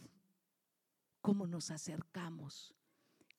¿Cómo 1.29 1.47
nos 1.47 1.70
acercamos? 1.70 2.74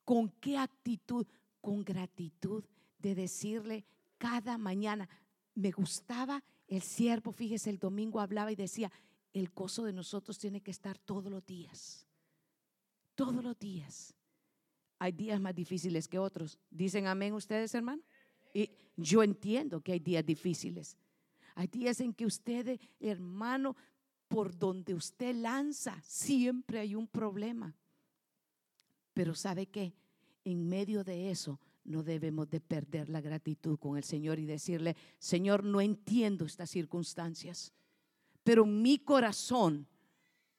¿Con 0.05 0.29
qué 0.39 0.59
actitud? 0.59 1.25
Con 1.59 1.83
gratitud 1.83 2.63
de 2.99 3.15
decirle 3.15 3.83
cada 4.19 4.59
mañana, 4.59 5.09
me 5.55 5.71
gustaba 5.71 6.43
el 6.67 6.83
siervo, 6.83 7.31
fíjese, 7.31 7.71
el 7.71 7.79
domingo 7.79 8.19
hablaba 8.19 8.51
y 8.51 8.55
decía, 8.55 8.91
el 9.33 9.49
gozo 9.49 9.85
de 9.85 9.93
nosotros 9.93 10.37
tiene 10.37 10.61
que 10.61 10.69
estar 10.69 10.99
todos 10.99 11.31
los 11.31 11.43
días, 11.47 12.05
todos 13.15 13.43
los 13.43 13.57
días. 13.57 14.13
hay 14.99 15.11
días 15.11 15.41
más 15.41 15.55
difíciles 15.55 16.07
que 16.07 16.19
otros. 16.19 16.59
¿Dicen 16.69 17.07
amén 17.07 17.33
ustedes, 17.33 17.73
hermano? 17.73 18.03
Y 18.53 18.69
yo 18.97 19.23
entiendo 19.23 19.81
que 19.81 19.93
hay 19.93 19.99
días 19.99 20.23
difíciles. 20.23 20.95
Hay 21.55 21.65
días 21.65 21.99
en 22.01 22.13
que 22.13 22.27
usted, 22.27 22.79
hermano, 22.99 23.75
por 24.29 24.57
donde 24.57 24.93
usted 24.93 25.35
lanza, 25.35 26.01
siempre 26.03 26.79
hay 26.79 26.95
un 26.95 27.07
problema. 27.07 27.75
Pero 29.13 29.35
¿sabe 29.35 29.65
qué? 29.65 29.93
En 30.45 30.69
medio 30.69 31.03
de 31.03 31.31
eso 31.31 31.59
no 31.83 32.03
debemos 32.03 32.49
de 32.49 32.61
perder 32.61 33.09
la 33.09 33.19
gratitud 33.19 33.77
con 33.77 33.97
el 33.97 34.03
Señor 34.03 34.39
y 34.39 34.45
decirle, 34.45 34.95
Señor, 35.17 35.63
no 35.63 35.81
entiendo 35.81 36.45
estas 36.45 36.69
circunstancias, 36.69 37.73
pero 38.43 38.65
mi 38.65 38.99
corazón, 38.99 39.87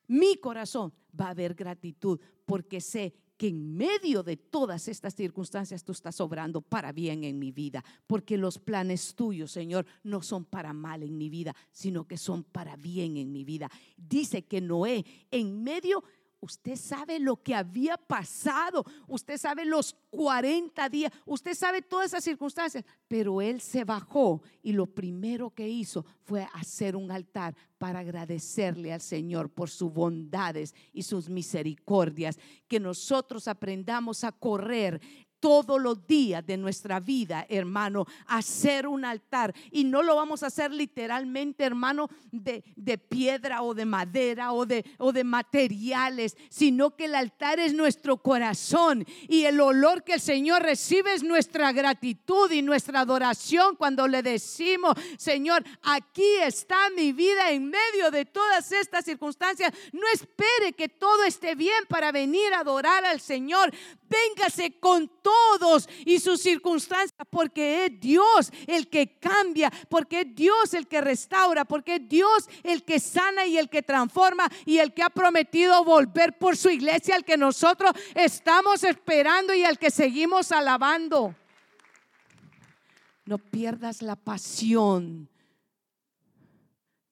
mi 0.08 0.36
corazón 0.36 0.92
va 1.18 1.26
a 1.26 1.30
haber 1.30 1.54
gratitud 1.54 2.20
porque 2.44 2.80
sé 2.80 3.14
que 3.40 3.48
en 3.48 3.74
medio 3.74 4.22
de 4.22 4.36
todas 4.36 4.86
estas 4.86 5.14
circunstancias 5.14 5.82
tú 5.82 5.92
estás 5.92 6.20
obrando 6.20 6.60
para 6.60 6.92
bien 6.92 7.24
en 7.24 7.38
mi 7.38 7.52
vida, 7.52 7.82
porque 8.06 8.36
los 8.36 8.58
planes 8.58 9.14
tuyos, 9.14 9.50
Señor, 9.50 9.86
no 10.02 10.20
son 10.20 10.44
para 10.44 10.74
mal 10.74 11.02
en 11.02 11.16
mi 11.16 11.30
vida, 11.30 11.56
sino 11.72 12.06
que 12.06 12.18
son 12.18 12.44
para 12.44 12.76
bien 12.76 13.16
en 13.16 13.32
mi 13.32 13.44
vida. 13.44 13.70
Dice 13.96 14.42
que 14.42 14.60
Noé 14.60 15.06
en 15.30 15.62
medio 15.62 16.04
Usted 16.42 16.76
sabe 16.76 17.18
lo 17.18 17.36
que 17.36 17.54
había 17.54 17.98
pasado, 17.98 18.82
usted 19.06 19.36
sabe 19.36 19.66
los 19.66 19.94
40 20.08 20.88
días, 20.88 21.12
usted 21.26 21.54
sabe 21.54 21.82
todas 21.82 22.06
esas 22.06 22.24
circunstancias, 22.24 22.82
pero 23.08 23.42
él 23.42 23.60
se 23.60 23.84
bajó 23.84 24.42
y 24.62 24.72
lo 24.72 24.86
primero 24.86 25.50
que 25.50 25.68
hizo 25.68 26.04
fue 26.24 26.48
hacer 26.54 26.96
un 26.96 27.10
altar 27.10 27.54
para 27.76 27.98
agradecerle 27.98 28.90
al 28.90 29.02
Señor 29.02 29.50
por 29.50 29.68
sus 29.68 29.92
bondades 29.92 30.74
y 30.94 31.02
sus 31.02 31.28
misericordias, 31.28 32.38
que 32.68 32.80
nosotros 32.80 33.46
aprendamos 33.46 34.24
a 34.24 34.32
correr 34.32 34.98
todos 35.40 35.80
los 35.80 36.06
días 36.06 36.46
de 36.46 36.56
nuestra 36.56 37.00
vida, 37.00 37.46
hermano, 37.48 38.06
hacer 38.26 38.86
un 38.86 39.04
altar. 39.04 39.54
Y 39.70 39.84
no 39.84 40.02
lo 40.02 40.14
vamos 40.14 40.42
a 40.42 40.46
hacer 40.46 40.70
literalmente, 40.70 41.64
hermano, 41.64 42.08
de, 42.30 42.62
de 42.76 42.98
piedra 42.98 43.62
o 43.62 43.74
de 43.74 43.86
madera 43.86 44.52
o 44.52 44.66
de, 44.66 44.84
o 44.98 45.12
de 45.12 45.24
materiales, 45.24 46.36
sino 46.50 46.94
que 46.94 47.06
el 47.06 47.14
altar 47.14 47.58
es 47.58 47.74
nuestro 47.74 48.18
corazón 48.18 49.04
y 49.28 49.44
el 49.44 49.60
olor 49.60 50.04
que 50.04 50.14
el 50.14 50.20
Señor 50.20 50.62
recibe 50.62 51.14
es 51.14 51.22
nuestra 51.22 51.72
gratitud 51.72 52.50
y 52.50 52.62
nuestra 52.62 53.00
adoración 53.00 53.76
cuando 53.76 54.06
le 54.06 54.22
decimos, 54.22 54.94
Señor, 55.16 55.64
aquí 55.82 56.36
está 56.42 56.76
mi 56.90 57.12
vida 57.12 57.50
en 57.50 57.70
medio 57.70 58.10
de 58.10 58.24
todas 58.24 58.70
estas 58.72 59.04
circunstancias. 59.04 59.72
No 59.92 60.06
espere 60.12 60.72
que 60.76 60.88
todo 60.88 61.24
esté 61.24 61.54
bien 61.54 61.84
para 61.88 62.12
venir 62.12 62.52
a 62.52 62.60
adorar 62.60 63.04
al 63.04 63.20
Señor. 63.20 63.72
Véngase 64.10 64.72
con 64.80 65.08
todos 65.22 65.88
y 66.04 66.18
sus 66.18 66.40
circunstancias, 66.40 67.14
porque 67.30 67.86
es 67.86 68.00
Dios 68.00 68.50
el 68.66 68.88
que 68.88 69.20
cambia, 69.20 69.70
porque 69.88 70.22
es 70.22 70.34
Dios 70.34 70.74
el 70.74 70.88
que 70.88 71.00
restaura, 71.00 71.64
porque 71.64 71.96
es 71.96 72.08
Dios 72.08 72.48
el 72.64 72.82
que 72.82 72.98
sana 72.98 73.46
y 73.46 73.56
el 73.56 73.68
que 73.68 73.82
transforma 73.82 74.50
y 74.66 74.78
el 74.78 74.92
que 74.94 75.04
ha 75.04 75.10
prometido 75.10 75.84
volver 75.84 76.36
por 76.38 76.56
su 76.56 76.70
iglesia, 76.70 77.14
al 77.14 77.24
que 77.24 77.36
nosotros 77.36 77.92
estamos 78.16 78.82
esperando 78.82 79.54
y 79.54 79.62
al 79.62 79.78
que 79.78 79.92
seguimos 79.92 80.50
alabando. 80.50 81.36
No 83.26 83.38
pierdas 83.38 84.02
la 84.02 84.16
pasión 84.16 85.28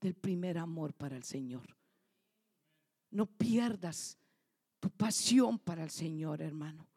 del 0.00 0.14
primer 0.14 0.58
amor 0.58 0.94
para 0.94 1.16
el 1.16 1.22
Señor. 1.22 1.76
No 3.12 3.26
pierdas 3.26 4.18
tu 4.80 4.90
pasión 4.90 5.60
para 5.60 5.84
el 5.84 5.90
Señor, 5.90 6.42
hermano 6.42 6.87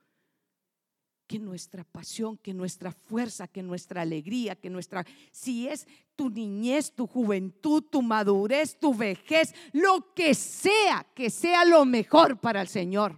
que 1.31 1.39
nuestra 1.39 1.85
pasión, 1.85 2.37
que 2.37 2.53
nuestra 2.53 2.91
fuerza, 2.91 3.47
que 3.47 3.63
nuestra 3.63 4.01
alegría, 4.01 4.53
que 4.53 4.69
nuestra, 4.69 5.05
si 5.31 5.65
es 5.65 5.87
tu 6.13 6.29
niñez, 6.29 6.91
tu 6.91 7.07
juventud, 7.07 7.81
tu 7.89 8.01
madurez, 8.01 8.77
tu 8.77 8.93
vejez, 8.93 9.55
lo 9.71 10.13
que 10.13 10.35
sea, 10.35 11.07
que 11.15 11.29
sea 11.29 11.63
lo 11.63 11.85
mejor 11.85 12.37
para 12.37 12.59
el 12.59 12.67
Señor. 12.67 13.17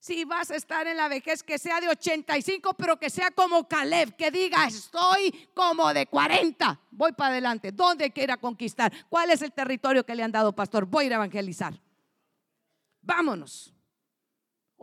Si 0.00 0.24
vas 0.24 0.50
a 0.50 0.56
estar 0.56 0.84
en 0.88 0.96
la 0.96 1.06
vejez, 1.06 1.44
que 1.44 1.58
sea 1.58 1.80
de 1.80 1.88
85, 1.90 2.74
pero 2.74 2.98
que 2.98 3.08
sea 3.08 3.30
como 3.30 3.68
Caleb, 3.68 4.16
que 4.16 4.32
diga, 4.32 4.66
estoy 4.66 5.30
como 5.54 5.94
de 5.94 6.06
40, 6.06 6.80
voy 6.90 7.12
para 7.12 7.30
adelante, 7.30 7.70
¿dónde 7.70 8.10
quiera 8.10 8.36
conquistar? 8.36 8.92
¿Cuál 9.08 9.30
es 9.30 9.42
el 9.42 9.52
territorio 9.52 10.04
que 10.04 10.16
le 10.16 10.24
han 10.24 10.32
dado, 10.32 10.52
pastor? 10.52 10.86
Voy 10.86 11.04
a 11.04 11.06
ir 11.06 11.12
a 11.12 11.16
evangelizar. 11.16 11.80
Vámonos. 13.00 13.73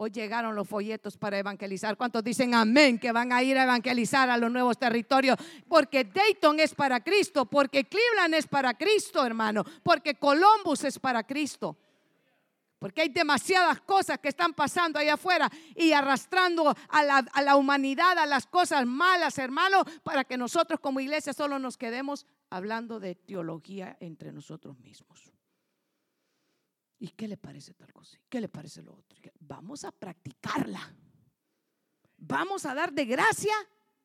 Hoy 0.04 0.10
llegaron 0.10 0.56
los 0.56 0.68
folletos 0.68 1.16
para 1.16 1.38
evangelizar. 1.38 1.95
¿Cuántos 1.95 2.24
dicen 2.24 2.56
amén 2.56 2.97
que 2.97 3.12
van 3.12 3.32
a 3.32 3.43
ir 3.43 3.56
a 3.56 3.66
evangelizar 3.66 4.32
a 4.32 4.38
los 4.38 4.52
nuevos 4.52 4.76
territorios? 4.80 5.38
Porque 5.68 6.06
Dayton 6.06 6.60
es 6.60 6.74
para 6.74 7.04
Cristo, 7.04 7.45
porque 7.45 7.84
Cleveland 7.84 8.34
es 8.34 8.47
para 8.47 8.74
Cristo, 8.74 9.24
hermano, 9.24 9.64
porque 9.84 10.16
Columbus 10.16 10.86
es 10.86 10.97
para 10.97 11.22
Cristo. 11.22 11.78
Porque 12.80 13.02
hay 13.02 13.10
demasiadas 13.10 13.80
cosas 13.82 14.18
que 14.18 14.30
están 14.30 14.56
pasando 14.56 14.97
ahí 14.97 15.08
afuera 15.08 15.47
y 15.76 15.91
arrastrando 15.93 16.76
a 16.89 17.04
la, 17.04 17.18
a 17.18 17.41
la 17.43 17.56
humanidad 17.56 18.18
a 18.18 18.26
las 18.26 18.47
cosas 18.47 18.88
malas, 18.88 19.38
hermano, 19.38 19.84
para 20.02 20.24
que 20.24 20.36
nosotros 20.36 20.80
como 20.80 20.99
iglesia 20.99 21.32
solo 21.32 21.60
nos 21.60 21.78
quedemos 21.78 22.26
hablando 22.49 22.99
de 22.99 23.14
teología 23.14 23.97
entre 23.99 24.32
nosotros 24.32 24.80
mismos. 24.80 25.32
¿Y 27.02 27.10
qué 27.10 27.28
le 27.28 27.36
parece 27.36 27.74
tal 27.74 27.91
cosa? 27.91 28.20
¿Qué 28.30 28.39
le 28.39 28.47
parece 28.47 28.84
lo 28.84 28.93
otro? 28.93 29.20
Vamos 29.39 29.84
a 29.86 29.91
practicarla. 29.91 30.95
Vamos 32.16 32.64
a 32.68 32.76
dar 32.76 32.93
de 32.93 33.06
gracia 33.06 33.56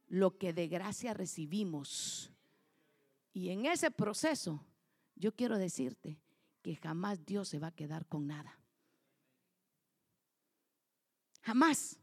lo 0.07 0.39
que 0.39 0.55
de 0.55 0.67
gracia 0.67 1.13
recibimos. 1.13 2.33
Y 3.35 3.51
en 3.51 3.67
ese 3.67 3.91
proceso, 3.91 4.65
yo 5.15 5.37
quiero 5.37 5.59
decirte 5.59 6.19
que 6.63 6.75
jamás 6.77 7.27
Dios 7.27 7.51
se 7.51 7.59
va 7.59 7.67
a 7.67 7.75
quedar 7.75 8.07
con 8.07 8.27
nada. 8.27 8.59
Jamás. 11.43 11.99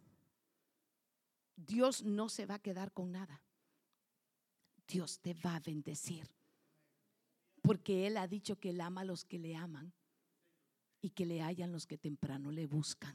Dios 1.55 2.03
no 2.03 2.29
se 2.29 2.45
va 2.45 2.55
a 2.55 2.61
quedar 2.61 2.91
con 2.91 3.11
nada. 3.11 3.41
Dios 4.87 5.19
te 5.21 5.33
va 5.33 5.55
a 5.55 5.59
bendecir. 5.59 6.29
Porque 7.63 8.05
Él 8.05 8.17
ha 8.17 8.27
dicho 8.27 8.59
que 8.59 8.69
Él 8.69 8.79
ama 8.79 9.01
a 9.01 9.05
los 9.05 9.25
que 9.25 9.39
le 9.39 9.55
aman 9.55 9.91
y 11.03 11.09
que 11.09 11.25
le 11.25 11.41
hayan 11.41 11.71
los 11.71 11.85
que 11.85 11.97
temprano 11.97 12.49
le 12.49 12.65
buscan. 12.65 13.13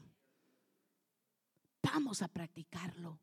Vamos 1.81 2.21
a 2.21 2.27
practicarlo. 2.27 3.19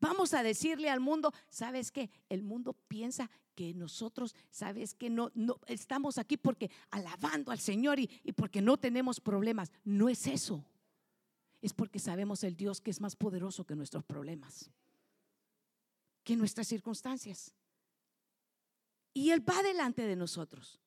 Vamos 0.00 0.34
a 0.34 0.42
decirle 0.42 0.90
al 0.90 0.98
mundo, 0.98 1.32
¿sabes 1.48 1.92
qué? 1.92 2.10
El 2.28 2.42
mundo 2.42 2.72
piensa 2.72 3.30
que 3.54 3.72
nosotros, 3.74 4.34
¿sabes 4.50 4.94
que 4.94 5.10
no, 5.10 5.30
no 5.34 5.60
estamos 5.66 6.18
aquí 6.18 6.36
porque 6.36 6.70
alabando 6.90 7.52
al 7.52 7.60
Señor 7.60 8.00
y, 8.00 8.10
y 8.24 8.32
porque 8.32 8.60
no 8.60 8.76
tenemos 8.78 9.20
problemas. 9.20 9.70
No 9.84 10.08
es 10.08 10.26
eso. 10.26 10.64
Es 11.62 11.72
porque 11.72 12.00
sabemos 12.00 12.42
el 12.42 12.56
Dios 12.56 12.80
que 12.80 12.90
es 12.90 13.00
más 13.00 13.14
poderoso 13.14 13.64
que 13.64 13.76
nuestros 13.76 14.04
problemas, 14.04 14.70
que 16.24 16.36
nuestras 16.36 16.66
circunstancias. 16.66 17.54
Y 19.14 19.30
Él 19.30 19.48
va 19.48 19.62
delante 19.62 20.02
de 20.02 20.16
nosotros. 20.16 20.80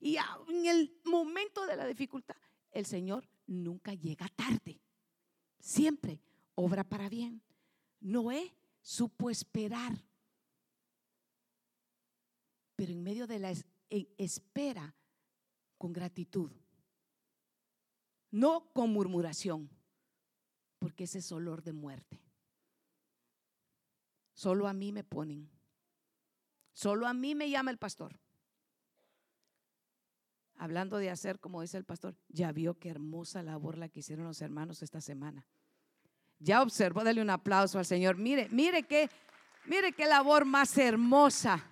Y 0.00 0.16
en 0.16 0.66
el 0.66 1.00
momento 1.04 1.66
de 1.66 1.76
la 1.76 1.86
dificultad, 1.86 2.36
el 2.70 2.86
Señor 2.86 3.28
nunca 3.46 3.94
llega 3.94 4.28
tarde. 4.28 4.80
Siempre 5.58 6.20
obra 6.54 6.84
para 6.84 7.08
bien. 7.08 7.42
Noé 8.00 8.54
supo 8.80 9.30
esperar. 9.30 9.96
Pero 12.76 12.92
en 12.92 13.02
medio 13.02 13.26
de 13.26 13.38
la 13.38 13.54
espera, 14.18 14.94
con 15.78 15.92
gratitud. 15.92 16.50
No 18.30 18.72
con 18.72 18.90
murmuración, 18.90 19.70
porque 20.78 21.04
ese 21.04 21.18
es 21.18 21.32
olor 21.32 21.62
de 21.62 21.72
muerte. 21.72 22.20
Solo 24.34 24.68
a 24.68 24.74
mí 24.74 24.92
me 24.92 25.04
ponen. 25.04 25.48
Solo 26.74 27.06
a 27.06 27.14
mí 27.14 27.34
me 27.34 27.48
llama 27.48 27.70
el 27.70 27.78
pastor 27.78 28.18
hablando 30.58 30.98
de 30.98 31.10
hacer, 31.10 31.38
como 31.38 31.62
dice 31.62 31.76
el 31.76 31.84
pastor, 31.84 32.16
ya 32.28 32.52
vio 32.52 32.78
qué 32.78 32.90
hermosa 32.90 33.42
labor 33.42 33.78
la 33.78 33.88
que 33.88 34.00
hicieron 34.00 34.26
los 34.26 34.40
hermanos 34.40 34.82
esta 34.82 35.00
semana. 35.00 35.46
Ya 36.38 36.62
observó, 36.62 37.02
dale 37.02 37.22
un 37.22 37.30
aplauso 37.30 37.78
al 37.78 37.86
Señor. 37.86 38.16
Mire, 38.16 38.48
mire 38.50 38.82
qué, 38.82 39.08
mire 39.64 39.92
qué 39.92 40.06
labor 40.06 40.44
más 40.44 40.76
hermosa. 40.76 41.64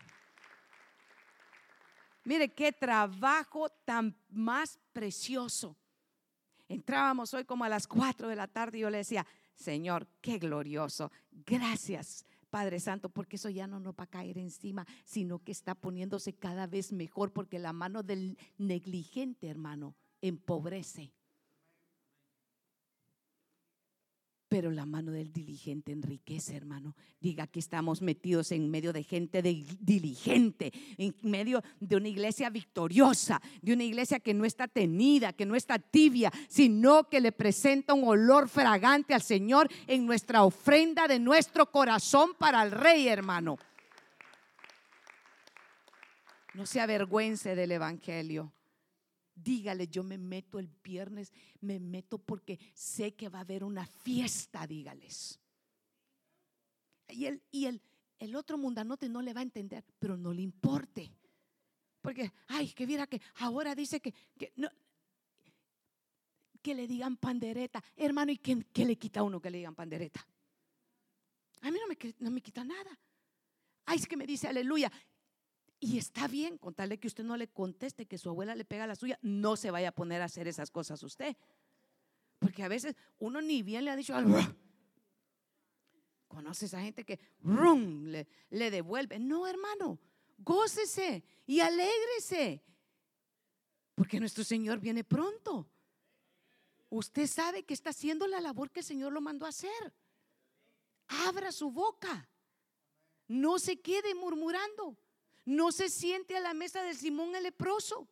Mire 2.25 2.53
qué 2.53 2.73
trabajo 2.73 3.69
tan 3.85 4.17
más 4.31 4.79
precioso. 4.93 5.77
Entrábamos 6.69 7.35
hoy 7.35 7.45
como 7.45 7.65
a 7.65 7.69
las 7.69 7.87
4 7.87 8.29
de 8.29 8.37
la 8.37 8.49
tarde 8.49 8.79
y 8.79 8.81
yo 8.83 8.91
le 8.91 8.99
decía, 8.99 9.27
Señor, 9.55 10.07
qué 10.23 10.39
glorioso. 10.39 11.13
Gracias 11.31 12.25
Padre 12.55 12.79
Santo, 12.79 13.09
porque 13.09 13.35
eso 13.35 13.51
ya 13.51 13.67
no 13.67 13.81
nos 13.81 13.95
va 13.95 14.05
a 14.05 14.07
caer 14.07 14.39
encima, 14.39 14.87
sino 15.05 15.41
que 15.41 15.51
está 15.51 15.75
poniéndose 15.75 16.35
cada 16.35 16.69
vez 16.69 16.93
mejor, 16.93 17.33
porque 17.33 17.59
la 17.59 17.73
mano 17.73 18.05
del 18.05 18.39
negligente, 18.59 19.49
hermano, 19.49 19.97
empobrece. 20.21 21.11
Pero 24.55 24.71
la 24.71 24.87
mano 24.87 25.11
del 25.11 25.33
diligente 25.33 25.91
enriquece, 25.91 26.55
hermano. 26.55 26.95
Diga 27.21 27.49
que 27.49 27.59
estamos 27.59 28.01
metidos 28.01 28.53
en 28.53 28.71
medio 28.71 28.93
de 28.93 29.03
gente 29.03 29.43
diligente, 29.43 30.73
en 30.97 31.13
medio 31.23 31.61
de 31.81 31.97
una 31.97 32.07
iglesia 32.07 32.51
victoriosa, 32.51 33.43
de 33.63 33.73
una 33.73 33.83
iglesia 33.83 34.21
que 34.21 34.33
no 34.33 34.45
está 34.45 34.69
tenida, 34.69 35.33
que 35.33 35.45
no 35.45 35.57
está 35.57 35.81
tibia, 35.81 36.31
sino 36.49 37.09
que 37.09 37.21
le 37.21 37.33
presenta 37.33 37.95
un 37.95 38.07
olor 38.07 38.49
fragante 38.49 39.13
al 39.13 39.23
Señor 39.23 39.69
en 39.89 40.07
nuestra 40.07 40.45
ofrenda 40.45 41.09
de 41.09 41.19
nuestro 41.19 41.73
corazón 41.73 42.35
para 42.39 42.63
el 42.63 42.71
Rey, 42.71 43.09
hermano. 43.09 43.59
No 46.55 46.65
se 46.65 46.81
avergüence 46.81 47.57
del 47.57 47.73
Evangelio. 47.73 48.53
Dígale, 49.35 49.89
yo 49.89 50.05
me 50.05 50.17
meto 50.17 50.59
el 50.59 50.69
viernes, 50.83 51.33
me 51.61 51.81
meto 51.81 52.19
porque 52.19 52.59
sé 52.73 53.15
que 53.15 53.29
va 53.29 53.39
a 53.39 53.43
haber 53.43 53.65
una 53.65 53.87
fiesta, 53.87 54.67
dígales. 54.67 55.41
Y 57.09 57.27
el, 57.27 57.43
y 57.51 57.67
el, 57.67 57.83
el 58.19 58.37
otro 58.37 58.57
mundanote 58.57 59.09
no 59.09 59.21
le 59.23 59.33
va 59.35 59.41
a 59.41 59.45
entender, 59.45 59.85
pero 59.99 60.17
no 60.17 60.33
le 60.33 60.43
importe. 60.43 61.11
Porque, 62.01 62.31
ay, 62.49 62.69
que 62.71 62.87
viera 62.87 63.07
que 63.07 63.21
ahora 63.37 63.75
dice 63.75 64.01
que, 64.01 64.15
que, 64.39 64.53
no, 64.57 64.69
que 66.63 66.75
le 66.75 66.87
digan 66.87 67.17
pandereta. 67.17 67.83
Hermano, 67.97 68.33
¿y 68.33 68.39
qué, 68.39 68.65
qué, 68.73 68.85
le 68.85 68.97
quita 68.97 69.21
a 69.21 69.23
uno 69.23 69.41
que 69.41 69.51
le 69.51 69.59
digan 69.59 69.75
pandereta? 69.75 70.27
A 71.61 71.71
mí 71.71 71.79
no 71.81 71.87
me, 71.87 72.15
no 72.21 72.31
me 72.31 72.41
quita 72.41 72.63
nada. 72.63 72.99
Ay, 73.87 73.99
es 73.99 74.07
que 74.07 74.17
me 74.17 74.27
dice 74.27 74.49
aleluya. 74.49 74.91
Y 75.85 75.99
está 75.99 76.29
bien, 76.29 76.57
contarle 76.57 76.99
que 76.99 77.09
usted 77.09 77.25
no 77.25 77.37
le 77.37 77.47
conteste 77.47 78.07
que 78.07 78.17
su 78.17 78.31
abuela 78.31 78.55
le 78.55 78.65
pega 78.65 78.87
la 78.87 78.97
suya, 78.97 79.19
no 79.21 79.55
se 79.55 79.71
vaya 79.71 79.91
a 79.91 79.93
poner 79.93 80.23
a 80.23 80.25
hacer 80.25 80.49
esas 80.49 80.71
cosas 80.71 81.03
usted. 81.03 81.37
Porque 82.39 82.63
a 82.63 82.69
veces 82.69 82.97
uno 83.19 83.43
ni 83.43 83.63
bien 83.63 83.85
le 83.85 83.91
ha 83.91 83.97
dicho 83.97 84.17
algo. 84.17 84.35
Conoce 86.27 86.75
a 86.75 86.81
gente 86.81 87.05
que 87.05 87.21
le, 87.43 88.27
le 88.49 88.71
devuelve. 88.71 89.19
No, 89.19 89.47
hermano, 89.47 90.01
gócese 90.39 91.23
y 91.47 91.61
alégrese. 91.61 92.65
Porque 93.95 94.19
nuestro 94.19 94.43
Señor 94.43 94.81
viene 94.81 95.05
pronto. 95.05 95.69
Usted 96.89 97.27
sabe 97.27 97.65
que 97.65 97.75
está 97.75 97.91
haciendo 97.91 98.27
la 98.27 98.41
labor 98.41 98.71
que 98.71 98.81
el 98.81 98.87
Señor 98.87 99.13
lo 99.13 99.21
mandó 99.21 99.45
a 99.45 99.51
hacer. 99.51 99.93
Abra 101.09 101.53
su 101.53 101.71
boca. 101.71 102.27
No 103.29 103.59
se 103.59 103.83
quede 103.83 104.15
murmurando. 104.15 104.97
No 105.45 105.73
se 105.73 105.89
siente 105.89 106.37
a 106.37 106.41
la 106.41 106.55
mesa 106.55 106.83
del 106.83 106.97
Simón 106.97 107.35
el 107.37 107.43
leproso. 107.43 108.09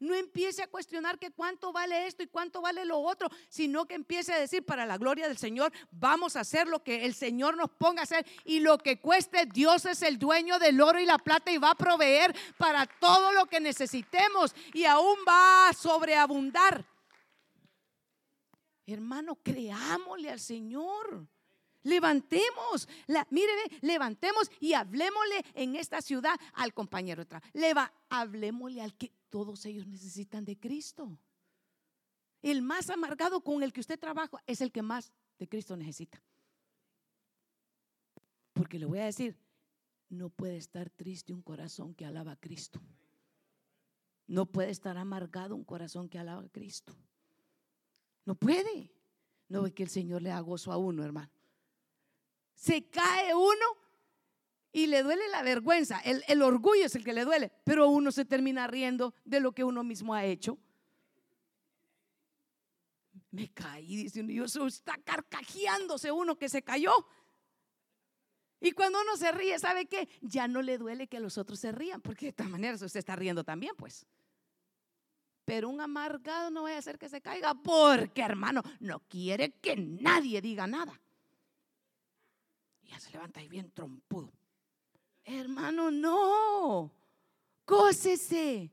No 0.00 0.14
empiece 0.14 0.62
a 0.62 0.66
cuestionar 0.66 1.18
que 1.18 1.30
cuánto 1.30 1.72
vale 1.72 2.06
esto 2.06 2.22
y 2.22 2.26
cuánto 2.26 2.60
vale 2.60 2.84
lo 2.84 2.98
otro, 2.98 3.28
sino 3.48 3.86
que 3.86 3.94
empiece 3.94 4.32
a 4.32 4.38
decir, 4.38 4.64
para 4.64 4.84
la 4.84 4.98
gloria 4.98 5.28
del 5.28 5.38
Señor, 5.38 5.72
vamos 5.90 6.36
a 6.36 6.40
hacer 6.40 6.66
lo 6.66 6.82
que 6.82 7.06
el 7.06 7.14
Señor 7.14 7.56
nos 7.56 7.70
ponga 7.70 8.00
a 8.00 8.02
hacer 8.02 8.26
y 8.44 8.60
lo 8.60 8.76
que 8.76 9.00
cueste, 9.00 9.46
Dios 9.46 9.86
es 9.86 10.02
el 10.02 10.18
dueño 10.18 10.58
del 10.58 10.80
oro 10.80 10.98
y 10.98 11.06
la 11.06 11.18
plata 11.18 11.52
y 11.52 11.58
va 11.58 11.70
a 11.70 11.74
proveer 11.76 12.34
para 12.58 12.86
todo 12.86 13.32
lo 13.32 13.46
que 13.46 13.60
necesitemos 13.60 14.54
y 14.72 14.84
aún 14.84 15.18
va 15.26 15.68
a 15.68 15.72
sobreabundar. 15.72 16.84
Hermano, 18.86 19.36
creámosle 19.36 20.30
al 20.30 20.40
Señor. 20.40 21.26
Levantemos, 21.84 22.88
la, 23.06 23.26
levantemos 23.82 24.50
y 24.58 24.72
hablemosle 24.72 25.44
en 25.52 25.76
esta 25.76 26.00
ciudad 26.00 26.34
al 26.54 26.72
compañero. 26.72 27.24
Leva, 27.52 27.92
hablemosle 28.08 28.80
al 28.80 28.94
que 28.96 29.12
todos 29.28 29.66
ellos 29.66 29.86
necesitan 29.86 30.46
de 30.46 30.58
Cristo. 30.58 31.18
El 32.40 32.62
más 32.62 32.88
amargado 32.88 33.42
con 33.42 33.62
el 33.62 33.72
que 33.72 33.80
usted 33.80 33.98
trabaja 33.98 34.42
es 34.46 34.62
el 34.62 34.72
que 34.72 34.80
más 34.80 35.12
de 35.38 35.46
Cristo 35.46 35.76
necesita. 35.76 36.22
Porque 38.54 38.78
le 38.78 38.86
voy 38.86 39.00
a 39.00 39.04
decir, 39.04 39.36
no 40.08 40.30
puede 40.30 40.56
estar 40.56 40.88
triste 40.88 41.34
un 41.34 41.42
corazón 41.42 41.94
que 41.94 42.06
alaba 42.06 42.32
a 42.32 42.36
Cristo. 42.36 42.80
No 44.26 44.46
puede 44.46 44.70
estar 44.70 44.96
amargado 44.96 45.54
un 45.54 45.64
corazón 45.64 46.08
que 46.08 46.18
alaba 46.18 46.44
a 46.44 46.48
Cristo. 46.48 46.94
No 48.24 48.36
puede. 48.36 48.90
No 49.48 49.62
ve 49.62 49.74
que 49.74 49.82
el 49.82 49.90
Señor 49.90 50.22
le 50.22 50.30
da 50.30 50.40
gozo 50.40 50.72
a 50.72 50.78
uno, 50.78 51.04
hermano 51.04 51.33
se 52.54 52.88
cae 52.88 53.34
uno 53.34 53.84
y 54.72 54.86
le 54.86 55.02
duele 55.02 55.28
la 55.28 55.42
vergüenza. 55.42 56.00
El, 56.00 56.42
orgullo 56.42 56.86
es 56.86 56.94
el 56.96 57.04
que 57.04 57.12
le 57.12 57.24
duele, 57.24 57.52
pero 57.64 57.88
uno 57.88 58.10
se 58.10 58.24
termina 58.24 58.66
riendo 58.66 59.14
de 59.24 59.40
lo 59.40 59.52
que 59.52 59.64
uno 59.64 59.84
mismo 59.84 60.14
ha 60.14 60.24
hecho. 60.24 60.58
Me 63.30 63.52
caí, 63.52 63.96
dice 63.96 64.20
uno, 64.20 64.32
yo 64.32 64.66
está 64.66 64.96
carcajeándose 65.04 66.10
uno 66.10 66.36
que 66.36 66.48
se 66.48 66.62
cayó. 66.62 66.92
Y 68.60 68.72
cuando 68.72 69.00
uno 69.00 69.16
se 69.16 69.30
ríe, 69.30 69.58
¿sabe 69.58 69.86
qué? 69.86 70.08
Ya 70.22 70.48
no 70.48 70.62
le 70.62 70.78
duele 70.78 71.06
que 71.06 71.20
los 71.20 71.38
otros 71.38 71.60
se 71.60 71.70
rían, 71.70 72.00
porque 72.00 72.26
de 72.26 72.30
esta 72.30 72.44
manera 72.44 72.74
usted 72.74 72.98
está 72.98 73.14
riendo 73.14 73.44
también, 73.44 73.74
pues. 73.76 74.06
Pero 75.44 75.68
un 75.68 75.80
amargado 75.80 76.50
no 76.50 76.62
va 76.62 76.70
a 76.70 76.78
hacer 76.78 76.98
que 76.98 77.08
se 77.08 77.20
caiga, 77.20 77.54
porque 77.54 78.22
hermano, 78.22 78.62
no 78.80 79.00
quiere 79.00 79.52
que 79.52 79.76
nadie 79.76 80.40
diga 80.40 80.66
nada 80.66 80.98
se 82.98 83.10
levanta 83.12 83.40
ahí 83.40 83.48
bien 83.48 83.70
trompudo. 83.70 84.32
Hermano, 85.24 85.90
no. 85.90 86.92
Gócese. 87.66 88.70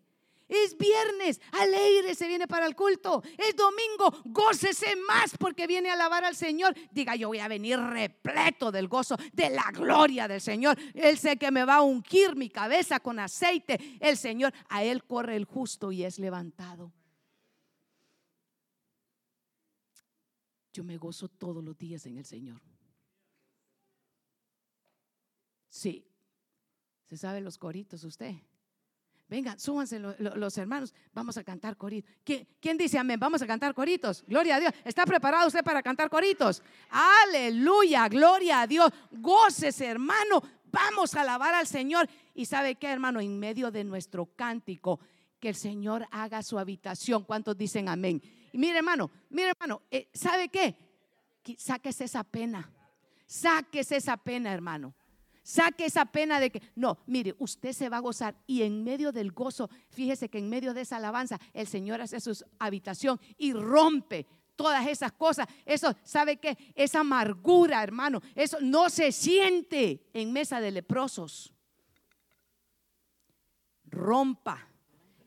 Es 0.51 0.77
viernes, 0.77 1.39
alegre 1.53 2.13
se 2.13 2.27
viene 2.27 2.45
para 2.45 2.65
el 2.65 2.75
culto. 2.75 3.23
Es 3.37 3.55
domingo, 3.55 4.21
gócese 4.25 4.97
más 5.07 5.37
porque 5.37 5.65
viene 5.65 5.89
a 5.89 5.93
alabar 5.93 6.25
al 6.25 6.35
Señor. 6.35 6.75
Diga, 6.91 7.15
yo 7.15 7.29
voy 7.29 7.39
a 7.39 7.47
venir 7.47 7.79
repleto 7.79 8.69
del 8.69 8.89
gozo, 8.89 9.15
de 9.31 9.49
la 9.49 9.71
gloria 9.71 10.27
del 10.27 10.41
Señor. 10.41 10.77
Él 10.93 11.17
sé 11.17 11.37
que 11.37 11.51
me 11.51 11.63
va 11.63 11.75
a 11.75 11.81
ungir 11.83 12.35
mi 12.35 12.49
cabeza 12.49 12.99
con 12.99 13.17
aceite. 13.19 13.97
El 14.01 14.17
Señor, 14.17 14.53
a 14.67 14.83
Él 14.83 15.05
corre 15.05 15.37
el 15.37 15.45
justo 15.45 15.89
y 15.93 16.03
es 16.03 16.19
levantado. 16.19 16.91
Yo 20.73 20.83
me 20.83 20.97
gozo 20.97 21.29
todos 21.29 21.63
los 21.63 21.77
días 21.77 22.05
en 22.07 22.17
el 22.17 22.25
Señor. 22.25 22.61
Sí. 25.71 26.05
¿Se 27.07 27.17
sabe 27.17 27.41
los 27.41 27.57
coritos 27.57 28.03
usted? 28.03 28.35
Venga, 29.29 29.57
súbanse 29.57 29.97
los 29.97 30.57
hermanos. 30.57 30.93
Vamos 31.13 31.37
a 31.37 31.43
cantar 31.45 31.77
coritos. 31.77 32.11
¿Quién, 32.25 32.77
dice 32.77 32.99
amén? 32.99 33.17
Vamos 33.17 33.41
a 33.41 33.47
cantar 33.47 33.73
coritos. 33.73 34.25
Gloria 34.27 34.57
a 34.57 34.59
Dios. 34.59 34.73
¿Está 34.83 35.05
preparado 35.05 35.47
usted 35.47 35.63
para 35.63 35.81
cantar 35.81 36.09
coritos? 36.09 36.61
Aleluya, 36.89 38.09
gloria 38.09 38.61
a 38.61 38.67
Dios. 38.67 38.91
Gócese, 39.09 39.85
hermano. 39.85 40.43
Vamos 40.69 41.15
a 41.15 41.21
alabar 41.21 41.55
al 41.55 41.65
Señor. 41.65 42.09
Y 42.35 42.45
sabe 42.45 42.75
qué, 42.75 42.87
hermano, 42.87 43.21
en 43.21 43.39
medio 43.39 43.71
de 43.71 43.85
nuestro 43.85 44.25
cántico, 44.25 44.99
que 45.39 45.47
el 45.47 45.55
Señor 45.55 46.05
haga 46.11 46.43
su 46.43 46.59
habitación. 46.59 47.23
¿Cuántos 47.23 47.57
dicen 47.57 47.87
amén? 47.87 48.21
Y 48.51 48.57
mire, 48.57 48.79
hermano, 48.79 49.09
mire, 49.29 49.51
hermano, 49.51 49.83
eh, 49.89 50.09
¿sabe 50.13 50.49
qué? 50.49 50.75
Sáquese 51.57 52.03
esa 52.03 52.25
pena. 52.25 52.69
Sáquese 53.25 53.95
esa 53.95 54.17
pena, 54.17 54.53
hermano. 54.53 54.93
Saque 55.43 55.85
esa 55.85 56.05
pena 56.05 56.39
de 56.39 56.51
que, 56.51 56.61
no, 56.75 56.99
mire, 57.07 57.35
usted 57.39 57.73
se 57.73 57.89
va 57.89 57.97
a 57.97 58.01
gozar 58.01 58.35
y 58.45 58.61
en 58.61 58.83
medio 58.83 59.11
del 59.11 59.31
gozo, 59.31 59.69
fíjese 59.89 60.29
que 60.29 60.37
en 60.37 60.49
medio 60.49 60.73
de 60.73 60.81
esa 60.81 60.97
alabanza, 60.97 61.39
el 61.53 61.67
Señor 61.67 62.01
hace 62.01 62.19
su 62.19 62.45
habitación 62.59 63.19
y 63.37 63.53
rompe 63.53 64.27
todas 64.55 64.87
esas 64.87 65.11
cosas. 65.11 65.47
Eso, 65.65 65.95
¿sabe 66.03 66.37
qué? 66.37 66.57
Esa 66.75 66.99
amargura, 66.99 67.81
hermano, 67.81 68.21
eso 68.35 68.59
no 68.61 68.89
se 68.89 69.11
siente 69.11 70.07
en 70.13 70.31
mesa 70.31 70.61
de 70.61 70.71
leprosos. 70.71 71.51
Rompa 73.85 74.67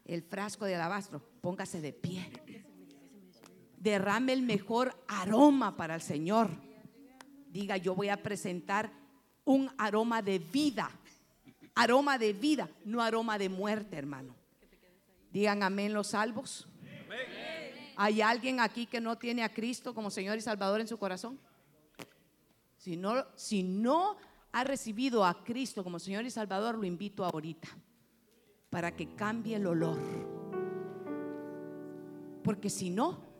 el 0.04 0.22
frasco 0.22 0.64
de 0.64 0.76
alabastro, 0.76 1.20
póngase 1.40 1.80
de 1.80 1.92
pie. 1.92 2.30
Derrame 3.76 4.32
el 4.32 4.42
mejor 4.42 5.04
aroma 5.08 5.76
para 5.76 5.96
el 5.96 6.00
Señor. 6.00 6.50
Diga, 7.48 7.76
yo 7.76 7.94
voy 7.94 8.08
a 8.08 8.22
presentar 8.22 9.03
un 9.44 9.70
aroma 9.78 10.22
de 10.22 10.38
vida. 10.38 10.90
Aroma 11.74 12.18
de 12.18 12.32
vida, 12.32 12.68
no 12.84 13.02
aroma 13.02 13.36
de 13.36 13.48
muerte, 13.48 13.96
hermano. 13.96 14.34
Digan 15.32 15.62
amén 15.62 15.92
los 15.92 16.08
salvos. 16.08 16.68
¿Hay 17.96 18.22
alguien 18.22 18.60
aquí 18.60 18.86
que 18.86 19.00
no 19.00 19.16
tiene 19.18 19.42
a 19.42 19.52
Cristo 19.52 19.94
como 19.94 20.10
Señor 20.10 20.36
y 20.36 20.40
Salvador 20.40 20.80
en 20.80 20.88
su 20.88 20.98
corazón? 20.98 21.38
Si 22.76 22.96
no, 22.96 23.24
si 23.34 23.62
no 23.62 24.16
ha 24.52 24.64
recibido 24.64 25.24
a 25.24 25.42
Cristo 25.42 25.82
como 25.82 25.98
Señor 25.98 26.24
y 26.24 26.30
Salvador, 26.30 26.76
lo 26.76 26.84
invito 26.84 27.24
ahorita 27.24 27.68
para 28.70 28.94
que 28.94 29.14
cambie 29.14 29.56
el 29.56 29.66
olor. 29.66 29.98
Porque 32.42 32.68
si 32.68 32.90
no, 32.90 33.33